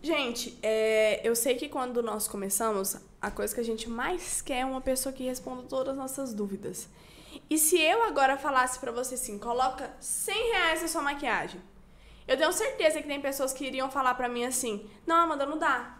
Gente, 0.00 0.58
é, 0.62 1.20
eu 1.26 1.34
sei 1.34 1.54
que 1.54 1.68
quando 1.68 2.02
nós 2.02 2.28
começamos, 2.28 2.96
a 3.20 3.30
coisa 3.30 3.54
que 3.54 3.60
a 3.60 3.64
gente 3.64 3.88
mais 3.88 4.40
quer 4.42 4.58
é 4.58 4.64
uma 4.64 4.80
pessoa 4.80 5.12
que 5.12 5.24
responda 5.24 5.62
todas 5.62 5.92
as 5.92 5.96
nossas 5.96 6.34
dúvidas. 6.34 6.88
E 7.50 7.58
se 7.58 7.80
eu 7.80 8.04
agora 8.04 8.36
falasse 8.36 8.78
para 8.78 8.92
você 8.92 9.14
assim, 9.14 9.38
coloca 9.38 9.90
100 10.00 10.52
reais 10.52 10.82
na 10.82 10.88
sua 10.88 11.02
maquiagem, 11.02 11.60
eu 12.26 12.36
tenho 12.36 12.52
certeza 12.52 13.00
que 13.00 13.08
tem 13.08 13.20
pessoas 13.20 13.52
que 13.52 13.66
iriam 13.66 13.90
falar 13.90 14.14
para 14.14 14.28
mim 14.28 14.44
assim, 14.44 14.88
não, 15.06 15.16
Amanda, 15.16 15.44
não 15.46 15.58
dá. 15.58 15.98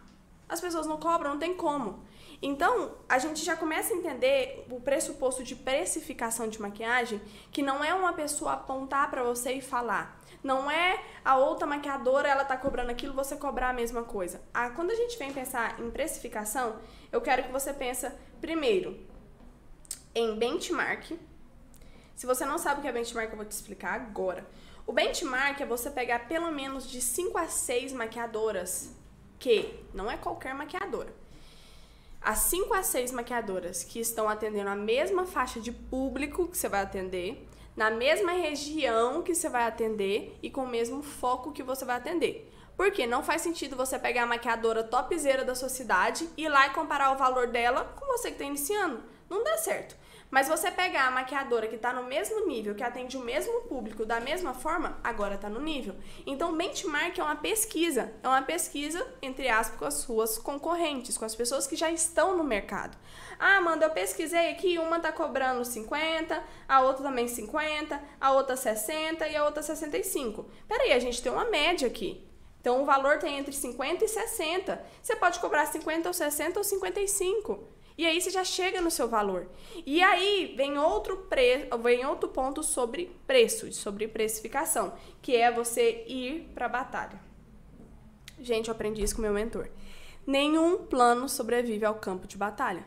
As 0.48 0.60
pessoas 0.60 0.86
não 0.86 0.98
cobram, 0.98 1.32
não 1.32 1.38
tem 1.38 1.54
como. 1.54 2.04
Então, 2.42 2.96
a 3.08 3.18
gente 3.18 3.42
já 3.42 3.56
começa 3.56 3.94
a 3.94 3.96
entender 3.96 4.66
o 4.70 4.80
pressuposto 4.80 5.42
de 5.42 5.56
precificação 5.56 6.48
de 6.48 6.60
maquiagem, 6.60 7.20
que 7.50 7.62
não 7.62 7.82
é 7.82 7.94
uma 7.94 8.12
pessoa 8.12 8.52
apontar 8.52 9.10
para 9.10 9.22
você 9.22 9.52
e 9.54 9.62
falar. 9.62 10.20
Não 10.42 10.70
é 10.70 11.02
a 11.24 11.38
outra 11.38 11.66
maquiadora, 11.66 12.28
ela 12.28 12.44
tá 12.44 12.56
cobrando 12.56 12.90
aquilo, 12.90 13.14
você 13.14 13.34
cobrar 13.34 13.70
a 13.70 13.72
mesma 13.72 14.02
coisa. 14.02 14.42
Ah, 14.52 14.68
quando 14.70 14.90
a 14.90 14.94
gente 14.94 15.18
vem 15.18 15.32
pensar 15.32 15.80
em 15.80 15.90
precificação, 15.90 16.76
eu 17.10 17.20
quero 17.22 17.44
que 17.44 17.52
você 17.52 17.72
pense 17.72 18.10
primeiro 18.42 18.98
em 20.14 20.36
benchmark. 20.36 21.18
Se 22.14 22.26
você 22.26 22.44
não 22.44 22.58
sabe 22.58 22.80
o 22.80 22.82
que 22.82 22.88
é 22.88 22.92
benchmark, 22.92 23.30
eu 23.30 23.36
vou 23.36 23.46
te 23.46 23.52
explicar 23.52 23.94
agora. 23.94 24.46
O 24.86 24.92
benchmark 24.92 25.60
é 25.60 25.66
você 25.66 25.90
pegar 25.90 26.28
pelo 26.28 26.50
menos 26.50 26.88
de 26.90 27.00
5 27.00 27.38
a 27.38 27.48
6 27.48 27.92
maquiadoras, 27.92 28.94
que 29.38 29.74
não 29.92 30.10
é 30.10 30.16
qualquer 30.16 30.54
maquiadora 30.54 31.24
as 32.24 32.38
5 32.38 32.72
a 32.72 32.82
6 32.82 33.12
maquiadoras 33.12 33.84
que 33.84 34.00
estão 34.00 34.28
atendendo 34.28 34.70
a 34.70 34.74
mesma 34.74 35.26
faixa 35.26 35.60
de 35.60 35.70
público 35.70 36.48
que 36.48 36.56
você 36.56 36.70
vai 36.70 36.80
atender, 36.80 37.46
na 37.76 37.90
mesma 37.90 38.32
região 38.32 39.22
que 39.22 39.34
você 39.34 39.48
vai 39.48 39.64
atender 39.64 40.34
e 40.42 40.48
com 40.48 40.62
o 40.62 40.68
mesmo 40.68 41.02
foco 41.02 41.52
que 41.52 41.62
você 41.62 41.84
vai 41.84 41.96
atender. 41.96 42.50
Porque 42.76 43.06
não 43.06 43.22
faz 43.22 43.42
sentido 43.42 43.76
você 43.76 43.98
pegar 43.98 44.24
a 44.24 44.26
maquiadora 44.26 44.82
topzera 44.82 45.44
da 45.44 45.54
sua 45.54 45.68
cidade 45.68 46.28
e 46.36 46.44
ir 46.44 46.48
lá 46.48 46.66
e 46.66 46.70
comparar 46.70 47.12
o 47.12 47.16
valor 47.16 47.46
dela 47.48 47.84
com 47.96 48.06
você 48.06 48.28
que 48.28 48.34
está 48.34 48.44
iniciando. 48.44 49.02
Não 49.28 49.42
dá 49.42 49.56
certo. 49.56 49.96
Mas 50.34 50.48
você 50.48 50.68
pegar 50.68 51.06
a 51.06 51.10
maquiadora 51.12 51.68
que 51.68 51.76
está 51.76 51.92
no 51.92 52.02
mesmo 52.02 52.44
nível, 52.44 52.74
que 52.74 52.82
atende 52.82 53.16
o 53.16 53.20
mesmo 53.20 53.60
público 53.68 54.04
da 54.04 54.18
mesma 54.18 54.52
forma, 54.52 54.98
agora 55.04 55.36
está 55.36 55.48
no 55.48 55.60
nível. 55.60 55.94
Então, 56.26 56.56
benchmark 56.56 57.16
é 57.16 57.22
uma 57.22 57.36
pesquisa. 57.36 58.12
É 58.20 58.26
uma 58.26 58.42
pesquisa, 58.42 59.06
entre 59.22 59.48
aspas, 59.48 59.78
com 59.78 59.84
as 59.84 59.94
suas 59.94 60.36
concorrentes, 60.36 61.16
com 61.16 61.24
as 61.24 61.36
pessoas 61.36 61.68
que 61.68 61.76
já 61.76 61.88
estão 61.88 62.36
no 62.36 62.42
mercado. 62.42 62.98
Ah, 63.38 63.58
Amanda, 63.58 63.86
eu 63.86 63.90
pesquisei 63.90 64.50
aqui, 64.50 64.76
uma 64.76 64.96
está 64.96 65.12
cobrando 65.12 65.64
50, 65.64 66.42
a 66.68 66.80
outra 66.80 67.04
também 67.04 67.28
50, 67.28 68.02
a 68.20 68.32
outra 68.32 68.56
60 68.56 69.28
e 69.28 69.36
a 69.36 69.44
outra 69.44 69.62
65. 69.62 70.50
Peraí, 70.66 70.92
a 70.92 70.98
gente 70.98 71.22
tem 71.22 71.30
uma 71.30 71.44
média 71.44 71.86
aqui. 71.86 72.26
Então, 72.64 72.80
o 72.80 72.86
valor 72.86 73.18
tem 73.18 73.36
entre 73.36 73.52
50 73.52 74.06
e 74.06 74.08
60. 74.08 74.82
Você 75.02 75.14
pode 75.14 75.38
cobrar 75.38 75.66
50 75.66 76.08
ou 76.08 76.14
60 76.14 76.58
ou 76.58 76.64
55. 76.64 77.62
E 77.98 78.06
aí 78.06 78.18
você 78.18 78.30
já 78.30 78.42
chega 78.42 78.80
no 78.80 78.90
seu 78.90 79.06
valor. 79.06 79.50
E 79.84 80.02
aí 80.02 80.54
vem 80.56 80.78
outro, 80.78 81.26
pre... 81.28 81.68
vem 81.82 82.06
outro 82.06 82.30
ponto 82.30 82.62
sobre 82.62 83.14
preço, 83.26 83.70
sobre 83.70 84.08
precificação, 84.08 84.94
que 85.20 85.36
é 85.36 85.52
você 85.52 86.06
ir 86.08 86.52
para 86.54 86.64
a 86.64 86.70
batalha. 86.70 87.20
Gente, 88.40 88.68
eu 88.68 88.74
aprendi 88.74 89.02
isso 89.02 89.16
com 89.16 89.20
meu 89.20 89.34
mentor. 89.34 89.68
Nenhum 90.26 90.86
plano 90.86 91.28
sobrevive 91.28 91.84
ao 91.84 91.96
campo 91.96 92.26
de 92.26 92.38
batalha. 92.38 92.86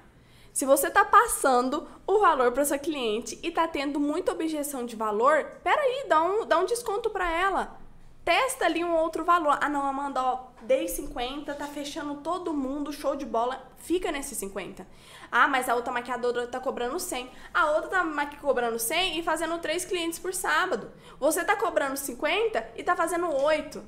Se 0.52 0.66
você 0.66 0.88
está 0.88 1.06
passando 1.06 1.88
o 2.08 2.18
valor 2.18 2.52
para 2.52 2.66
sua 2.66 2.80
cliente 2.80 3.40
e 3.44 3.50
está 3.50 3.68
tendo 3.68 4.00
muita 4.00 4.32
objeção 4.32 4.88
de 4.88 4.96
valor, 4.96 5.46
peraí, 5.64 6.08
dá 6.10 6.24
um, 6.24 6.48
dá 6.48 6.58
um 6.58 6.66
desconto 6.66 7.12
para 7.12 7.32
ela 7.32 7.86
testa 8.28 8.66
ali 8.66 8.84
um 8.84 8.94
outro 8.94 9.24
valor. 9.24 9.58
Ah, 9.62 9.70
não, 9.70 9.88
Amanda, 9.88 10.22
ó, 10.22 10.48
dei 10.62 10.86
50, 10.90 11.56
tá 11.56 11.66
fechando 11.66 12.16
todo 12.16 12.54
mundo, 12.54 12.92
show 12.92 13.16
de 13.16 13.26
bola, 13.26 13.72
fica 13.78 14.12
nesse 14.12 14.36
50. 14.36 14.86
Ah, 15.32 15.48
mas 15.48 15.70
a 15.70 15.76
outra 15.76 15.94
maquiadora 15.94 16.46
tá 16.46 16.60
cobrando 16.60 17.00
100. 17.00 17.32
A 17.54 17.72
outra 17.72 17.90
tá 17.90 18.26
cobrando 18.42 18.78
100 18.78 19.18
e 19.18 19.24
fazendo 19.24 19.58
3 19.60 19.86
clientes 19.86 20.20
por 20.20 20.34
sábado. 20.34 20.92
Você 21.18 21.42
tá 21.42 21.56
cobrando 21.56 21.96
50 21.96 22.72
e 22.76 22.84
tá 22.84 22.98
fazendo 22.98 23.34
8. 23.34 23.82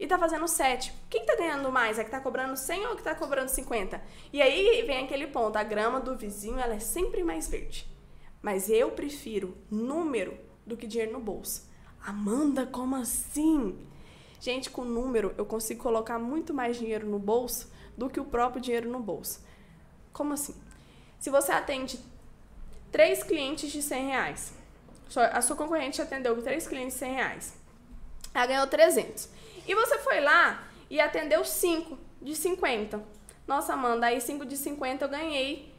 E 0.00 0.06
tá 0.06 0.18
fazendo 0.18 0.48
7. 0.48 0.90
Quem 1.10 1.26
tá 1.26 1.36
ganhando 1.36 1.70
mais? 1.70 1.98
É 1.98 2.04
que 2.04 2.10
tá 2.10 2.20
cobrando 2.20 2.56
100 2.56 2.86
ou 2.86 2.96
que 2.96 3.02
tá 3.02 3.14
cobrando 3.14 3.50
50? 3.50 4.02
E 4.32 4.40
aí 4.40 4.82
vem 4.86 5.04
aquele 5.04 5.26
ponto, 5.26 5.58
a 5.58 5.62
grama 5.62 6.00
do 6.00 6.16
vizinho, 6.16 6.58
ela 6.58 6.74
é 6.74 6.80
sempre 6.80 7.22
mais 7.22 7.48
verde. 7.48 7.86
Mas 8.40 8.70
eu 8.70 8.92
prefiro 8.92 9.58
número 9.70 10.38
do 10.66 10.74
que 10.74 10.86
dinheiro 10.86 11.12
no 11.12 11.20
bolso. 11.20 11.73
Amanda, 12.06 12.66
como 12.66 12.96
assim? 12.96 13.78
Gente, 14.38 14.68
com 14.68 14.84
número 14.84 15.34
eu 15.38 15.46
consigo 15.46 15.82
colocar 15.82 16.18
muito 16.18 16.52
mais 16.52 16.76
dinheiro 16.76 17.08
no 17.08 17.18
bolso 17.18 17.72
do 17.96 18.10
que 18.10 18.20
o 18.20 18.24
próprio 18.26 18.60
dinheiro 18.60 18.90
no 18.90 19.00
bolso. 19.00 19.40
Como 20.12 20.34
assim? 20.34 20.54
Se 21.18 21.30
você 21.30 21.50
atende 21.50 21.98
três 22.92 23.22
clientes 23.22 23.72
de 23.72 23.80
100 23.80 24.06
reais, 24.06 24.52
a 25.32 25.40
sua 25.40 25.56
concorrente 25.56 26.02
atendeu 26.02 26.40
três 26.42 26.68
clientes 26.68 26.92
de 26.92 27.00
100 27.00 27.12
reais, 27.14 27.54
ela 28.34 28.46
ganhou 28.46 28.66
300. 28.66 29.30
E 29.66 29.74
você 29.74 29.98
foi 30.00 30.20
lá 30.20 30.68
e 30.90 31.00
atendeu 31.00 31.42
cinco 31.42 31.98
de 32.20 32.36
50. 32.36 33.02
Nossa, 33.46 33.72
Amanda, 33.72 34.06
aí 34.06 34.20
cinco 34.20 34.44
de 34.44 34.58
50 34.58 35.06
eu 35.06 35.08
ganhei 35.08 35.72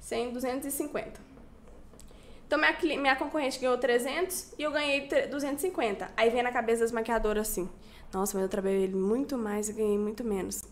100, 0.00 0.32
250. 0.32 1.27
Então, 2.48 2.58
minha, 2.58 2.98
minha 2.98 3.14
concorrente 3.14 3.60
ganhou 3.60 3.76
300 3.76 4.54
e 4.58 4.62
eu 4.62 4.72
ganhei 4.72 5.06
250. 5.06 6.10
Aí 6.16 6.30
vem 6.30 6.42
na 6.42 6.50
cabeça 6.50 6.80
das 6.80 6.90
maquiadoras 6.90 7.46
assim: 7.46 7.68
Nossa, 8.10 8.38
mas 8.38 8.42
eu 8.42 8.48
trabalhei 8.48 8.88
muito 8.88 9.36
mais 9.36 9.68
e 9.68 9.74
ganhei 9.74 9.98
muito 9.98 10.24
menos. 10.24 10.62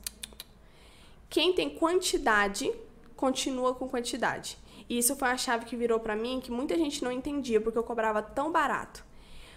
Quem 1.29 1.53
tem 1.53 1.69
quantidade, 1.69 2.73
continua 3.15 3.75
com 3.75 3.87
quantidade. 3.87 4.57
E 4.89 4.97
isso 4.97 5.15
foi 5.17 5.29
uma 5.29 5.37
chave 5.37 5.67
que 5.67 5.77
virou 5.77 6.01
para 6.01 6.17
mim 6.17 6.41
que 6.43 6.51
muita 6.51 6.79
gente 6.79 7.05
não 7.05 7.13
entendia 7.13 7.61
porque 7.61 7.79
eu 7.79 7.85
cobrava 7.85 8.23
tão 8.23 8.51
barato. 8.51 9.05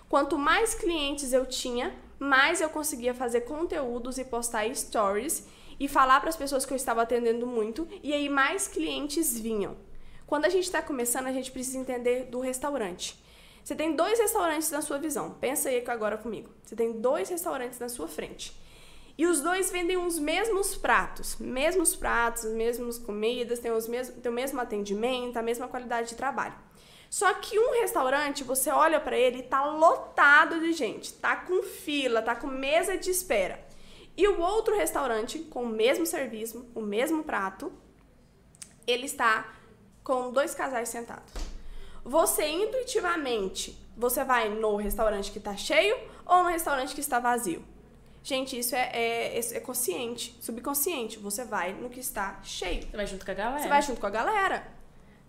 Quanto 0.09 0.37
mais 0.37 0.73
clientes 0.73 1.31
eu 1.31 1.45
tinha, 1.45 1.95
mais 2.19 2.59
eu 2.59 2.69
conseguia 2.69 3.13
fazer 3.13 3.41
conteúdos 3.41 4.17
e 4.17 4.25
postar 4.25 4.75
stories 4.75 5.47
e 5.79 5.87
falar 5.87 6.19
para 6.19 6.29
as 6.29 6.35
pessoas 6.35 6.65
que 6.65 6.73
eu 6.73 6.75
estava 6.75 7.03
atendendo 7.03 7.47
muito, 7.47 7.87
e 8.03 8.11
aí 8.11 8.27
mais 8.27 8.67
clientes 8.67 9.39
vinham. 9.39 9.77
Quando 10.29 10.45
a 10.45 10.49
gente 10.49 10.65
está 10.65 10.79
começando, 10.79 11.25
a 11.25 11.31
gente 11.31 11.49
precisa 11.49 11.79
entender 11.79 12.25
do 12.25 12.39
restaurante. 12.39 13.19
Você 13.63 13.75
tem 13.75 13.95
dois 13.95 14.19
restaurantes 14.19 14.69
na 14.69 14.79
sua 14.79 14.99
visão. 14.99 15.31
Pensa 15.41 15.69
aí 15.69 15.83
agora 15.87 16.19
comigo. 16.19 16.51
Você 16.63 16.75
tem 16.75 16.91
dois 17.01 17.29
restaurantes 17.29 17.79
na 17.79 17.89
sua 17.89 18.07
frente. 18.07 18.55
E 19.17 19.25
os 19.25 19.41
dois 19.41 19.71
vendem 19.71 19.97
os 19.97 20.19
mesmos 20.19 20.75
pratos, 20.75 21.35
mesmos 21.39 21.95
pratos, 21.95 22.45
mesmas 22.45 22.99
comidas, 22.99 23.57
tem, 23.57 23.71
os 23.71 23.87
mesmos, 23.87 24.21
tem 24.21 24.31
o 24.31 24.35
mesmo 24.35 24.61
atendimento, 24.61 25.35
a 25.35 25.41
mesma 25.41 25.67
qualidade 25.67 26.09
de 26.09 26.15
trabalho. 26.15 26.53
Só 27.09 27.33
que 27.33 27.57
um 27.57 27.71
restaurante, 27.81 28.43
você 28.43 28.69
olha 28.69 28.99
para 28.99 29.17
ele 29.17 29.39
e 29.39 29.43
tá 29.43 29.65
lotado 29.65 30.59
de 30.59 30.73
gente, 30.73 31.11
tá 31.13 31.37
com 31.37 31.63
fila, 31.63 32.21
tá 32.21 32.35
com 32.35 32.45
mesa 32.45 32.95
de 32.95 33.09
espera. 33.09 33.59
E 34.15 34.27
o 34.27 34.39
outro 34.39 34.75
restaurante, 34.75 35.39
com 35.39 35.63
o 35.63 35.69
mesmo 35.69 36.05
serviço, 36.05 36.69
o 36.75 36.81
mesmo 36.81 37.23
prato, 37.23 37.73
ele 38.85 39.07
está 39.07 39.58
com 40.03 40.31
dois 40.31 40.53
casais 40.53 40.89
sentados. 40.89 41.31
Você 42.03 42.47
intuitivamente, 42.47 43.77
você 43.95 44.23
vai 44.23 44.49
no 44.49 44.75
restaurante 44.75 45.31
que 45.31 45.37
está 45.37 45.55
cheio 45.55 45.97
ou 46.25 46.43
no 46.43 46.49
restaurante 46.49 46.95
que 46.95 47.01
está 47.01 47.19
vazio? 47.19 47.63
Gente, 48.23 48.57
isso 48.57 48.75
é, 48.75 48.91
é, 48.93 49.39
é, 49.39 49.59
consciente, 49.59 50.37
subconsciente. 50.41 51.19
Você 51.19 51.45
vai 51.45 51.73
no 51.73 51.89
que 51.89 51.99
está 51.99 52.39
cheio. 52.43 52.83
Você 52.83 52.97
vai 52.97 53.07
junto 53.07 53.25
com 53.25 53.31
a 53.31 53.33
galera. 53.33 53.61
Você 53.61 53.69
vai 53.69 53.81
junto 53.81 54.01
com 54.01 54.07
a 54.07 54.09
galera. 54.09 54.67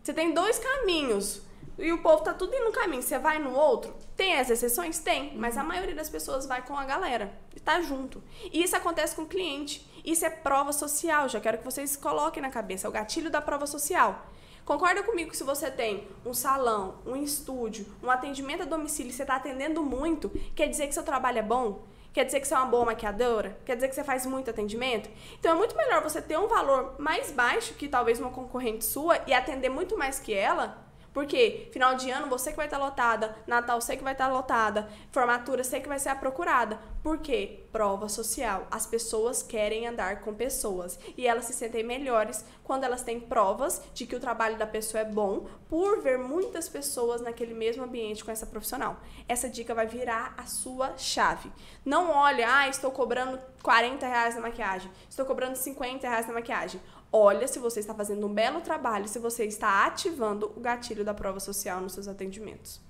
Você 0.03 0.13
tem 0.13 0.33
dois 0.33 0.59
caminhos 0.59 1.43
e 1.79 1.93
o 1.93 1.99
povo 1.99 2.23
tá 2.23 2.35
tudo 2.35 2.55
indo 2.55 2.65
no 2.65 2.73
caminho. 2.73 3.03
Você 3.03 3.19
vai 3.19 3.39
no 3.39 3.55
outro? 3.55 3.95
Tem 4.17 4.37
as 4.37 4.51
exceções? 4.51 4.99
Tem. 4.99 5.37
Mas 5.37 5.57
a 5.57 5.63
maioria 5.63 5.95
das 5.95 6.09
pessoas 6.09 6.47
vai 6.47 6.63
com 6.63 6.77
a 6.77 6.85
galera 6.85 7.33
e 7.55 7.61
tá 7.61 7.81
junto. 7.81 8.23
E 8.53 8.63
isso 8.63 8.77
acontece 8.77 9.15
com 9.15 9.23
o 9.23 9.27
cliente. 9.27 9.87
Isso 10.05 10.25
é 10.25 10.31
prova 10.31 10.73
social. 10.73 11.29
Já 11.29 11.41
quero 11.41 11.59
que 11.59 11.65
vocês 11.65 11.97
coloquem 11.97 12.43
na 12.43 12.51
cabeça. 12.51 12.87
É 12.87 12.91
o 12.91 12.93
gatilho 12.93 13.31
da 13.31 13.41
prova 13.41 13.67
social. 13.67 14.27
Concorda 14.65 15.03
comigo 15.03 15.31
que 15.31 15.37
se 15.37 15.45
você 15.45 15.71
tem 15.71 16.07
um 16.25 16.35
salão, 16.35 16.97
um 17.07 17.17
estúdio, 17.17 17.87
um 18.03 18.11
atendimento 18.11 18.63
a 18.63 18.67
domicílio 18.67 19.13
você 19.13 19.23
está 19.23 19.37
atendendo 19.37 19.83
muito, 19.83 20.31
quer 20.55 20.69
dizer 20.69 20.87
que 20.87 20.95
seu 20.95 21.03
trabalho 21.03 21.39
é 21.39 21.43
bom? 21.43 21.83
Quer 22.13 22.25
dizer 22.25 22.41
que 22.41 22.49
você 22.49 22.55
é 22.55 22.57
uma 22.57 22.67
boa 22.67 22.87
maquiadora? 22.87 23.57
Quer 23.65 23.77
dizer 23.77 23.89
que 23.89 23.95
você 23.95 24.03
faz 24.03 24.27
muito 24.27 24.51
atendimento? 24.51 25.09
Então 25.39 25.53
é 25.53 25.55
muito 25.55 25.77
melhor 25.77 26.03
você 26.03 26.21
ter 26.21 26.39
um 26.39 26.49
valor 26.49 26.97
mais 26.99 27.31
baixo 27.31 27.75
que 27.75 27.89
talvez 27.89 28.19
uma 28.19 28.31
concorrente 28.31 28.85
sua 28.85 29.21
e 29.27 29.33
atender 29.33 29.69
muito 29.69 29.97
mais 29.97 30.19
que 30.19 30.35
ela, 30.35 30.77
Porque 31.21 31.69
final 31.71 31.97
de 31.97 32.11
ano 32.11 32.29
você 32.29 32.51
que 32.51 32.57
vai 32.57 32.65
estar 32.65 32.79
tá 32.79 32.83
lotada, 32.83 33.37
Natal 33.47 33.79
você 33.79 33.95
que 33.95 34.03
vai 34.03 34.15
estar 34.15 34.29
tá 34.29 34.33
lotada, 34.33 34.89
formatura 35.13 35.63
você 35.63 35.79
que 35.79 35.87
vai 35.87 35.99
ser 35.99 36.09
a 36.09 36.15
procurada. 36.15 36.81
Por 37.03 37.19
quê? 37.19 37.67
Prova 37.71 38.09
social. 38.09 38.67
As 38.71 38.87
pessoas 38.87 39.43
querem 39.43 39.87
andar 39.87 40.23
com 40.23 40.33
pessoas 40.33 40.99
e 41.19 41.27
elas 41.27 41.45
se 41.45 41.53
sentem 41.53 41.85
melhores 41.85 42.43
quando 42.65 42.85
elas 42.85 43.03
têm 43.03 43.21
provas 43.21 43.83
de 43.93 44.07
que 44.07 44.17
o 44.17 44.21
trabalho 44.21 44.57
da 44.57 44.67
pessoa 44.67 45.03
é 45.03 45.05
bom 45.05 45.47
por 45.69 46.01
ver 46.01 46.19
muitas 46.19 46.71
pessoas 46.71 47.21
naquele 47.21 47.53
mesmo 47.53 47.85
ambiente 47.85 48.25
com 48.25 48.31
essa 48.31 48.47
profissional. 48.47 48.99
Essa 49.29 49.47
dica 49.47 49.75
vai 49.75 49.87
virar 49.87 50.33
a 50.39 50.47
sua 50.47 50.97
chave. 50.97 51.53
Não 51.85 52.11
olha, 52.11 52.49
ah, 52.51 52.69
estou 52.69 52.91
cobrando 52.91 53.39
40 53.63 54.07
reais 54.07 54.35
na 54.35 54.41
maquiagem, 54.41 54.91
estou 55.09 55.27
cobrando 55.27 55.57
50 55.57 56.09
reais 56.09 56.27
na 56.27 56.33
maquiagem 56.33 56.81
olha 57.13 57.49
se 57.49 57.59
você 57.59 57.81
está 57.81 57.95
fazendo 57.95 58.27
um 58.27 58.33
belo 58.33 58.61
trabalho, 58.61 59.09
se 59.09 59.19
você 59.19 59.45
está 59.45 59.87
ativando 59.87 60.53
o 60.57 60.61
gatilho 60.61 61.05
da 61.05 61.15
prova 61.15 61.41
social 61.41 61.81
nos 61.81 61.93
seus 61.93 62.09
atendimentos. 62.09 62.81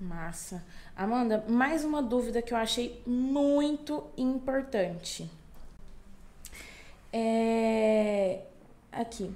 Massa. 0.00 0.64
Amanda, 0.96 1.44
mais 1.48 1.84
uma 1.84 2.02
dúvida 2.02 2.40
que 2.42 2.52
eu 2.52 2.58
achei 2.58 3.02
muito 3.06 4.04
importante. 4.16 5.30
É... 7.12 8.42
Aqui. 8.90 9.34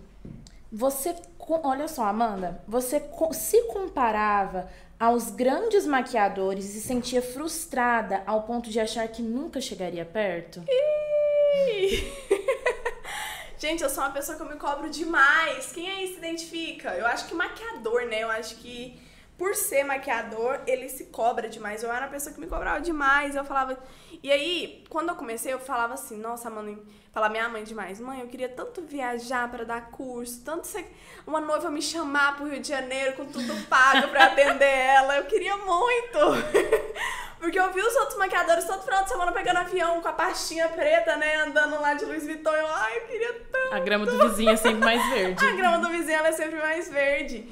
Você, 0.70 1.14
olha 1.62 1.88
só, 1.88 2.04
Amanda, 2.04 2.62
você 2.66 3.02
se 3.32 3.62
comparava 3.64 4.68
aos 4.98 5.30
grandes 5.30 5.86
maquiadores 5.86 6.66
e 6.66 6.72
se 6.72 6.80
sentia 6.80 7.22
frustrada 7.22 8.22
ao 8.26 8.42
ponto 8.42 8.68
de 8.68 8.80
achar 8.80 9.06
que 9.08 9.22
nunca 9.22 9.60
chegaria 9.60 10.04
perto? 10.04 10.62
Gente, 13.58 13.82
eu 13.82 13.90
sou 13.90 14.04
uma 14.04 14.12
pessoa 14.12 14.36
que 14.36 14.42
eu 14.44 14.48
me 14.48 14.54
cobro 14.54 14.88
demais. 14.88 15.72
Quem 15.72 15.90
aí 15.90 16.06
se 16.06 16.18
identifica? 16.18 16.90
Eu 16.94 17.04
acho 17.06 17.26
que 17.26 17.34
maquiador, 17.34 18.06
né? 18.06 18.22
Eu 18.22 18.30
acho 18.30 18.54
que 18.56 18.96
por 19.38 19.54
ser 19.54 19.84
maquiador, 19.84 20.60
ele 20.66 20.88
se 20.88 21.04
cobra 21.06 21.48
demais. 21.48 21.84
Eu 21.84 21.92
era 21.92 22.06
uma 22.06 22.10
pessoa 22.10 22.34
que 22.34 22.40
me 22.40 22.48
cobrava 22.48 22.80
demais. 22.80 23.36
Eu 23.36 23.44
falava. 23.44 23.78
E 24.20 24.32
aí, 24.32 24.84
quando 24.90 25.10
eu 25.10 25.14
comecei, 25.14 25.52
eu 25.52 25.60
falava 25.60 25.94
assim: 25.94 26.18
Nossa, 26.18 26.50
mãe. 26.50 26.76
Falava 27.12 27.32
minha 27.32 27.48
mãe 27.48 27.64
demais. 27.64 28.00
Mãe, 28.00 28.20
eu 28.20 28.26
queria 28.26 28.48
tanto 28.48 28.82
viajar 28.82 29.50
para 29.50 29.64
dar 29.64 29.90
curso, 29.90 30.42
tanto 30.44 30.66
ser 30.66 30.84
uma 31.26 31.40
noiva 31.40 31.70
me 31.70 31.80
chamar 31.80 32.36
pro 32.36 32.46
Rio 32.46 32.60
de 32.60 32.68
Janeiro 32.68 33.14
com 33.14 33.24
tudo 33.26 33.66
pago 33.66 34.08
pra 34.08 34.26
atender 34.26 34.64
ela. 34.66 35.16
Eu 35.16 35.24
queria 35.24 35.56
muito. 35.56 36.18
Porque 37.38 37.58
eu 37.58 37.72
vi 37.72 37.80
os 37.80 37.94
outros 37.94 38.18
maquiadores 38.18 38.64
todo 38.64 38.82
final 38.82 39.04
de 39.04 39.08
semana 39.10 39.30
pegando 39.30 39.58
avião 39.58 40.00
com 40.00 40.08
a 40.08 40.12
pastinha 40.12 40.68
preta, 40.68 41.16
né? 41.16 41.36
Andando 41.36 41.80
lá 41.80 41.94
de 41.94 42.04
Louis 42.04 42.24
Vuitton. 42.24 42.50
Eu, 42.50 42.66
ai, 42.66 42.98
eu 42.98 43.06
queria 43.06 43.32
tanto. 43.52 43.74
A 43.74 43.78
grama 43.78 44.04
do 44.04 44.28
vizinho 44.28 44.50
é 44.50 44.56
sempre 44.56 44.80
mais 44.80 45.08
verde. 45.08 45.46
a 45.46 45.52
grama 45.52 45.78
do 45.78 45.88
vizinho 45.88 46.18
é 46.18 46.32
sempre 46.32 46.58
mais 46.58 46.88
verde. 46.90 47.48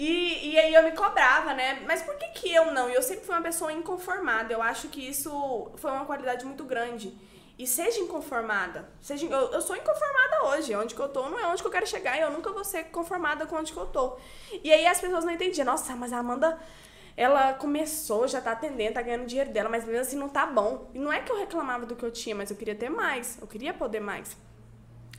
E, 0.00 0.52
e 0.52 0.58
aí 0.58 0.72
eu 0.72 0.82
me 0.82 0.92
cobrava, 0.92 1.52
né? 1.52 1.82
Mas 1.86 2.00
por 2.00 2.16
que, 2.16 2.28
que 2.28 2.54
eu 2.54 2.72
não? 2.72 2.88
Eu 2.88 3.02
sempre 3.02 3.22
fui 3.22 3.34
uma 3.34 3.42
pessoa 3.42 3.70
inconformada. 3.70 4.50
Eu 4.50 4.62
acho 4.62 4.88
que 4.88 5.06
isso 5.06 5.70
foi 5.76 5.90
uma 5.90 6.06
qualidade 6.06 6.42
muito 6.46 6.64
grande. 6.64 7.14
E 7.58 7.66
seja 7.66 8.00
inconformada. 8.00 8.88
Seja, 8.98 9.26
eu, 9.26 9.52
eu 9.52 9.60
sou 9.60 9.76
inconformada 9.76 10.44
hoje. 10.46 10.74
Onde 10.74 10.94
que 10.94 11.00
eu 11.02 11.08
tô 11.10 11.28
não 11.28 11.38
é 11.38 11.46
onde 11.46 11.60
que 11.60 11.68
eu 11.68 11.70
quero 11.70 11.86
chegar. 11.86 12.16
E 12.16 12.22
eu 12.22 12.30
nunca 12.30 12.50
vou 12.50 12.64
ser 12.64 12.84
conformada 12.84 13.44
com 13.44 13.56
onde 13.56 13.74
que 13.74 13.78
eu 13.78 13.84
tô. 13.88 14.16
E 14.64 14.72
aí 14.72 14.86
as 14.86 14.98
pessoas 14.98 15.22
não 15.22 15.32
entendiam. 15.32 15.66
Nossa, 15.66 15.94
mas 15.94 16.14
a 16.14 16.18
Amanda 16.20 16.58
ela 17.14 17.52
começou, 17.52 18.26
já 18.26 18.40
tá 18.40 18.52
atendendo, 18.52 18.94
tá 18.94 19.02
ganhando 19.02 19.26
dinheiro 19.26 19.50
dela, 19.50 19.68
mas 19.68 19.84
mesmo 19.84 20.00
assim 20.00 20.16
não 20.16 20.30
tá 20.30 20.46
bom. 20.46 20.90
E 20.94 20.98
não 20.98 21.12
é 21.12 21.20
que 21.20 21.30
eu 21.30 21.36
reclamava 21.36 21.84
do 21.84 21.94
que 21.94 22.02
eu 22.02 22.10
tinha, 22.10 22.34
mas 22.34 22.50
eu 22.50 22.56
queria 22.56 22.74
ter 22.74 22.88
mais, 22.88 23.36
eu 23.38 23.46
queria 23.46 23.74
poder 23.74 24.00
mais. 24.00 24.34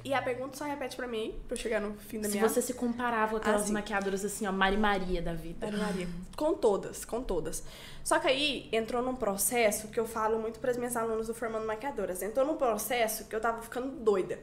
E 0.03 0.13
a 0.13 0.21
pergunta 0.21 0.57
só 0.57 0.65
repete 0.65 0.95
pra 0.95 1.07
mim, 1.07 1.35
pra 1.47 1.55
eu 1.55 1.61
chegar 1.61 1.79
no 1.79 1.93
fim 1.93 2.19
da 2.19 2.27
se 2.27 2.35
minha... 2.35 2.49
Se 2.49 2.55
você 2.55 2.61
se 2.61 2.73
comparava 2.73 3.31
com 3.31 3.37
aquelas 3.37 3.63
assim, 3.63 3.73
maquiadoras 3.73 4.25
assim, 4.25 4.47
ó, 4.47 4.51
Mari 4.51 4.77
Maria 4.77 5.21
da 5.21 5.33
vida. 5.33 5.65
Mari 5.65 5.77
Maria. 5.77 6.07
Com 6.35 6.53
todas, 6.53 7.05
com 7.05 7.21
todas. 7.21 7.63
Só 8.03 8.17
que 8.17 8.27
aí 8.27 8.69
entrou 8.71 9.01
num 9.01 9.15
processo 9.15 9.89
que 9.89 9.99
eu 9.99 10.07
falo 10.07 10.39
muito 10.39 10.59
para 10.59 10.71
as 10.71 10.77
minhas 10.77 10.97
alunas 10.97 11.27
do 11.27 11.35
Formando 11.35 11.67
Maquiadoras. 11.67 12.23
Entrou 12.23 12.45
num 12.45 12.57
processo 12.57 13.25
que 13.25 13.35
eu 13.35 13.39
tava 13.39 13.61
ficando 13.61 13.91
doida. 13.91 14.39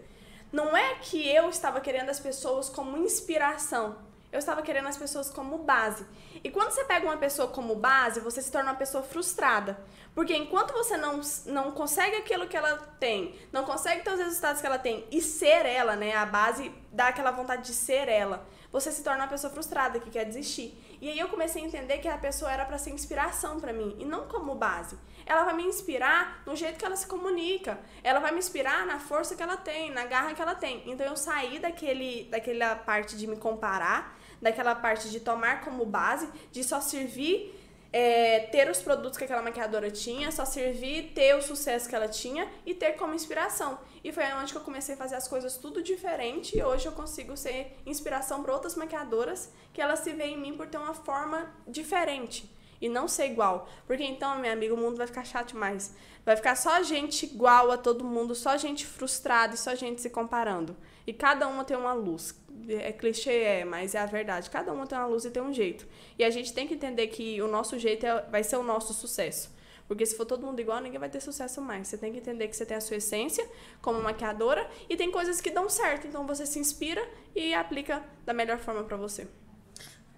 Não 0.52 0.76
é 0.76 0.94
que 0.96 1.28
eu 1.28 1.50
estava 1.50 1.80
querendo 1.80 2.08
as 2.08 2.20
pessoas 2.20 2.68
como 2.68 2.96
inspiração, 2.96 3.96
eu 4.30 4.38
estava 4.38 4.62
querendo 4.62 4.88
as 4.88 4.96
pessoas 4.96 5.30
como 5.30 5.58
base. 5.58 6.04
E 6.44 6.50
quando 6.50 6.70
você 6.70 6.84
pega 6.84 7.06
uma 7.06 7.16
pessoa 7.16 7.48
como 7.48 7.74
base, 7.74 8.20
você 8.20 8.42
se 8.42 8.52
torna 8.52 8.70
uma 8.70 8.76
pessoa 8.76 9.02
frustrada. 9.02 9.78
Porque 10.14 10.36
enquanto 10.36 10.72
você 10.72 10.96
não, 10.96 11.20
não 11.46 11.72
consegue 11.72 12.16
aquilo 12.16 12.46
que 12.46 12.56
ela 12.56 12.76
tem, 13.00 13.34
não 13.52 13.64
consegue 13.64 14.02
ter 14.02 14.12
os 14.12 14.18
resultados 14.18 14.60
que 14.60 14.66
ela 14.66 14.78
tem 14.78 15.06
e 15.10 15.20
ser 15.22 15.64
ela, 15.64 15.96
né? 15.96 16.14
A 16.14 16.26
base 16.26 16.70
dá 16.92 17.08
aquela 17.08 17.30
vontade 17.30 17.62
de 17.62 17.72
ser 17.72 18.08
ela. 18.08 18.46
Você 18.70 18.92
se 18.92 19.02
torna 19.02 19.22
uma 19.24 19.30
pessoa 19.30 19.52
frustrada 19.52 19.98
que 19.98 20.10
quer 20.10 20.24
desistir. 20.24 20.78
E 21.00 21.08
aí 21.08 21.18
eu 21.18 21.28
comecei 21.28 21.62
a 21.62 21.66
entender 21.66 21.98
que 21.98 22.08
a 22.08 22.18
pessoa 22.18 22.50
era 22.50 22.64
para 22.64 22.78
ser 22.78 22.90
inspiração 22.90 23.60
para 23.60 23.72
mim 23.72 23.96
e 23.98 24.04
não 24.04 24.26
como 24.26 24.54
base. 24.54 24.98
Ela 25.24 25.44
vai 25.44 25.54
me 25.54 25.64
inspirar 25.64 26.42
no 26.44 26.56
jeito 26.56 26.78
que 26.78 26.84
ela 26.84 26.96
se 26.96 27.06
comunica. 27.06 27.78
Ela 28.02 28.18
vai 28.18 28.32
me 28.32 28.38
inspirar 28.38 28.86
na 28.86 28.98
força 28.98 29.36
que 29.36 29.42
ela 29.42 29.56
tem, 29.56 29.90
na 29.90 30.04
garra 30.06 30.34
que 30.34 30.42
ela 30.42 30.54
tem. 30.54 30.82
Então 30.86 31.06
eu 31.06 31.16
saí 31.16 31.58
daquele 31.58 32.24
daquela 32.30 32.74
parte 32.74 33.16
de 33.16 33.26
me 33.26 33.36
comparar 33.36 34.18
daquela 34.40 34.74
parte 34.74 35.10
de 35.10 35.20
tomar 35.20 35.62
como 35.62 35.84
base, 35.84 36.28
de 36.50 36.62
só 36.62 36.80
servir 36.80 37.54
é, 37.92 38.40
ter 38.52 38.70
os 38.70 38.80
produtos 38.80 39.16
que 39.16 39.24
aquela 39.24 39.42
maquiadora 39.42 39.90
tinha, 39.90 40.30
só 40.30 40.44
servir 40.44 41.12
ter 41.14 41.34
o 41.34 41.42
sucesso 41.42 41.88
que 41.88 41.94
ela 41.94 42.08
tinha 42.08 42.48
e 42.66 42.74
ter 42.74 42.92
como 42.92 43.14
inspiração. 43.14 43.78
E 44.04 44.12
foi 44.12 44.24
onde 44.34 44.52
que 44.52 44.58
eu 44.58 44.62
comecei 44.62 44.94
a 44.94 44.98
fazer 44.98 45.16
as 45.16 45.26
coisas 45.26 45.56
tudo 45.56 45.82
diferente 45.82 46.56
e 46.56 46.62
hoje 46.62 46.86
eu 46.86 46.92
consigo 46.92 47.36
ser 47.36 47.76
inspiração 47.86 48.42
para 48.42 48.52
outras 48.52 48.74
maquiadoras 48.74 49.50
que 49.72 49.80
elas 49.80 50.00
se 50.00 50.12
veem 50.12 50.34
em 50.34 50.40
mim 50.40 50.56
por 50.56 50.66
ter 50.66 50.78
uma 50.78 50.94
forma 50.94 51.52
diferente 51.66 52.50
e 52.80 52.88
não 52.88 53.08
ser 53.08 53.26
igual. 53.26 53.68
Porque 53.86 54.04
então, 54.04 54.38
minha 54.38 54.52
amiga, 54.52 54.74
o 54.74 54.76
mundo 54.76 54.96
vai 54.96 55.06
ficar 55.06 55.24
chato 55.24 55.48
demais. 55.48 55.94
Vai 56.24 56.36
ficar 56.36 56.56
só 56.56 56.82
gente 56.82 57.26
igual 57.26 57.70
a 57.70 57.78
todo 57.78 58.04
mundo, 58.04 58.34
só 58.34 58.56
gente 58.56 58.86
frustrada 58.86 59.54
e 59.54 59.58
só 59.58 59.74
gente 59.74 60.00
se 60.00 60.10
comparando. 60.10 60.76
E 61.08 61.12
cada 61.14 61.48
uma 61.48 61.64
tem 61.64 61.74
uma 61.74 61.94
luz 61.94 62.38
é 62.68 62.92
clichê, 62.92 63.30
é, 63.30 63.64
mas 63.64 63.94
é 63.94 63.98
a 63.98 64.04
verdade. 64.04 64.50
Cada 64.50 64.70
uma 64.70 64.86
tem 64.86 64.98
uma 64.98 65.06
luz 65.06 65.24
e 65.24 65.30
tem 65.30 65.42
um 65.42 65.54
jeito. 65.54 65.86
E 66.18 66.24
a 66.24 66.28
gente 66.28 66.52
tem 66.52 66.68
que 66.68 66.74
entender 66.74 67.06
que 67.06 67.40
o 67.40 67.48
nosso 67.48 67.78
jeito 67.78 68.04
é, 68.04 68.20
vai 68.30 68.44
ser 68.44 68.56
o 68.56 68.62
nosso 68.62 68.92
sucesso. 68.92 69.56
Porque 69.86 70.04
se 70.04 70.14
for 70.14 70.26
todo 70.26 70.44
mundo 70.44 70.60
igual, 70.60 70.82
ninguém 70.82 70.98
vai 71.00 71.08
ter 71.08 71.20
sucesso 71.20 71.62
mais. 71.62 71.88
Você 71.88 71.96
tem 71.96 72.12
que 72.12 72.18
entender 72.18 72.46
que 72.46 72.54
você 72.54 72.66
tem 72.66 72.76
a 72.76 72.80
sua 72.82 72.98
essência 72.98 73.48
como 73.80 74.02
maquiadora 74.02 74.68
e 74.86 74.98
tem 74.98 75.10
coisas 75.10 75.40
que 75.40 75.50
dão 75.50 75.66
certo. 75.70 76.06
Então 76.06 76.26
você 76.26 76.44
se 76.44 76.58
inspira 76.58 77.02
e 77.34 77.54
aplica 77.54 78.04
da 78.26 78.34
melhor 78.34 78.58
forma 78.58 78.84
para 78.84 78.98
você. 78.98 79.26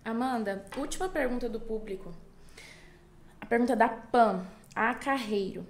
Amanda, 0.04 0.64
última 0.76 1.08
pergunta 1.08 1.48
do 1.48 1.60
público. 1.60 2.12
A 3.40 3.46
pergunta 3.46 3.76
da 3.76 3.88
Pam, 3.88 4.44
a 4.74 4.92
Carreiro. 4.92 5.64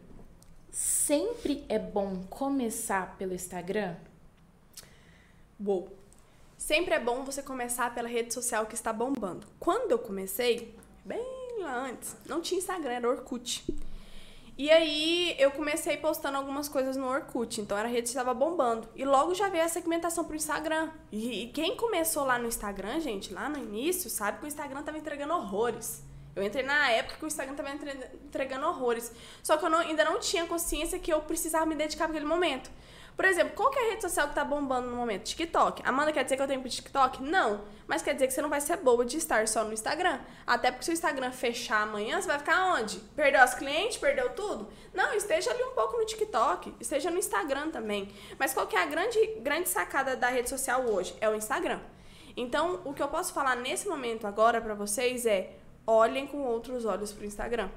Sempre 0.71 1.63
é 1.69 1.79
bom 1.79 2.25
começar 2.31 3.19
pelo 3.19 3.35
Instagram? 3.35 3.97
Uou! 5.63 5.95
Sempre 6.57 6.95
é 6.95 6.99
bom 6.99 7.23
você 7.23 7.43
começar 7.43 7.95
pela 7.95 8.09
rede 8.09 8.33
social 8.33 8.65
que 8.65 8.75
está 8.75 8.95
bombando. 8.95 9.47
Quando 9.59 9.91
eu 9.91 9.99
comecei, 9.99 10.75
bem 11.05 11.23
lá 11.61 11.87
antes, 11.87 12.17
não 12.27 12.41
tinha 12.41 12.59
Instagram, 12.59 12.93
era 12.93 13.11
Orkut. 13.11 13.67
E 14.57 14.71
aí 14.71 15.37
eu 15.39 15.51
comecei 15.51 15.99
postando 15.99 16.39
algumas 16.39 16.67
coisas 16.67 16.97
no 16.97 17.07
Orkut, 17.07 17.61
então 17.61 17.77
a 17.77 17.83
rede 17.83 18.09
estava 18.09 18.33
bombando. 18.33 18.89
E 18.97 19.05
logo 19.05 19.35
já 19.35 19.51
veio 19.51 19.65
a 19.65 19.69
segmentação 19.69 20.25
pro 20.25 20.35
Instagram. 20.35 20.91
E, 21.13 21.45
e 21.45 21.49
quem 21.49 21.77
começou 21.77 22.25
lá 22.25 22.39
no 22.39 22.49
Instagram, 22.49 22.99
gente, 23.01 23.33
lá 23.33 23.47
no 23.49 23.59
início, 23.59 24.09
sabe 24.09 24.39
que 24.39 24.45
o 24.45 24.49
Instagram 24.49 24.81
estava 24.81 24.97
entregando 24.97 25.35
horrores. 25.35 26.03
Eu 26.41 26.47
entrei 26.47 26.65
na 26.65 26.91
época 26.91 27.17
que 27.17 27.25
o 27.25 27.27
Instagram 27.27 27.55
estava 27.55 27.71
entregando 28.25 28.67
horrores. 28.67 29.13
Só 29.43 29.57
que 29.57 29.65
eu 29.65 29.71
não, 29.71 29.79
ainda 29.79 30.05
não 30.05 30.19
tinha 30.19 30.47
consciência 30.47 30.99
que 30.99 31.13
eu 31.13 31.21
precisava 31.21 31.67
me 31.67 31.75
dedicar 31.75 32.07
naquele 32.07 32.27
momento. 32.27 32.71
Por 33.21 33.27
exemplo, 33.27 33.53
qual 33.55 33.71
é 33.75 33.79
a 33.79 33.91
rede 33.91 34.01
social 34.01 34.29
que 34.29 34.35
tá 34.35 34.43
bombando 34.43 34.89
no 34.89 34.97
momento? 34.97 35.25
TikTok. 35.25 35.83
Amanda, 35.85 36.11
quer 36.11 36.25
dizer 36.25 36.37
que 36.37 36.43
eu 36.43 36.47
tenho 36.47 36.63
TikTok? 36.63 37.23
Não. 37.23 37.61
Mas 37.87 38.01
quer 38.01 38.15
dizer 38.15 38.27
que 38.27 38.33
você 38.33 38.41
não 38.41 38.49
vai 38.49 38.63
ser 38.63 38.79
boa 38.79 39.05
de 39.05 39.19
estar 39.19 39.47
só 39.47 39.63
no 39.63 39.75
Instagram. 39.75 40.21
Até 40.47 40.71
porque 40.71 40.87
se 40.87 40.91
o 40.91 40.95
Instagram 40.95 41.31
fechar 41.31 41.83
amanhã, 41.83 42.19
você 42.19 42.27
vai 42.27 42.39
ficar 42.39 42.75
onde? 42.75 42.99
Perdeu 43.15 43.43
as 43.43 43.55
clientes? 43.55 43.99
Perdeu 43.99 44.31
tudo? 44.31 44.73
Não, 44.95 45.13
esteja 45.13 45.51
ali 45.51 45.63
um 45.63 45.73
pouco 45.73 45.99
no 45.99 46.07
TikTok. 46.07 46.75
Esteja 46.81 47.11
no 47.11 47.19
Instagram 47.19 47.71
também. 47.71 48.11
Mas 48.39 48.55
qual 48.55 48.67
que 48.67 48.75
é 48.75 48.83
a 48.83 48.87
grande, 48.87 49.19
grande 49.41 49.69
sacada 49.69 50.17
da 50.17 50.29
rede 50.29 50.49
social 50.49 50.83
hoje? 50.87 51.15
É 51.21 51.29
o 51.29 51.35
Instagram. 51.35 51.81
Então, 52.35 52.81
o 52.87 52.95
que 52.95 53.03
eu 53.03 53.09
posso 53.09 53.35
falar 53.35 53.55
nesse 53.55 53.87
momento 53.87 54.27
agora 54.27 54.63
para 54.63 54.73
vocês 54.73 55.27
é 55.27 55.60
olhem 55.91 56.27
com 56.27 56.39
outros 56.39 56.85
olhos 56.85 57.13
pro 57.13 57.25
Instagram. 57.25 57.69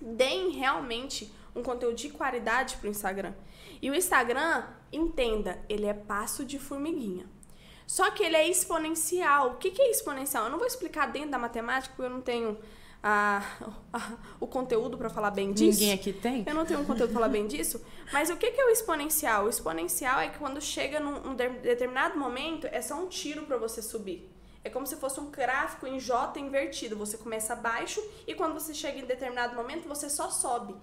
Deem 0.00 0.50
realmente 0.50 1.32
um 1.54 1.62
conteúdo 1.62 1.94
de 1.94 2.08
qualidade 2.08 2.76
pro 2.78 2.88
Instagram. 2.88 3.32
E 3.80 3.90
o 3.90 3.94
Instagram, 3.94 4.64
entenda, 4.92 5.62
ele 5.68 5.86
é 5.86 5.94
passo 5.94 6.44
de 6.44 6.58
formiguinha. 6.58 7.26
Só 7.86 8.10
que 8.10 8.22
ele 8.22 8.36
é 8.36 8.48
exponencial. 8.48 9.52
O 9.52 9.56
que, 9.56 9.70
que 9.70 9.82
é 9.82 9.90
exponencial? 9.90 10.44
Eu 10.44 10.50
não 10.50 10.58
vou 10.58 10.66
explicar 10.66 11.12
dentro 11.12 11.30
da 11.30 11.38
matemática, 11.38 11.94
porque 11.94 12.10
eu 12.10 12.14
não 12.14 12.22
tenho 12.22 12.58
a, 13.02 13.42
a, 13.92 14.12
o 14.40 14.46
conteúdo 14.46 14.96
para 14.96 15.10
falar 15.10 15.30
bem 15.30 15.52
disso. 15.52 15.80
Ninguém 15.80 15.94
aqui 15.94 16.12
tem? 16.12 16.44
Eu 16.46 16.54
não 16.54 16.64
tenho 16.64 16.80
um 16.80 16.84
conteúdo 16.84 17.10
para 17.10 17.20
falar 17.20 17.28
bem 17.28 17.46
disso. 17.46 17.84
Mas 18.12 18.30
o 18.30 18.36
que, 18.36 18.50
que 18.50 18.60
é 18.60 18.64
o 18.64 18.70
exponencial? 18.70 19.44
O 19.44 19.48
exponencial 19.48 20.20
é 20.20 20.28
que 20.28 20.38
quando 20.38 20.60
chega 20.60 20.98
num, 20.98 21.20
num 21.20 21.34
determinado 21.34 22.18
momento, 22.18 22.66
é 22.66 22.80
só 22.80 22.94
um 22.96 23.08
tiro 23.08 23.42
para 23.42 23.58
você 23.58 23.82
subir. 23.82 24.31
É 24.64 24.70
como 24.70 24.86
se 24.86 24.96
fosse 24.96 25.18
um 25.18 25.30
gráfico 25.30 25.86
em 25.86 25.98
J 25.98 26.38
invertido. 26.38 26.96
Você 26.96 27.18
começa 27.18 27.54
baixo 27.56 28.02
e 28.26 28.34
quando 28.34 28.54
você 28.54 28.72
chega 28.72 28.98
em 28.98 29.04
determinado 29.04 29.56
momento, 29.56 29.88
você 29.88 30.08
só 30.08 30.30
sobe. 30.30 30.74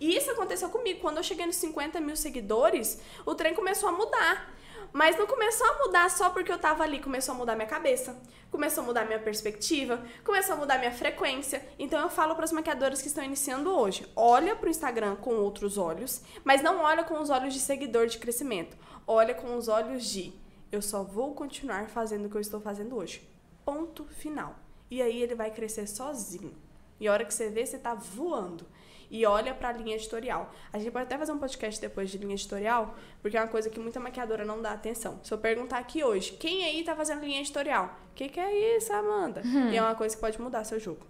E 0.00 0.16
isso 0.16 0.30
aconteceu 0.30 0.68
comigo. 0.68 1.00
Quando 1.00 1.18
eu 1.18 1.22
cheguei 1.22 1.46
nos 1.46 1.56
50 1.56 2.00
mil 2.00 2.16
seguidores, 2.16 3.00
o 3.24 3.34
trem 3.34 3.54
começou 3.54 3.88
a 3.88 3.92
mudar. 3.92 4.54
Mas 4.92 5.18
não 5.18 5.26
começou 5.26 5.66
a 5.66 5.78
mudar 5.84 6.10
só 6.10 6.30
porque 6.30 6.50
eu 6.50 6.58
tava 6.58 6.82
ali, 6.82 7.00
começou 7.00 7.34
a 7.34 7.38
mudar 7.38 7.54
minha 7.54 7.68
cabeça, 7.68 8.16
começou 8.50 8.82
a 8.82 8.86
mudar 8.86 9.04
minha 9.04 9.18
perspectiva, 9.18 10.02
começou 10.24 10.54
a 10.54 10.58
mudar 10.58 10.78
minha 10.78 10.92
frequência. 10.92 11.66
Então 11.78 12.00
eu 12.00 12.08
falo 12.08 12.34
para 12.34 12.44
as 12.44 12.52
maquiadoras 12.52 13.02
que 13.02 13.08
estão 13.08 13.22
iniciando 13.22 13.70
hoje: 13.70 14.10
olha 14.16 14.56
pro 14.56 14.70
Instagram 14.70 15.16
com 15.16 15.34
outros 15.34 15.76
olhos, 15.76 16.22
mas 16.44 16.62
não 16.62 16.80
olha 16.80 17.04
com 17.04 17.20
os 17.20 17.30
olhos 17.30 17.52
de 17.52 17.60
seguidor 17.60 18.06
de 18.06 18.18
crescimento. 18.18 18.76
Olha 19.06 19.34
com 19.34 19.56
os 19.56 19.68
olhos 19.68 20.04
de 20.04 20.32
eu 20.70 20.82
só 20.82 21.02
vou 21.02 21.34
continuar 21.34 21.88
fazendo 21.88 22.26
o 22.26 22.30
que 22.30 22.36
eu 22.36 22.40
estou 22.40 22.60
fazendo 22.60 22.96
hoje. 22.96 23.28
Ponto 23.64 24.04
final. 24.04 24.56
E 24.90 25.02
aí 25.02 25.22
ele 25.22 25.34
vai 25.34 25.50
crescer 25.50 25.86
sozinho. 25.86 26.54
E 26.98 27.08
a 27.08 27.12
hora 27.12 27.24
que 27.24 27.34
você 27.34 27.50
vê, 27.50 27.64
você 27.64 27.78
tá 27.78 27.94
voando 27.94 28.66
e 29.10 29.24
olha 29.24 29.54
para 29.54 29.68
a 29.68 29.72
linha 29.72 29.96
editorial. 29.96 30.52
A 30.72 30.78
gente 30.78 30.90
pode 30.90 31.04
até 31.04 31.16
fazer 31.16 31.32
um 31.32 31.38
podcast 31.38 31.80
depois 31.80 32.10
de 32.10 32.18
linha 32.18 32.34
editorial, 32.34 32.96
porque 33.22 33.36
é 33.36 33.40
uma 33.40 33.48
coisa 33.48 33.70
que 33.70 33.78
muita 33.78 34.00
maquiadora 34.00 34.44
não 34.44 34.60
dá 34.60 34.72
atenção. 34.72 35.20
Se 35.22 35.32
eu 35.32 35.38
perguntar 35.38 35.78
aqui 35.78 36.02
hoje, 36.02 36.32
quem 36.32 36.64
aí 36.64 36.82
tá 36.82 36.94
fazendo 36.94 37.24
linha 37.24 37.40
editorial? 37.40 37.96
O 38.12 38.14
que, 38.14 38.28
que 38.28 38.40
é 38.40 38.76
isso, 38.76 38.92
Amanda? 38.92 39.42
Uhum. 39.44 39.70
E 39.70 39.76
é 39.76 39.82
uma 39.82 39.94
coisa 39.94 40.14
que 40.14 40.20
pode 40.20 40.40
mudar 40.40 40.64
seu 40.64 40.80
jogo. 40.80 41.06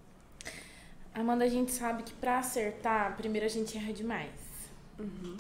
Amanda, 1.14 1.44
a 1.44 1.48
gente 1.48 1.72
sabe 1.72 2.02
que 2.02 2.12
para 2.12 2.38
acertar, 2.38 3.16
primeiro 3.16 3.46
a 3.46 3.50
gente 3.50 3.76
erra 3.76 3.92
demais. 3.92 4.30
Uhum. 4.98 5.36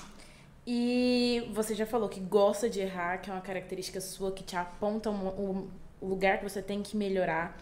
E 0.66 1.48
você 1.52 1.74
já 1.74 1.86
falou 1.86 2.08
que 2.08 2.18
gosta 2.18 2.68
de 2.68 2.80
errar, 2.80 3.18
que 3.18 3.30
é 3.30 3.32
uma 3.32 3.40
característica 3.40 4.00
sua 4.00 4.32
que 4.32 4.42
te 4.42 4.56
aponta 4.56 5.08
o 5.10 5.68
lugar 6.02 6.38
que 6.38 6.44
você 6.44 6.60
tem 6.60 6.82
que 6.82 6.96
melhorar. 6.96 7.56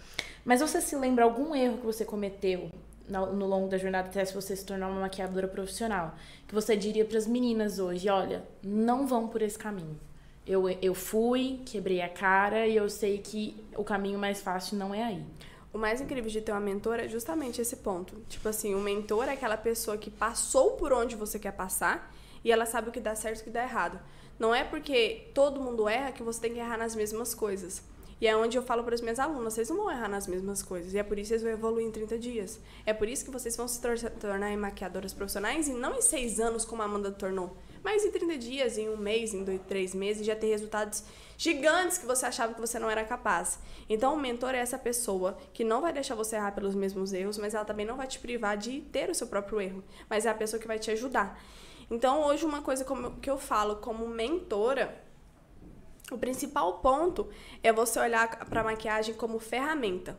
Mas 0.44 0.60
você 0.60 0.80
se 0.80 0.96
lembra 0.96 1.24
algum 1.24 1.54
erro 1.54 1.78
que 1.78 1.86
você 1.86 2.04
cometeu 2.04 2.70
no, 3.06 3.46
longo 3.46 3.68
da 3.68 3.76
jornada 3.76 4.08
até 4.08 4.24
se 4.24 4.32
você 4.32 4.56
se 4.56 4.64
tornar 4.64 4.88
uma 4.88 5.02
maquiadora 5.02 5.46
profissional, 5.46 6.14
que 6.48 6.54
você 6.54 6.74
diria 6.76 7.04
para 7.04 7.18
as 7.18 7.26
meninas 7.26 7.78
hoje, 7.78 8.08
olha, 8.08 8.42
não 8.62 9.06
vão 9.06 9.28
por 9.28 9.42
esse 9.42 9.58
caminho. 9.58 9.98
Eu, 10.46 10.68
eu 10.68 10.94
fui, 10.94 11.60
quebrei 11.64 12.02
a 12.02 12.08
cara 12.08 12.66
e 12.66 12.76
eu 12.76 12.88
sei 12.88 13.18
que 13.18 13.62
o 13.76 13.84
caminho 13.84 14.18
mais 14.18 14.40
fácil 14.40 14.76
não 14.76 14.94
é 14.94 15.02
aí. 15.02 15.22
O 15.72 15.78
mais 15.78 16.00
incrível 16.00 16.30
de 16.30 16.40
ter 16.40 16.52
uma 16.52 16.60
mentora 16.60 17.04
é 17.04 17.08
justamente 17.08 17.60
esse 17.60 17.76
ponto. 17.76 18.14
Tipo 18.28 18.48
assim, 18.48 18.74
o 18.74 18.80
mentor 18.80 19.28
é 19.28 19.32
aquela 19.32 19.56
pessoa 19.56 19.96
que 19.96 20.10
passou 20.10 20.72
por 20.72 20.92
onde 20.92 21.16
você 21.16 21.38
quer 21.38 21.52
passar 21.52 22.13
e 22.44 22.52
ela 22.52 22.66
sabe 22.66 22.90
o 22.90 22.92
que 22.92 23.00
dá 23.00 23.14
certo 23.14 23.38
e 23.38 23.40
o 23.40 23.44
que 23.44 23.50
dá 23.50 23.62
errado. 23.62 23.98
Não 24.38 24.54
é 24.54 24.62
porque 24.62 25.30
todo 25.32 25.60
mundo 25.60 25.88
erra 25.88 26.12
que 26.12 26.22
você 26.22 26.40
tem 26.40 26.52
que 26.52 26.58
errar 26.58 26.76
nas 26.76 26.94
mesmas 26.94 27.34
coisas. 27.34 27.82
E 28.20 28.26
é 28.26 28.36
onde 28.36 28.56
eu 28.56 28.62
falo 28.62 28.84
para 28.84 28.94
as 28.94 29.00
minhas 29.00 29.18
alunas, 29.18 29.54
vocês 29.54 29.68
não 29.68 29.76
vão 29.76 29.90
errar 29.90 30.08
nas 30.08 30.26
mesmas 30.26 30.62
coisas. 30.62 30.94
E 30.94 30.98
é 30.98 31.02
por 31.02 31.18
isso 31.18 31.28
que 31.28 31.38
vocês 31.38 31.42
vão 31.42 31.52
evoluir 31.52 31.86
em 31.86 31.90
30 31.90 32.18
dias. 32.18 32.60
É 32.86 32.92
por 32.92 33.08
isso 33.08 33.24
que 33.24 33.30
vocês 33.30 33.56
vão 33.56 33.66
se 33.66 33.80
tornar 34.20 34.56
maquiadoras 34.56 35.12
profissionais 35.12 35.68
e 35.68 35.72
não 35.72 35.96
em 35.96 36.02
seis 36.02 36.38
anos, 36.40 36.64
como 36.64 36.82
a 36.82 36.84
Amanda 36.84 37.10
tornou. 37.10 37.56
Mas 37.82 38.02
em 38.02 38.10
30 38.10 38.38
dias, 38.38 38.78
em 38.78 38.88
um 38.88 38.96
mês, 38.96 39.34
em 39.34 39.44
dois, 39.44 39.60
três 39.68 39.94
meses, 39.94 40.24
já 40.24 40.34
ter 40.34 40.46
resultados 40.46 41.04
gigantes 41.36 41.98
que 41.98 42.06
você 42.06 42.24
achava 42.24 42.54
que 42.54 42.60
você 42.60 42.78
não 42.78 42.88
era 42.88 43.04
capaz. 43.04 43.58
Então, 43.90 44.14
o 44.14 44.18
mentor 44.18 44.54
é 44.54 44.58
essa 44.58 44.78
pessoa 44.78 45.36
que 45.52 45.62
não 45.62 45.82
vai 45.82 45.92
deixar 45.92 46.14
você 46.14 46.36
errar 46.36 46.52
pelos 46.52 46.74
mesmos 46.74 47.12
erros, 47.12 47.36
mas 47.36 47.52
ela 47.52 47.64
também 47.64 47.84
não 47.84 47.96
vai 47.96 48.06
te 48.06 48.18
privar 48.18 48.56
de 48.56 48.80
ter 48.80 49.10
o 49.10 49.14
seu 49.14 49.26
próprio 49.26 49.60
erro. 49.60 49.84
Mas 50.08 50.24
é 50.24 50.30
a 50.30 50.34
pessoa 50.34 50.58
que 50.58 50.66
vai 50.66 50.78
te 50.78 50.90
ajudar. 50.90 51.38
Então, 51.90 52.22
hoje, 52.24 52.44
uma 52.44 52.62
coisa 52.62 52.84
que 53.20 53.30
eu 53.30 53.38
falo 53.38 53.76
como 53.76 54.08
mentora 54.08 55.04
o 56.10 56.18
principal 56.18 56.80
ponto 56.80 57.30
é 57.62 57.72
você 57.72 57.98
olhar 57.98 58.44
para 58.46 58.60
a 58.60 58.64
maquiagem 58.64 59.14
como 59.14 59.38
ferramenta, 59.38 60.18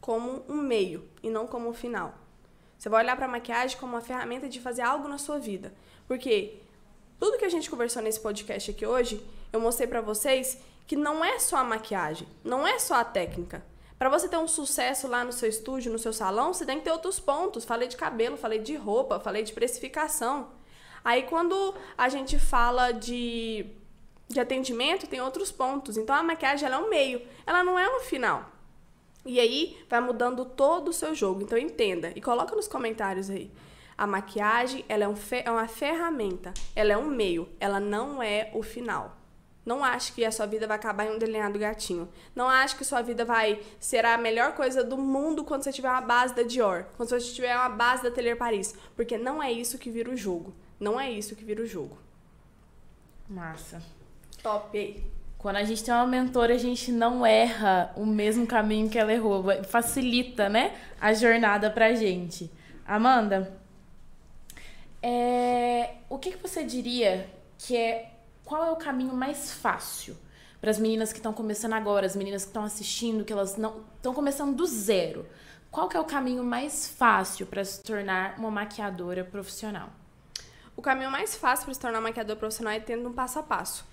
como 0.00 0.44
um 0.48 0.56
meio 0.56 1.08
e 1.22 1.30
não 1.30 1.46
como 1.46 1.68
um 1.68 1.72
final. 1.72 2.14
Você 2.76 2.88
vai 2.88 3.04
olhar 3.04 3.16
para 3.16 3.26
a 3.26 3.28
maquiagem 3.28 3.78
como 3.78 3.94
uma 3.94 4.00
ferramenta 4.00 4.48
de 4.48 4.60
fazer 4.60 4.82
algo 4.82 5.08
na 5.08 5.18
sua 5.18 5.38
vida. 5.38 5.72
Porque 6.08 6.60
tudo 7.18 7.38
que 7.38 7.44
a 7.44 7.48
gente 7.48 7.70
conversou 7.70 8.02
nesse 8.02 8.20
podcast 8.20 8.70
aqui 8.70 8.84
hoje, 8.84 9.24
eu 9.52 9.60
mostrei 9.60 9.86
para 9.86 10.00
vocês 10.00 10.58
que 10.86 10.96
não 10.96 11.24
é 11.24 11.38
só 11.38 11.58
a 11.58 11.64
maquiagem, 11.64 12.28
não 12.44 12.66
é 12.66 12.78
só 12.78 12.96
a 12.96 13.04
técnica. 13.04 13.64
Para 13.98 14.10
você 14.10 14.28
ter 14.28 14.36
um 14.36 14.48
sucesso 14.48 15.08
lá 15.08 15.24
no 15.24 15.32
seu 15.32 15.48
estúdio, 15.48 15.90
no 15.90 15.98
seu 15.98 16.12
salão, 16.12 16.52
você 16.52 16.66
tem 16.66 16.78
que 16.78 16.84
ter 16.84 16.90
outros 16.90 17.18
pontos. 17.18 17.64
Falei 17.64 17.88
de 17.88 17.96
cabelo, 17.96 18.36
falei 18.36 18.58
de 18.58 18.76
roupa, 18.76 19.18
falei 19.18 19.42
de 19.42 19.52
precificação. 19.52 20.48
Aí 21.04 21.22
quando 21.22 21.74
a 21.96 22.08
gente 22.08 22.38
fala 22.38 22.92
de 22.92 23.66
de 24.28 24.40
atendimento 24.40 25.06
tem 25.06 25.20
outros 25.20 25.52
pontos. 25.52 25.96
Então 25.96 26.14
a 26.14 26.22
maquiagem 26.22 26.66
ela 26.66 26.76
é 26.76 26.78
um 26.80 26.90
meio, 26.90 27.22
ela 27.46 27.62
não 27.62 27.78
é 27.78 27.88
um 27.96 28.00
final. 28.00 28.50
E 29.24 29.40
aí 29.40 29.84
vai 29.88 30.00
mudando 30.00 30.44
todo 30.44 30.88
o 30.88 30.92
seu 30.92 31.14
jogo. 31.14 31.42
Então 31.42 31.58
entenda 31.58 32.12
e 32.14 32.20
coloca 32.20 32.54
nos 32.54 32.68
comentários 32.68 33.30
aí. 33.30 33.50
A 33.96 34.06
maquiagem 34.06 34.84
ela 34.88 35.04
é, 35.04 35.08
um 35.08 35.14
é 35.30 35.50
uma 35.50 35.68
ferramenta, 35.68 36.52
ela 36.74 36.92
é 36.92 36.96
um 36.96 37.06
meio, 37.06 37.48
ela 37.58 37.80
não 37.80 38.22
é 38.22 38.50
o 38.52 38.62
final. 38.62 39.16
Não 39.66 39.84
ache 39.84 40.12
que 40.12 40.24
a 40.24 40.30
sua 40.30 40.46
vida 40.46 40.64
vai 40.66 40.76
acabar 40.76 41.04
em 41.06 41.10
um 41.10 41.18
delineado 41.18 41.58
gatinho. 41.58 42.08
Não 42.36 42.48
ache 42.48 42.76
que 42.76 42.84
sua 42.84 43.02
vida 43.02 43.24
vai 43.24 43.60
ser 43.80 44.06
a 44.06 44.16
melhor 44.16 44.52
coisa 44.54 44.84
do 44.84 44.96
mundo 44.96 45.42
quando 45.42 45.64
você 45.64 45.72
tiver 45.72 45.90
uma 45.90 46.00
base 46.00 46.34
da 46.34 46.44
Dior, 46.44 46.86
quando 46.96 47.08
você 47.08 47.32
tiver 47.32 47.54
uma 47.56 47.68
base 47.68 48.04
da 48.04 48.08
Atelier 48.08 48.36
Paris, 48.36 48.76
porque 48.94 49.18
não 49.18 49.42
é 49.42 49.50
isso 49.50 49.76
que 49.76 49.90
vira 49.90 50.08
o 50.08 50.16
jogo. 50.16 50.54
Não 50.78 51.00
é 51.00 51.10
isso 51.10 51.34
que 51.34 51.44
vira 51.44 51.60
o 51.60 51.66
jogo. 51.66 51.98
Massa. 53.28 53.82
Top. 54.40 55.04
Quando 55.36 55.56
a 55.56 55.64
gente 55.64 55.82
tem 55.82 55.92
uma 55.92 56.06
mentora, 56.06 56.54
a 56.54 56.58
gente 56.58 56.92
não 56.92 57.26
erra 57.26 57.92
o 57.96 58.06
mesmo 58.06 58.46
caminho 58.46 58.88
que 58.88 58.98
ela 58.98 59.12
errou. 59.12 59.44
Facilita, 59.64 60.48
né? 60.48 60.76
A 61.00 61.12
jornada 61.12 61.70
pra 61.70 61.92
gente. 61.94 62.50
Amanda, 62.86 63.52
é... 65.02 65.94
o 66.08 66.18
que, 66.18 66.32
que 66.32 66.38
você 66.38 66.62
diria 66.62 67.28
que 67.58 67.76
é. 67.76 68.12
Qual 68.46 68.64
é 68.64 68.70
o 68.70 68.76
caminho 68.76 69.12
mais 69.12 69.52
fácil 69.52 70.16
para 70.60 70.70
as 70.70 70.78
meninas 70.78 71.12
que 71.12 71.18
estão 71.18 71.32
começando 71.32 71.72
agora, 71.72 72.06
as 72.06 72.14
meninas 72.14 72.44
que 72.44 72.50
estão 72.50 72.62
assistindo, 72.62 73.24
que 73.24 73.32
elas 73.32 73.56
não 73.56 73.84
estão 73.96 74.14
começando 74.14 74.54
do 74.54 74.64
zero? 74.64 75.26
Qual 75.68 75.88
que 75.88 75.96
é 75.96 76.00
o 76.00 76.04
caminho 76.04 76.44
mais 76.44 76.86
fácil 76.86 77.44
para 77.44 77.64
se 77.64 77.82
tornar 77.82 78.38
uma 78.38 78.48
maquiadora 78.48 79.24
profissional? 79.24 79.90
O 80.76 80.80
caminho 80.80 81.10
mais 81.10 81.34
fácil 81.34 81.64
para 81.64 81.74
se 81.74 81.80
tornar 81.80 82.00
maquiadora 82.00 82.38
profissional 82.38 82.72
é 82.72 82.78
tendo 82.78 83.08
um 83.08 83.12
passo 83.12 83.40
a 83.40 83.42
passo. 83.42 83.84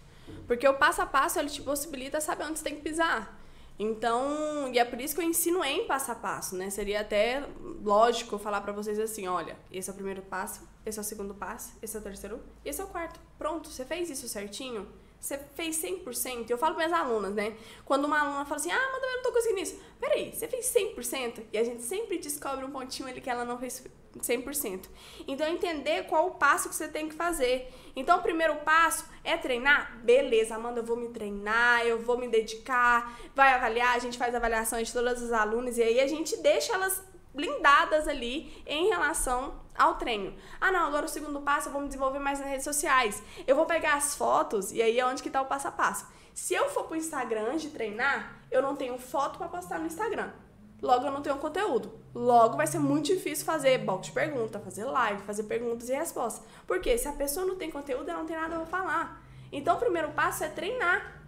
Porque 0.45 0.67
o 0.67 0.75
passo 0.75 1.01
a 1.01 1.07
passo 1.07 1.39
ele 1.39 1.49
te 1.49 1.63
possibilita 1.63 2.21
saber 2.21 2.43
onde 2.43 2.59
você 2.59 2.63
tem 2.63 2.75
que 2.75 2.83
pisar. 2.83 3.35
Então, 3.79 4.69
e 4.71 4.77
é 4.77 4.85
por 4.85 5.01
isso 5.01 5.15
que 5.15 5.21
eu 5.21 5.25
ensino 5.25 5.63
em 5.63 5.87
passo 5.87 6.11
a 6.11 6.15
passo, 6.15 6.55
né? 6.55 6.69
Seria 6.69 7.01
até 7.01 7.43
lógico 7.83 8.37
falar 8.37 8.61
para 8.61 8.71
vocês 8.71 8.99
assim, 8.99 9.27
olha, 9.27 9.57
esse 9.71 9.89
é 9.89 9.93
o 9.93 9.95
primeiro 9.95 10.21
passo, 10.21 10.61
esse 10.85 10.99
é 10.99 11.01
o 11.01 11.05
segundo 11.05 11.33
passo, 11.33 11.75
esse 11.81 11.95
é 11.95 11.99
o 11.99 12.03
terceiro, 12.03 12.41
e 12.63 12.69
esse 12.69 12.81
é 12.81 12.83
o 12.83 12.87
quarto. 12.87 13.19
Pronto, 13.37 13.69
você 13.69 13.85
fez 13.85 14.09
isso 14.09 14.27
certinho? 14.27 14.87
Você 15.23 15.39
fez 15.55 15.81
100%. 15.81 16.49
Eu 16.49 16.57
falo 16.57 16.75
para 16.75 16.85
minhas 16.85 17.01
alunas, 17.01 17.33
né? 17.33 17.55
Quando 17.85 18.03
uma 18.03 18.19
aluna 18.19 18.43
fala 18.43 18.57
assim, 18.57 18.71
ah, 18.71 18.89
mas 18.91 19.01
eu 19.01 19.09
não 19.09 19.23
tô 19.23 19.31
conseguindo 19.31 19.61
isso. 19.61 19.79
Peraí, 19.97 20.33
você 20.35 20.49
fez 20.49 20.65
100%? 20.65 21.45
E 21.53 21.57
a 21.57 21.63
gente 21.63 21.81
sempre 21.81 22.17
descobre 22.17 22.65
um 22.65 22.71
pontinho 22.71 23.07
ali 23.07 23.21
que 23.21 23.29
ela 23.29 23.45
não 23.45 23.57
fez 23.57 23.85
100%. 24.19 24.89
Então, 25.25 25.47
entender 25.47 26.07
qual 26.07 26.27
o 26.27 26.31
passo 26.31 26.67
que 26.67 26.75
você 26.75 26.89
tem 26.89 27.07
que 27.07 27.15
fazer. 27.15 27.73
Então, 27.95 28.19
o 28.19 28.21
primeiro 28.21 28.57
passo 28.57 29.05
é 29.23 29.37
treinar? 29.37 29.97
Beleza, 30.03 30.55
Amanda, 30.55 30.81
eu 30.81 30.83
vou 30.83 30.97
me 30.97 31.07
treinar, 31.07 31.85
eu 31.87 31.99
vou 31.99 32.17
me 32.17 32.27
dedicar, 32.27 33.17
vai 33.33 33.53
avaliar, 33.53 33.95
a 33.95 33.99
gente 33.99 34.17
faz 34.17 34.35
avaliações 34.35 34.87
de 34.87 34.93
todas 34.93 35.23
as 35.23 35.31
alunas 35.31 35.77
e 35.77 35.83
aí 35.83 36.01
a 36.01 36.07
gente 36.07 36.35
deixa 36.41 36.73
elas 36.73 37.01
blindadas 37.33 38.07
ali 38.07 38.63
em 38.65 38.89
relação 38.89 39.61
ao 39.75 39.95
treino. 39.95 40.33
Ah, 40.61 40.71
não, 40.71 40.87
agora 40.87 41.05
o 41.05 41.09
segundo 41.09 41.41
passo 41.41 41.69
eu 41.69 41.73
vou 41.73 41.81
me 41.81 41.87
desenvolver 41.87 42.19
mais 42.19 42.39
nas 42.39 42.47
redes 42.47 42.63
sociais. 42.63 43.23
Eu 43.47 43.55
vou 43.55 43.65
pegar 43.65 43.95
as 43.95 44.15
fotos 44.15 44.71
e 44.71 44.81
aí 44.81 44.99
é 44.99 45.05
onde 45.05 45.23
que 45.23 45.29
tá 45.29 45.41
o 45.41 45.45
passo 45.45 45.67
a 45.67 45.71
passo. 45.71 46.05
Se 46.33 46.53
eu 46.53 46.69
for 46.69 46.85
pro 46.85 46.95
Instagram 46.95 47.57
de 47.57 47.69
treinar, 47.69 48.39
eu 48.51 48.61
não 48.61 48.75
tenho 48.75 48.97
foto 48.97 49.37
para 49.37 49.47
postar 49.47 49.79
no 49.79 49.85
Instagram. 49.85 50.31
Logo 50.81 51.05
eu 51.05 51.11
não 51.11 51.21
tenho 51.21 51.37
conteúdo. 51.37 51.93
Logo 52.13 52.57
vai 52.57 52.67
ser 52.67 52.79
muito 52.79 53.05
difícil 53.05 53.45
fazer 53.45 53.77
box 53.79 54.07
de 54.07 54.11
pergunta, 54.11 54.59
fazer 54.59 54.83
live, 54.83 55.21
fazer 55.23 55.43
perguntas 55.43 55.89
e 55.89 55.93
respostas. 55.93 56.45
Porque 56.67 56.97
se 56.97 57.07
a 57.07 57.13
pessoa 57.13 57.45
não 57.45 57.55
tem 57.55 57.71
conteúdo, 57.71 58.09
ela 58.09 58.19
não 58.19 58.25
tem 58.25 58.35
nada 58.35 58.57
para 58.57 58.65
falar. 58.65 59.23
Então 59.51 59.75
o 59.75 59.79
primeiro 59.79 60.11
passo 60.11 60.43
é 60.43 60.49
treinar. 60.49 61.21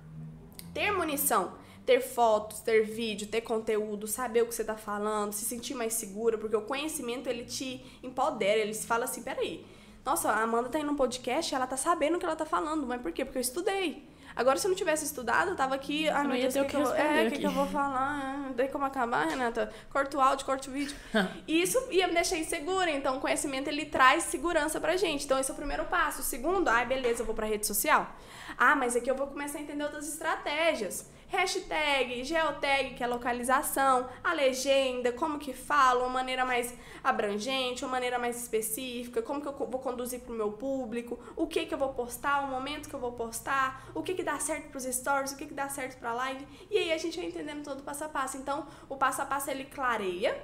Ter 0.74 0.92
munição 0.92 1.54
ter 1.86 2.02
fotos, 2.02 2.60
ter 2.60 2.84
vídeo, 2.84 3.28
ter 3.28 3.42
conteúdo, 3.42 4.08
saber 4.08 4.42
o 4.42 4.48
que 4.48 4.56
você 4.56 4.64
está 4.64 4.76
falando, 4.76 5.34
se 5.34 5.46
sentir 5.46 5.76
mais 5.76 5.94
segura, 5.94 6.38
porque 6.38 6.56
o 6.56 6.62
conhecimento 6.62 7.28
ele 7.28 7.46
te 7.46 7.86
empodera, 8.02 8.60
ele 8.60 8.74
se 8.74 8.88
fala 8.88 9.06
assim, 9.06 9.22
peraí, 9.22 9.64
nossa, 10.04 10.30
a 10.32 10.42
Amanda 10.42 10.70
tá 10.70 10.80
indo 10.80 10.92
no 10.92 10.98
podcast, 10.98 11.54
ela 11.54 11.68
tá 11.68 11.78
sabendo 11.78 12.16
o 12.16 12.20
que 12.20 12.26
ela 12.26 12.36
tá 12.36 12.46
falando, 12.46 12.86
mas 12.86 13.02
por 13.02 13.12
quê? 13.12 13.24
Porque 13.24 13.38
eu 13.38 13.42
estudei. 13.42 14.08
Agora, 14.36 14.60
se 14.60 14.68
eu 14.68 14.70
não 14.70 14.76
tivesse 14.76 15.06
estudado, 15.06 15.52
eu 15.52 15.56
tava 15.56 15.76
aqui, 15.76 16.10
ah, 16.10 16.24
meu 16.26 16.38
Deus, 16.38 16.56
o 16.56 16.62
que, 16.64 16.66
que, 16.66 16.76
eu, 16.76 16.94
é, 16.94 17.30
que, 17.30 17.40
que 17.40 17.46
eu 17.46 17.52
vou 17.52 17.66
falar? 17.66 18.40
Não 18.40 18.54
tem 18.54 18.68
como 18.68 18.84
acabar, 18.84 19.26
Renata? 19.28 19.72
Corta 19.90 20.18
o 20.18 20.20
áudio, 20.20 20.46
corta 20.46 20.70
o 20.70 20.74
vídeo. 20.74 20.96
e 21.48 21.62
isso 21.62 21.82
ia 21.90 22.06
me 22.06 22.14
deixar 22.14 22.38
insegura, 22.38 22.92
então 22.92 23.18
o 23.18 23.22
conhecimento, 23.22 23.70
ele 23.70 23.86
traz 23.86 24.24
segurança 24.24 24.80
pra 24.80 24.98
gente. 24.98 25.24
Então, 25.24 25.40
esse 25.40 25.50
é 25.50 25.54
o 25.54 25.56
primeiro 25.56 25.86
passo. 25.86 26.20
O 26.20 26.24
segundo, 26.24 26.68
ai, 26.68 26.86
beleza, 26.86 27.22
eu 27.22 27.26
vou 27.26 27.34
pra 27.34 27.48
rede 27.48 27.66
social. 27.66 28.14
Ah, 28.58 28.76
mas 28.76 28.94
aqui 28.94 29.10
eu 29.10 29.16
vou 29.16 29.28
começar 29.28 29.58
a 29.58 29.62
entender 29.62 29.86
outras 29.86 30.06
estratégias. 30.06 31.10
Hashtag, 31.28 32.24
geotag, 32.24 32.96
que 32.96 33.04
é 33.04 33.08
localização, 33.08 34.08
a 34.24 34.34
legenda, 34.34 35.12
como 35.12 35.40
que 35.40 35.54
fala, 35.54 36.04
uma 36.04 36.10
maneira 36.10 36.46
mais 36.46 36.74
abrangente, 37.04 37.84
uma 37.84 37.92
maneira 37.92 38.18
mais 38.20 38.42
específica, 38.42 39.22
como 39.22 39.42
que 39.42 39.48
eu 39.48 39.54
vou 39.54 39.80
conduzir 39.80 40.22
para 40.22 40.34
o 40.34 40.36
meu 40.36 40.52
público, 40.52 41.20
o 41.36 41.48
que 41.48 41.66
que 41.66 41.74
eu 41.74 41.78
vou 41.78 41.94
postar, 41.94 42.44
o 42.44 42.48
momento 42.48 42.90
que 42.90 42.96
eu 42.96 43.00
vou 43.00 43.14
postar, 43.14 43.90
o 43.94 44.02
que 44.02 44.14
que 44.14 44.24
dá 44.24 44.40
certo 44.40 44.70
para 44.70 44.78
os 44.78 44.84
stories, 44.84 45.32
o 45.32 45.38
que 45.38 45.46
que 45.46 45.54
dá 45.54 45.70
certo 45.70 45.98
para 45.98 46.12
a 46.12 46.14
live. 46.14 46.48
E 46.70 46.78
aí 46.78 46.92
a 46.92 46.98
gente 46.98 47.18
vai 47.18 47.28
entendendo 47.28 47.64
todo 47.64 47.80
o 47.80 47.84
passo 47.84 48.04
a 48.04 48.10
passo. 48.10 48.38
Então, 48.38 48.68
o 48.88 48.96
passo 48.96 49.22
a 49.22 49.26
passo 49.26 49.50
ele 49.50 49.66
clareia, 49.66 50.42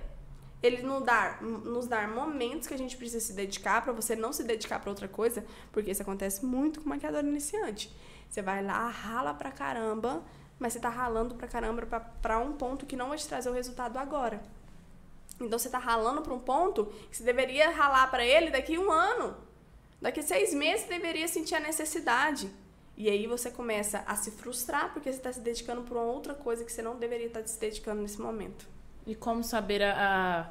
ele 0.61 0.84
nos 0.84 1.03
dar, 1.03 1.41
nos 1.41 1.88
dar 1.88 2.07
momentos 2.07 2.67
que 2.67 2.73
a 2.73 2.77
gente 2.77 2.95
precisa 2.95 3.19
se 3.19 3.34
dedicar 3.34 3.82
para 3.82 3.93
você 3.93 4.15
não 4.15 4.32
se 4.32 4.43
dedicar 4.43 4.79
para 4.79 4.89
outra 4.89 5.07
coisa, 5.07 5.43
porque 5.71 5.91
isso 5.91 6.01
acontece 6.01 6.45
muito 6.45 6.82
com 6.82 6.89
maquiador 6.89 7.23
iniciante. 7.23 7.91
Você 8.29 8.41
vai 8.41 8.63
lá, 8.63 8.88
rala 8.88 9.34
pra 9.34 9.51
caramba, 9.51 10.23
mas 10.62 10.74
você 10.74 10.80
tá 10.80 10.89
ralando 10.89 11.34
pra 11.34 11.47
caramba 11.47 11.88
pra, 11.88 11.99
pra 11.99 12.38
um 12.38 12.53
ponto 12.53 12.86
que 12.86 12.95
não 12.95 13.09
vai 13.09 13.18
te 13.18 13.28
trazer 13.28 13.49
o 13.49 13.53
resultado 13.53 13.97
agora. 13.97 14.39
Então 15.39 15.57
você 15.57 15.70
tá 15.70 15.80
ralando 15.80 16.22
pra 16.22 16.32
um 16.32 16.39
ponto 16.39 16.86
que 17.09 17.18
você 17.18 17.24
deveria 17.24 17.72
ralar 17.72 18.12
para 18.12 18.24
ele 18.24 18.51
daqui 18.51 18.78
um 18.78 18.91
ano. 18.91 19.36
Daqui 19.99 20.22
seis 20.22 20.53
meses 20.53 20.86
você 20.86 20.89
deveria 20.89 21.28
sentir 21.28 21.55
a 21.55 21.59
necessidade. 21.59 22.47
E 22.95 23.09
aí 23.09 23.26
você 23.26 23.49
começa 23.49 24.03
a 24.05 24.16
se 24.16 24.30
frustrar 24.30 24.93
porque 24.93 25.12
você 25.12 25.18
está 25.18 25.34
se 25.34 25.39
dedicando 25.39 25.82
para 25.82 25.97
uma 25.97 26.05
outra 26.05 26.36
coisa 26.36 26.64
que 26.64 26.72
você 26.72 26.84
não 26.84 26.95
deveria 26.95 27.26
estar 27.26 27.41
tá 27.41 27.47
se 27.47 27.59
dedicando 27.59 28.03
nesse 28.03 28.22
momento. 28.22 28.68
E 29.07 29.16
como 29.16 29.43
saber 29.43 29.82
a, 29.82 29.95
a, 29.97 30.49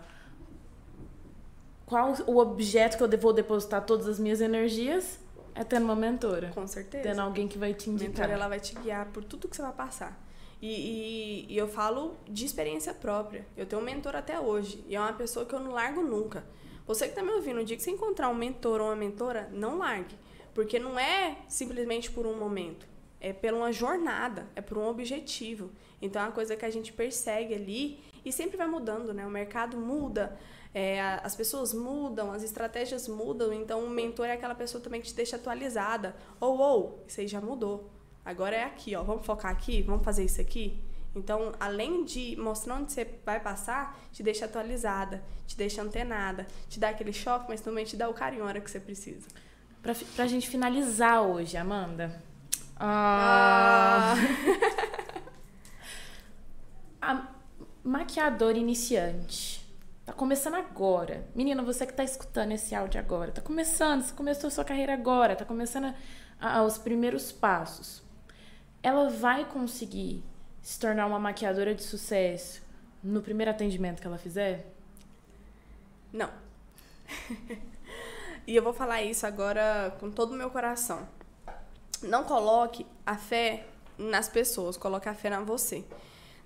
qual 1.86 2.14
o 2.26 2.38
objeto 2.38 2.96
que 2.96 3.04
eu 3.04 3.20
vou 3.20 3.32
depositar 3.32 3.86
todas 3.86 4.08
as 4.08 4.18
minhas 4.18 4.40
energias? 4.40 5.20
É 5.54 5.64
tendo 5.64 5.84
uma 5.84 5.96
mentora. 5.96 6.50
Com 6.54 6.66
certeza. 6.66 7.02
Tendo 7.02 7.20
alguém 7.20 7.48
que 7.48 7.58
vai 7.58 7.74
te 7.74 7.90
indicar. 7.90 8.08
Mentora, 8.08 8.32
ela 8.32 8.48
vai 8.48 8.60
te 8.60 8.74
guiar 8.76 9.06
por 9.06 9.24
tudo 9.24 9.48
que 9.48 9.56
você 9.56 9.62
vai 9.62 9.72
passar. 9.72 10.18
E, 10.62 10.68
e, 10.68 11.54
e, 11.54 11.56
eu 11.56 11.66
falo 11.66 12.16
de 12.28 12.44
experiência 12.44 12.92
própria. 12.92 13.46
Eu 13.56 13.64
tenho 13.64 13.80
um 13.80 13.84
mentor 13.84 14.14
até 14.14 14.38
hoje. 14.38 14.84
E 14.86 14.94
é 14.94 15.00
uma 15.00 15.12
pessoa 15.12 15.46
que 15.46 15.54
eu 15.54 15.60
não 15.60 15.72
largo 15.72 16.02
nunca. 16.02 16.44
Você 16.86 17.04
que 17.04 17.12
está 17.12 17.22
me 17.22 17.30
ouvindo, 17.30 17.60
o 17.60 17.64
dia 17.64 17.76
que 17.76 17.82
você 17.82 17.90
encontrar 17.90 18.28
um 18.28 18.34
mentor 18.34 18.80
ou 18.80 18.88
uma 18.88 18.96
mentora, 18.96 19.48
não 19.52 19.78
largue. 19.78 20.16
Porque 20.54 20.78
não 20.78 20.98
é 20.98 21.38
simplesmente 21.48 22.10
por 22.10 22.26
um 22.26 22.36
momento. 22.36 22.86
É 23.20 23.32
por 23.32 23.54
uma 23.54 23.72
jornada. 23.72 24.46
É 24.54 24.60
por 24.60 24.76
um 24.76 24.86
objetivo. 24.86 25.70
Então 26.02 26.20
é 26.20 26.26
uma 26.26 26.32
coisa 26.32 26.56
que 26.56 26.64
a 26.64 26.70
gente 26.70 26.92
persegue 26.92 27.54
ali 27.54 28.00
e 28.24 28.32
sempre 28.32 28.56
vai 28.56 28.66
mudando, 28.66 29.14
né? 29.14 29.26
O 29.26 29.30
mercado 29.30 29.78
muda. 29.78 30.38
É, 30.72 31.00
as 31.24 31.34
pessoas 31.34 31.74
mudam, 31.74 32.30
as 32.30 32.42
estratégias 32.42 33.08
mudam, 33.08 33.52
então 33.52 33.84
o 33.84 33.90
mentor 33.90 34.26
é 34.26 34.32
aquela 34.32 34.54
pessoa 34.54 34.82
também 34.82 35.00
que 35.00 35.08
te 35.08 35.14
deixa 35.14 35.36
atualizada. 35.36 36.14
Ou, 36.38 36.58
ou, 36.58 37.04
isso 37.08 37.20
aí 37.20 37.26
já 37.26 37.40
mudou. 37.40 37.90
Agora 38.24 38.54
é 38.54 38.64
aqui, 38.64 38.94
ó. 38.94 39.02
Vamos 39.02 39.26
focar 39.26 39.50
aqui? 39.50 39.82
Vamos 39.82 40.04
fazer 40.04 40.24
isso 40.24 40.40
aqui? 40.40 40.80
Então, 41.14 41.52
além 41.58 42.04
de 42.04 42.36
mostrar 42.36 42.76
onde 42.76 42.92
você 42.92 43.04
vai 43.24 43.40
passar, 43.40 43.98
te 44.12 44.22
deixa 44.22 44.44
atualizada, 44.44 45.24
te 45.44 45.56
deixa 45.56 45.82
antenada, 45.82 46.46
te 46.68 46.78
dá 46.78 46.90
aquele 46.90 47.12
choque, 47.12 47.46
mas 47.48 47.60
também 47.60 47.84
te 47.84 47.96
dá 47.96 48.08
o 48.08 48.14
carinho 48.14 48.44
na 48.44 48.48
hora 48.50 48.60
que 48.60 48.70
você 48.70 48.78
precisa. 48.78 49.26
Pra, 49.82 49.92
pra 50.14 50.26
gente 50.28 50.48
finalizar 50.48 51.22
hoje, 51.22 51.56
Amanda. 51.56 52.22
Ah. 52.78 54.14
a 57.02 57.26
maquiador 57.82 58.56
iniciante 58.56 59.59
Tá 60.10 60.14
começando 60.16 60.56
agora. 60.56 61.24
Menina, 61.36 61.62
você 61.62 61.86
que 61.86 61.92
tá 61.92 62.02
escutando 62.02 62.50
esse 62.50 62.74
áudio 62.74 62.98
agora, 62.98 63.30
tá 63.30 63.40
começando, 63.40 64.02
você 64.02 64.12
começou 64.12 64.50
sua 64.50 64.64
carreira 64.64 64.92
agora, 64.92 65.36
tá 65.36 65.44
começando 65.44 65.94
a, 66.40 66.58
a, 66.58 66.64
os 66.64 66.76
primeiros 66.76 67.30
passos. 67.30 68.02
Ela 68.82 69.08
vai 69.08 69.44
conseguir 69.44 70.24
se 70.60 70.80
tornar 70.80 71.06
uma 71.06 71.20
maquiadora 71.20 71.76
de 71.76 71.84
sucesso 71.84 72.60
no 73.04 73.22
primeiro 73.22 73.52
atendimento 73.52 74.00
que 74.00 74.06
ela 74.08 74.18
fizer? 74.18 74.66
Não. 76.12 76.28
e 78.48 78.56
eu 78.56 78.64
vou 78.64 78.72
falar 78.72 79.02
isso 79.02 79.24
agora 79.24 79.96
com 80.00 80.10
todo 80.10 80.32
o 80.32 80.36
meu 80.36 80.50
coração. 80.50 81.08
Não 82.02 82.24
coloque 82.24 82.84
a 83.06 83.16
fé 83.16 83.64
nas 83.96 84.28
pessoas, 84.28 84.76
coloque 84.76 85.08
a 85.08 85.14
fé 85.14 85.30
na 85.30 85.40
você. 85.40 85.84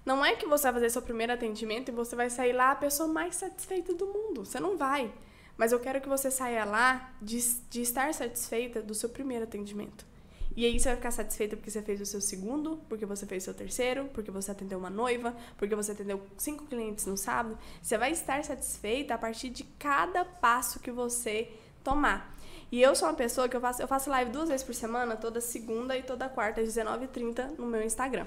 Não 0.05 0.25
é 0.25 0.37
que 0.37 0.47
você 0.47 0.65
vai 0.65 0.75
fazer 0.75 0.91
seu 0.91 1.03
primeiro 1.03 1.33
atendimento 1.33 1.91
e 1.91 1.93
você 1.93 2.15
vai 2.15 2.29
sair 2.29 2.53
lá 2.53 2.73
a 2.73 2.77
pessoa 2.77 3.09
mais 3.09 3.37
satisfeita 3.37 3.95
do 3.95 4.07
mundo. 4.07 4.45
Você 4.45 4.61
não 4.61 4.77
vai. 4.77 5.13
Mas 5.57 5.73
eu 5.73 5.81
quero 5.81 6.01
que 6.01 6.09
você 6.09 6.31
saia 6.31 6.65
lá 6.65 7.15
de, 7.23 7.39
de 7.71 7.81
estar 7.81 8.13
satisfeita 8.13 8.83
do 8.83 8.95
seu 8.95 9.09
primeiro 9.09 9.45
atendimento. 9.45 10.05
E 10.57 10.65
aí 10.65 10.79
você 10.79 10.89
vai 10.89 10.97
ficar 10.97 11.11
satisfeita 11.11 11.57
porque 11.57 11.71
você 11.71 11.83
fez 11.83 12.01
o 12.01 12.07
seu 12.07 12.21
segundo, 12.21 12.81
porque 12.89 13.05
você 13.05 13.27
fez 13.27 13.43
o 13.43 13.47
seu 13.47 13.55
terceiro, 13.55 14.09
porque 14.13 14.31
você 14.31 14.53
atendeu 14.53 14.79
uma 14.79 14.91
noiva, 14.91 15.35
porque 15.57 15.75
você 15.75 15.93
atendeu 15.93 16.21
cinco 16.37 16.67
clientes 16.67 17.07
no 17.07 17.17
sábado. 17.17 17.59
Você 17.83 17.99
vai 17.99 18.13
estar 18.13 18.45
satisfeita 18.45 19.15
a 19.15 19.19
partir 19.19 19.49
de 19.49 19.65
cada 19.79 20.25
passo 20.25 20.79
que 20.79 20.93
você 20.93 21.51
tomar. 21.83 22.37
E 22.71 22.81
eu 22.81 22.95
sou 22.95 23.09
uma 23.09 23.15
pessoa 23.15 23.49
que 23.49 23.57
eu 23.57 23.61
faço, 23.61 23.83
eu 23.83 23.89
faço 23.89 24.11
live 24.11 24.31
duas 24.31 24.49
vezes 24.49 24.65
por 24.65 24.75
semana, 24.75 25.17
toda 25.17 25.41
segunda 25.41 25.97
e 25.97 26.03
toda 26.03 26.29
quarta, 26.29 26.61
às 26.61 26.69
19h30, 26.69 27.59
no 27.59 27.67
meu 27.67 27.83
Instagram. 27.83 28.27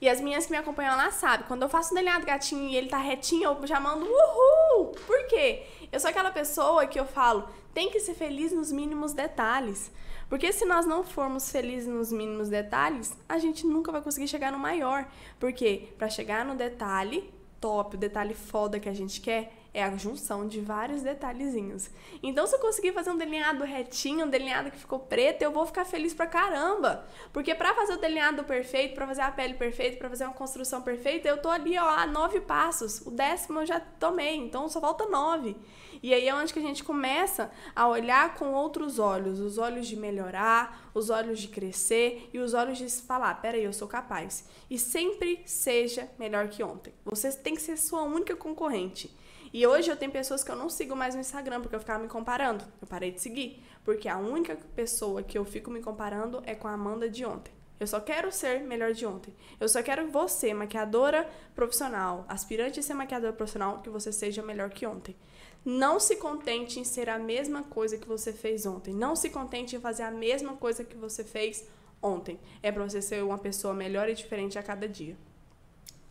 E 0.00 0.08
as 0.08 0.20
minhas 0.20 0.46
que 0.46 0.52
me 0.52 0.58
acompanham 0.58 0.96
lá 0.96 1.10
sabem. 1.10 1.46
Quando 1.46 1.62
eu 1.62 1.68
faço 1.68 1.92
um 1.92 1.94
delineado 1.94 2.24
gatinho 2.24 2.68
e 2.68 2.76
ele 2.76 2.88
tá 2.88 2.98
retinho, 2.98 3.50
eu 3.50 3.66
já 3.66 3.80
mando 3.80 4.04
uhul! 4.04 4.92
Por 5.06 5.26
quê? 5.26 5.64
Eu 5.90 5.98
sou 5.98 6.10
aquela 6.10 6.30
pessoa 6.30 6.86
que 6.86 6.98
eu 6.98 7.04
falo, 7.04 7.48
tem 7.74 7.90
que 7.90 7.98
ser 7.98 8.14
feliz 8.14 8.52
nos 8.52 8.70
mínimos 8.70 9.12
detalhes. 9.12 9.90
Porque 10.28 10.52
se 10.52 10.64
nós 10.64 10.86
não 10.86 11.02
formos 11.02 11.50
felizes 11.50 11.88
nos 11.88 12.12
mínimos 12.12 12.48
detalhes, 12.48 13.16
a 13.28 13.38
gente 13.38 13.66
nunca 13.66 13.90
vai 13.90 14.02
conseguir 14.02 14.28
chegar 14.28 14.52
no 14.52 14.58
maior. 14.58 15.08
Porque 15.40 15.88
para 15.96 16.08
chegar 16.08 16.44
no 16.44 16.54
detalhe 16.54 17.32
top, 17.60 17.96
o 17.96 17.98
detalhe 17.98 18.34
foda 18.34 18.78
que 18.78 18.88
a 18.88 18.94
gente 18.94 19.20
quer, 19.20 19.52
é 19.72 19.82
a 19.84 19.96
junção 19.96 20.48
de 20.48 20.60
vários 20.60 21.02
detalhezinhos. 21.02 21.90
Então, 22.22 22.46
se 22.46 22.54
eu 22.54 22.60
conseguir 22.60 22.92
fazer 22.92 23.10
um 23.10 23.16
delineado 23.16 23.64
retinho, 23.64 24.26
um 24.26 24.30
delineado 24.30 24.70
que 24.70 24.78
ficou 24.78 24.98
preto, 24.98 25.42
eu 25.42 25.50
vou 25.50 25.66
ficar 25.66 25.84
feliz 25.84 26.14
pra 26.14 26.26
caramba. 26.26 27.06
Porque 27.32 27.54
pra 27.54 27.74
fazer 27.74 27.94
o 27.94 28.00
delineado 28.00 28.44
perfeito, 28.44 28.94
pra 28.94 29.06
fazer 29.06 29.22
a 29.22 29.30
pele 29.30 29.54
perfeita, 29.54 29.98
pra 29.98 30.08
fazer 30.08 30.24
uma 30.24 30.34
construção 30.34 30.82
perfeita, 30.82 31.28
eu 31.28 31.38
tô 31.38 31.48
ali, 31.48 31.78
ó, 31.78 31.88
a 31.88 32.06
nove 32.06 32.40
passos. 32.40 33.00
O 33.06 33.10
décimo 33.10 33.60
eu 33.60 33.66
já 33.66 33.80
tomei, 33.80 34.36
então 34.36 34.68
só 34.68 34.80
falta 34.80 35.06
nove. 35.06 35.56
E 36.02 36.14
aí 36.14 36.28
é 36.28 36.34
onde 36.34 36.52
que 36.52 36.58
a 36.58 36.62
gente 36.62 36.84
começa 36.84 37.50
a 37.74 37.88
olhar 37.88 38.34
com 38.34 38.52
outros 38.52 38.98
olhos, 38.98 39.40
os 39.40 39.58
olhos 39.58 39.86
de 39.86 39.96
melhorar, 39.96 40.90
os 40.94 41.10
olhos 41.10 41.40
de 41.40 41.48
crescer 41.48 42.30
e 42.32 42.38
os 42.38 42.54
olhos 42.54 42.78
de 42.78 42.88
falar, 43.02 43.34
peraí, 43.40 43.64
eu 43.64 43.72
sou 43.72 43.88
capaz. 43.88 44.44
E 44.70 44.78
sempre 44.78 45.42
seja 45.44 46.08
melhor 46.18 46.48
que 46.48 46.62
ontem. 46.62 46.92
Você 47.04 47.32
tem 47.32 47.54
que 47.54 47.62
ser 47.62 47.76
sua 47.76 48.02
única 48.02 48.36
concorrente. 48.36 49.16
E 49.52 49.66
hoje 49.66 49.90
eu 49.90 49.96
tenho 49.96 50.12
pessoas 50.12 50.44
que 50.44 50.50
eu 50.50 50.56
não 50.56 50.68
sigo 50.68 50.94
mais 50.94 51.14
no 51.14 51.20
Instagram 51.20 51.60
porque 51.60 51.74
eu 51.74 51.80
ficava 51.80 52.02
me 52.02 52.08
comparando. 52.08 52.64
Eu 52.80 52.86
parei 52.86 53.10
de 53.10 53.20
seguir, 53.20 53.62
porque 53.84 54.08
a 54.08 54.18
única 54.18 54.56
pessoa 54.76 55.22
que 55.22 55.38
eu 55.38 55.44
fico 55.44 55.70
me 55.70 55.80
comparando 55.80 56.42
é 56.44 56.54
com 56.54 56.68
a 56.68 56.72
Amanda 56.72 57.08
de 57.08 57.24
ontem. 57.24 57.52
Eu 57.80 57.86
só 57.86 58.00
quero 58.00 58.32
ser 58.32 58.60
melhor 58.60 58.92
de 58.92 59.06
ontem. 59.06 59.32
Eu 59.60 59.68
só 59.68 59.82
quero 59.82 60.10
você, 60.10 60.52
maquiadora 60.52 61.28
profissional, 61.54 62.24
aspirante 62.28 62.80
a 62.80 62.82
ser 62.82 62.94
maquiadora 62.94 63.32
profissional, 63.32 63.80
que 63.80 63.88
você 63.88 64.10
seja 64.10 64.42
melhor 64.42 64.70
que 64.70 64.84
ontem. 64.84 65.14
Não 65.64 66.00
se 66.00 66.16
contente 66.16 66.80
em 66.80 66.84
ser 66.84 67.08
a 67.08 67.18
mesma 67.18 67.62
coisa 67.62 67.96
que 67.96 68.08
você 68.08 68.32
fez 68.32 68.66
ontem. 68.66 68.92
Não 68.92 69.14
se 69.14 69.30
contente 69.30 69.76
em 69.76 69.80
fazer 69.80 70.02
a 70.02 70.10
mesma 70.10 70.56
coisa 70.56 70.82
que 70.82 70.96
você 70.96 71.22
fez 71.22 71.66
ontem. 72.02 72.38
É 72.62 72.72
para 72.72 72.82
você 72.88 73.00
ser 73.00 73.22
uma 73.22 73.38
pessoa 73.38 73.72
melhor 73.74 74.08
e 74.08 74.14
diferente 74.14 74.58
a 74.58 74.62
cada 74.62 74.88
dia. 74.88 75.16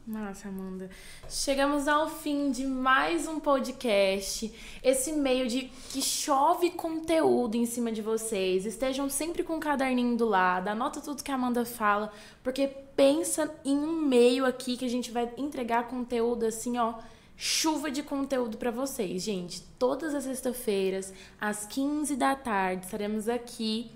Nossa, 0.07 0.47
Amanda. 0.47 0.89
Chegamos 1.27 1.85
ao 1.85 2.09
fim 2.09 2.49
de 2.49 2.65
mais 2.65 3.27
um 3.27 3.41
podcast. 3.41 4.49
Esse 4.81 5.11
meio 5.11 5.49
de 5.49 5.63
que 5.91 6.01
chove 6.01 6.69
conteúdo 6.69 7.55
em 7.55 7.65
cima 7.65 7.91
de 7.91 8.01
vocês. 8.01 8.65
Estejam 8.65 9.09
sempre 9.09 9.43
com 9.43 9.57
o 9.57 9.59
caderninho 9.59 10.15
do 10.15 10.25
lado, 10.25 10.69
anota 10.69 11.01
tudo 11.01 11.21
que 11.21 11.29
a 11.29 11.35
Amanda 11.35 11.65
fala, 11.65 12.09
porque 12.41 12.67
pensa 12.95 13.53
em 13.65 13.77
um 13.77 13.99
meio 13.99 14.45
aqui 14.45 14.77
que 14.77 14.85
a 14.85 14.89
gente 14.89 15.11
vai 15.11 15.29
entregar 15.37 15.89
conteúdo 15.89 16.45
assim, 16.45 16.77
ó, 16.77 16.93
chuva 17.35 17.91
de 17.91 18.01
conteúdo 18.01 18.57
para 18.57 18.71
vocês, 18.71 19.21
gente. 19.21 19.61
Todas 19.77 20.15
as 20.15 20.23
sextas-feiras, 20.23 21.13
às 21.37 21.65
15 21.65 22.15
da 22.15 22.33
tarde, 22.33 22.85
estaremos 22.85 23.27
aqui 23.27 23.91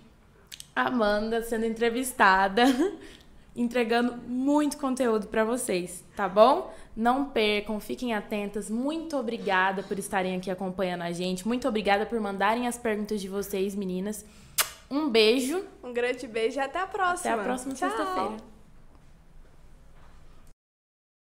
Amanda 0.75 1.41
sendo 1.41 1.65
entrevistada 1.65 2.63
entregando 3.55 4.15
muito 4.27 4.77
conteúdo 4.77 5.27
para 5.27 5.43
vocês, 5.43 6.03
tá 6.15 6.27
bom? 6.27 6.73
Não 6.95 7.25
percam, 7.25 7.79
fiquem 7.79 8.13
atentas. 8.13 8.69
Muito 8.69 9.17
obrigada 9.17 9.83
por 9.83 9.97
estarem 9.97 10.35
aqui 10.35 10.49
acompanhando 10.49 11.01
a 11.01 11.11
gente. 11.11 11.47
Muito 11.47 11.67
obrigada 11.67 12.05
por 12.05 12.19
mandarem 12.19 12.67
as 12.67 12.77
perguntas 12.77 13.21
de 13.21 13.27
vocês, 13.27 13.75
meninas. 13.75 14.25
Um 14.89 15.09
beijo. 15.09 15.63
Um 15.83 15.93
grande 15.93 16.27
beijo 16.27 16.57
e 16.57 16.61
até 16.61 16.79
a 16.79 16.87
próxima. 16.87 17.33
Até 17.33 17.41
a 17.41 17.43
próxima 17.43 17.75
sexta-feira. 17.75 18.60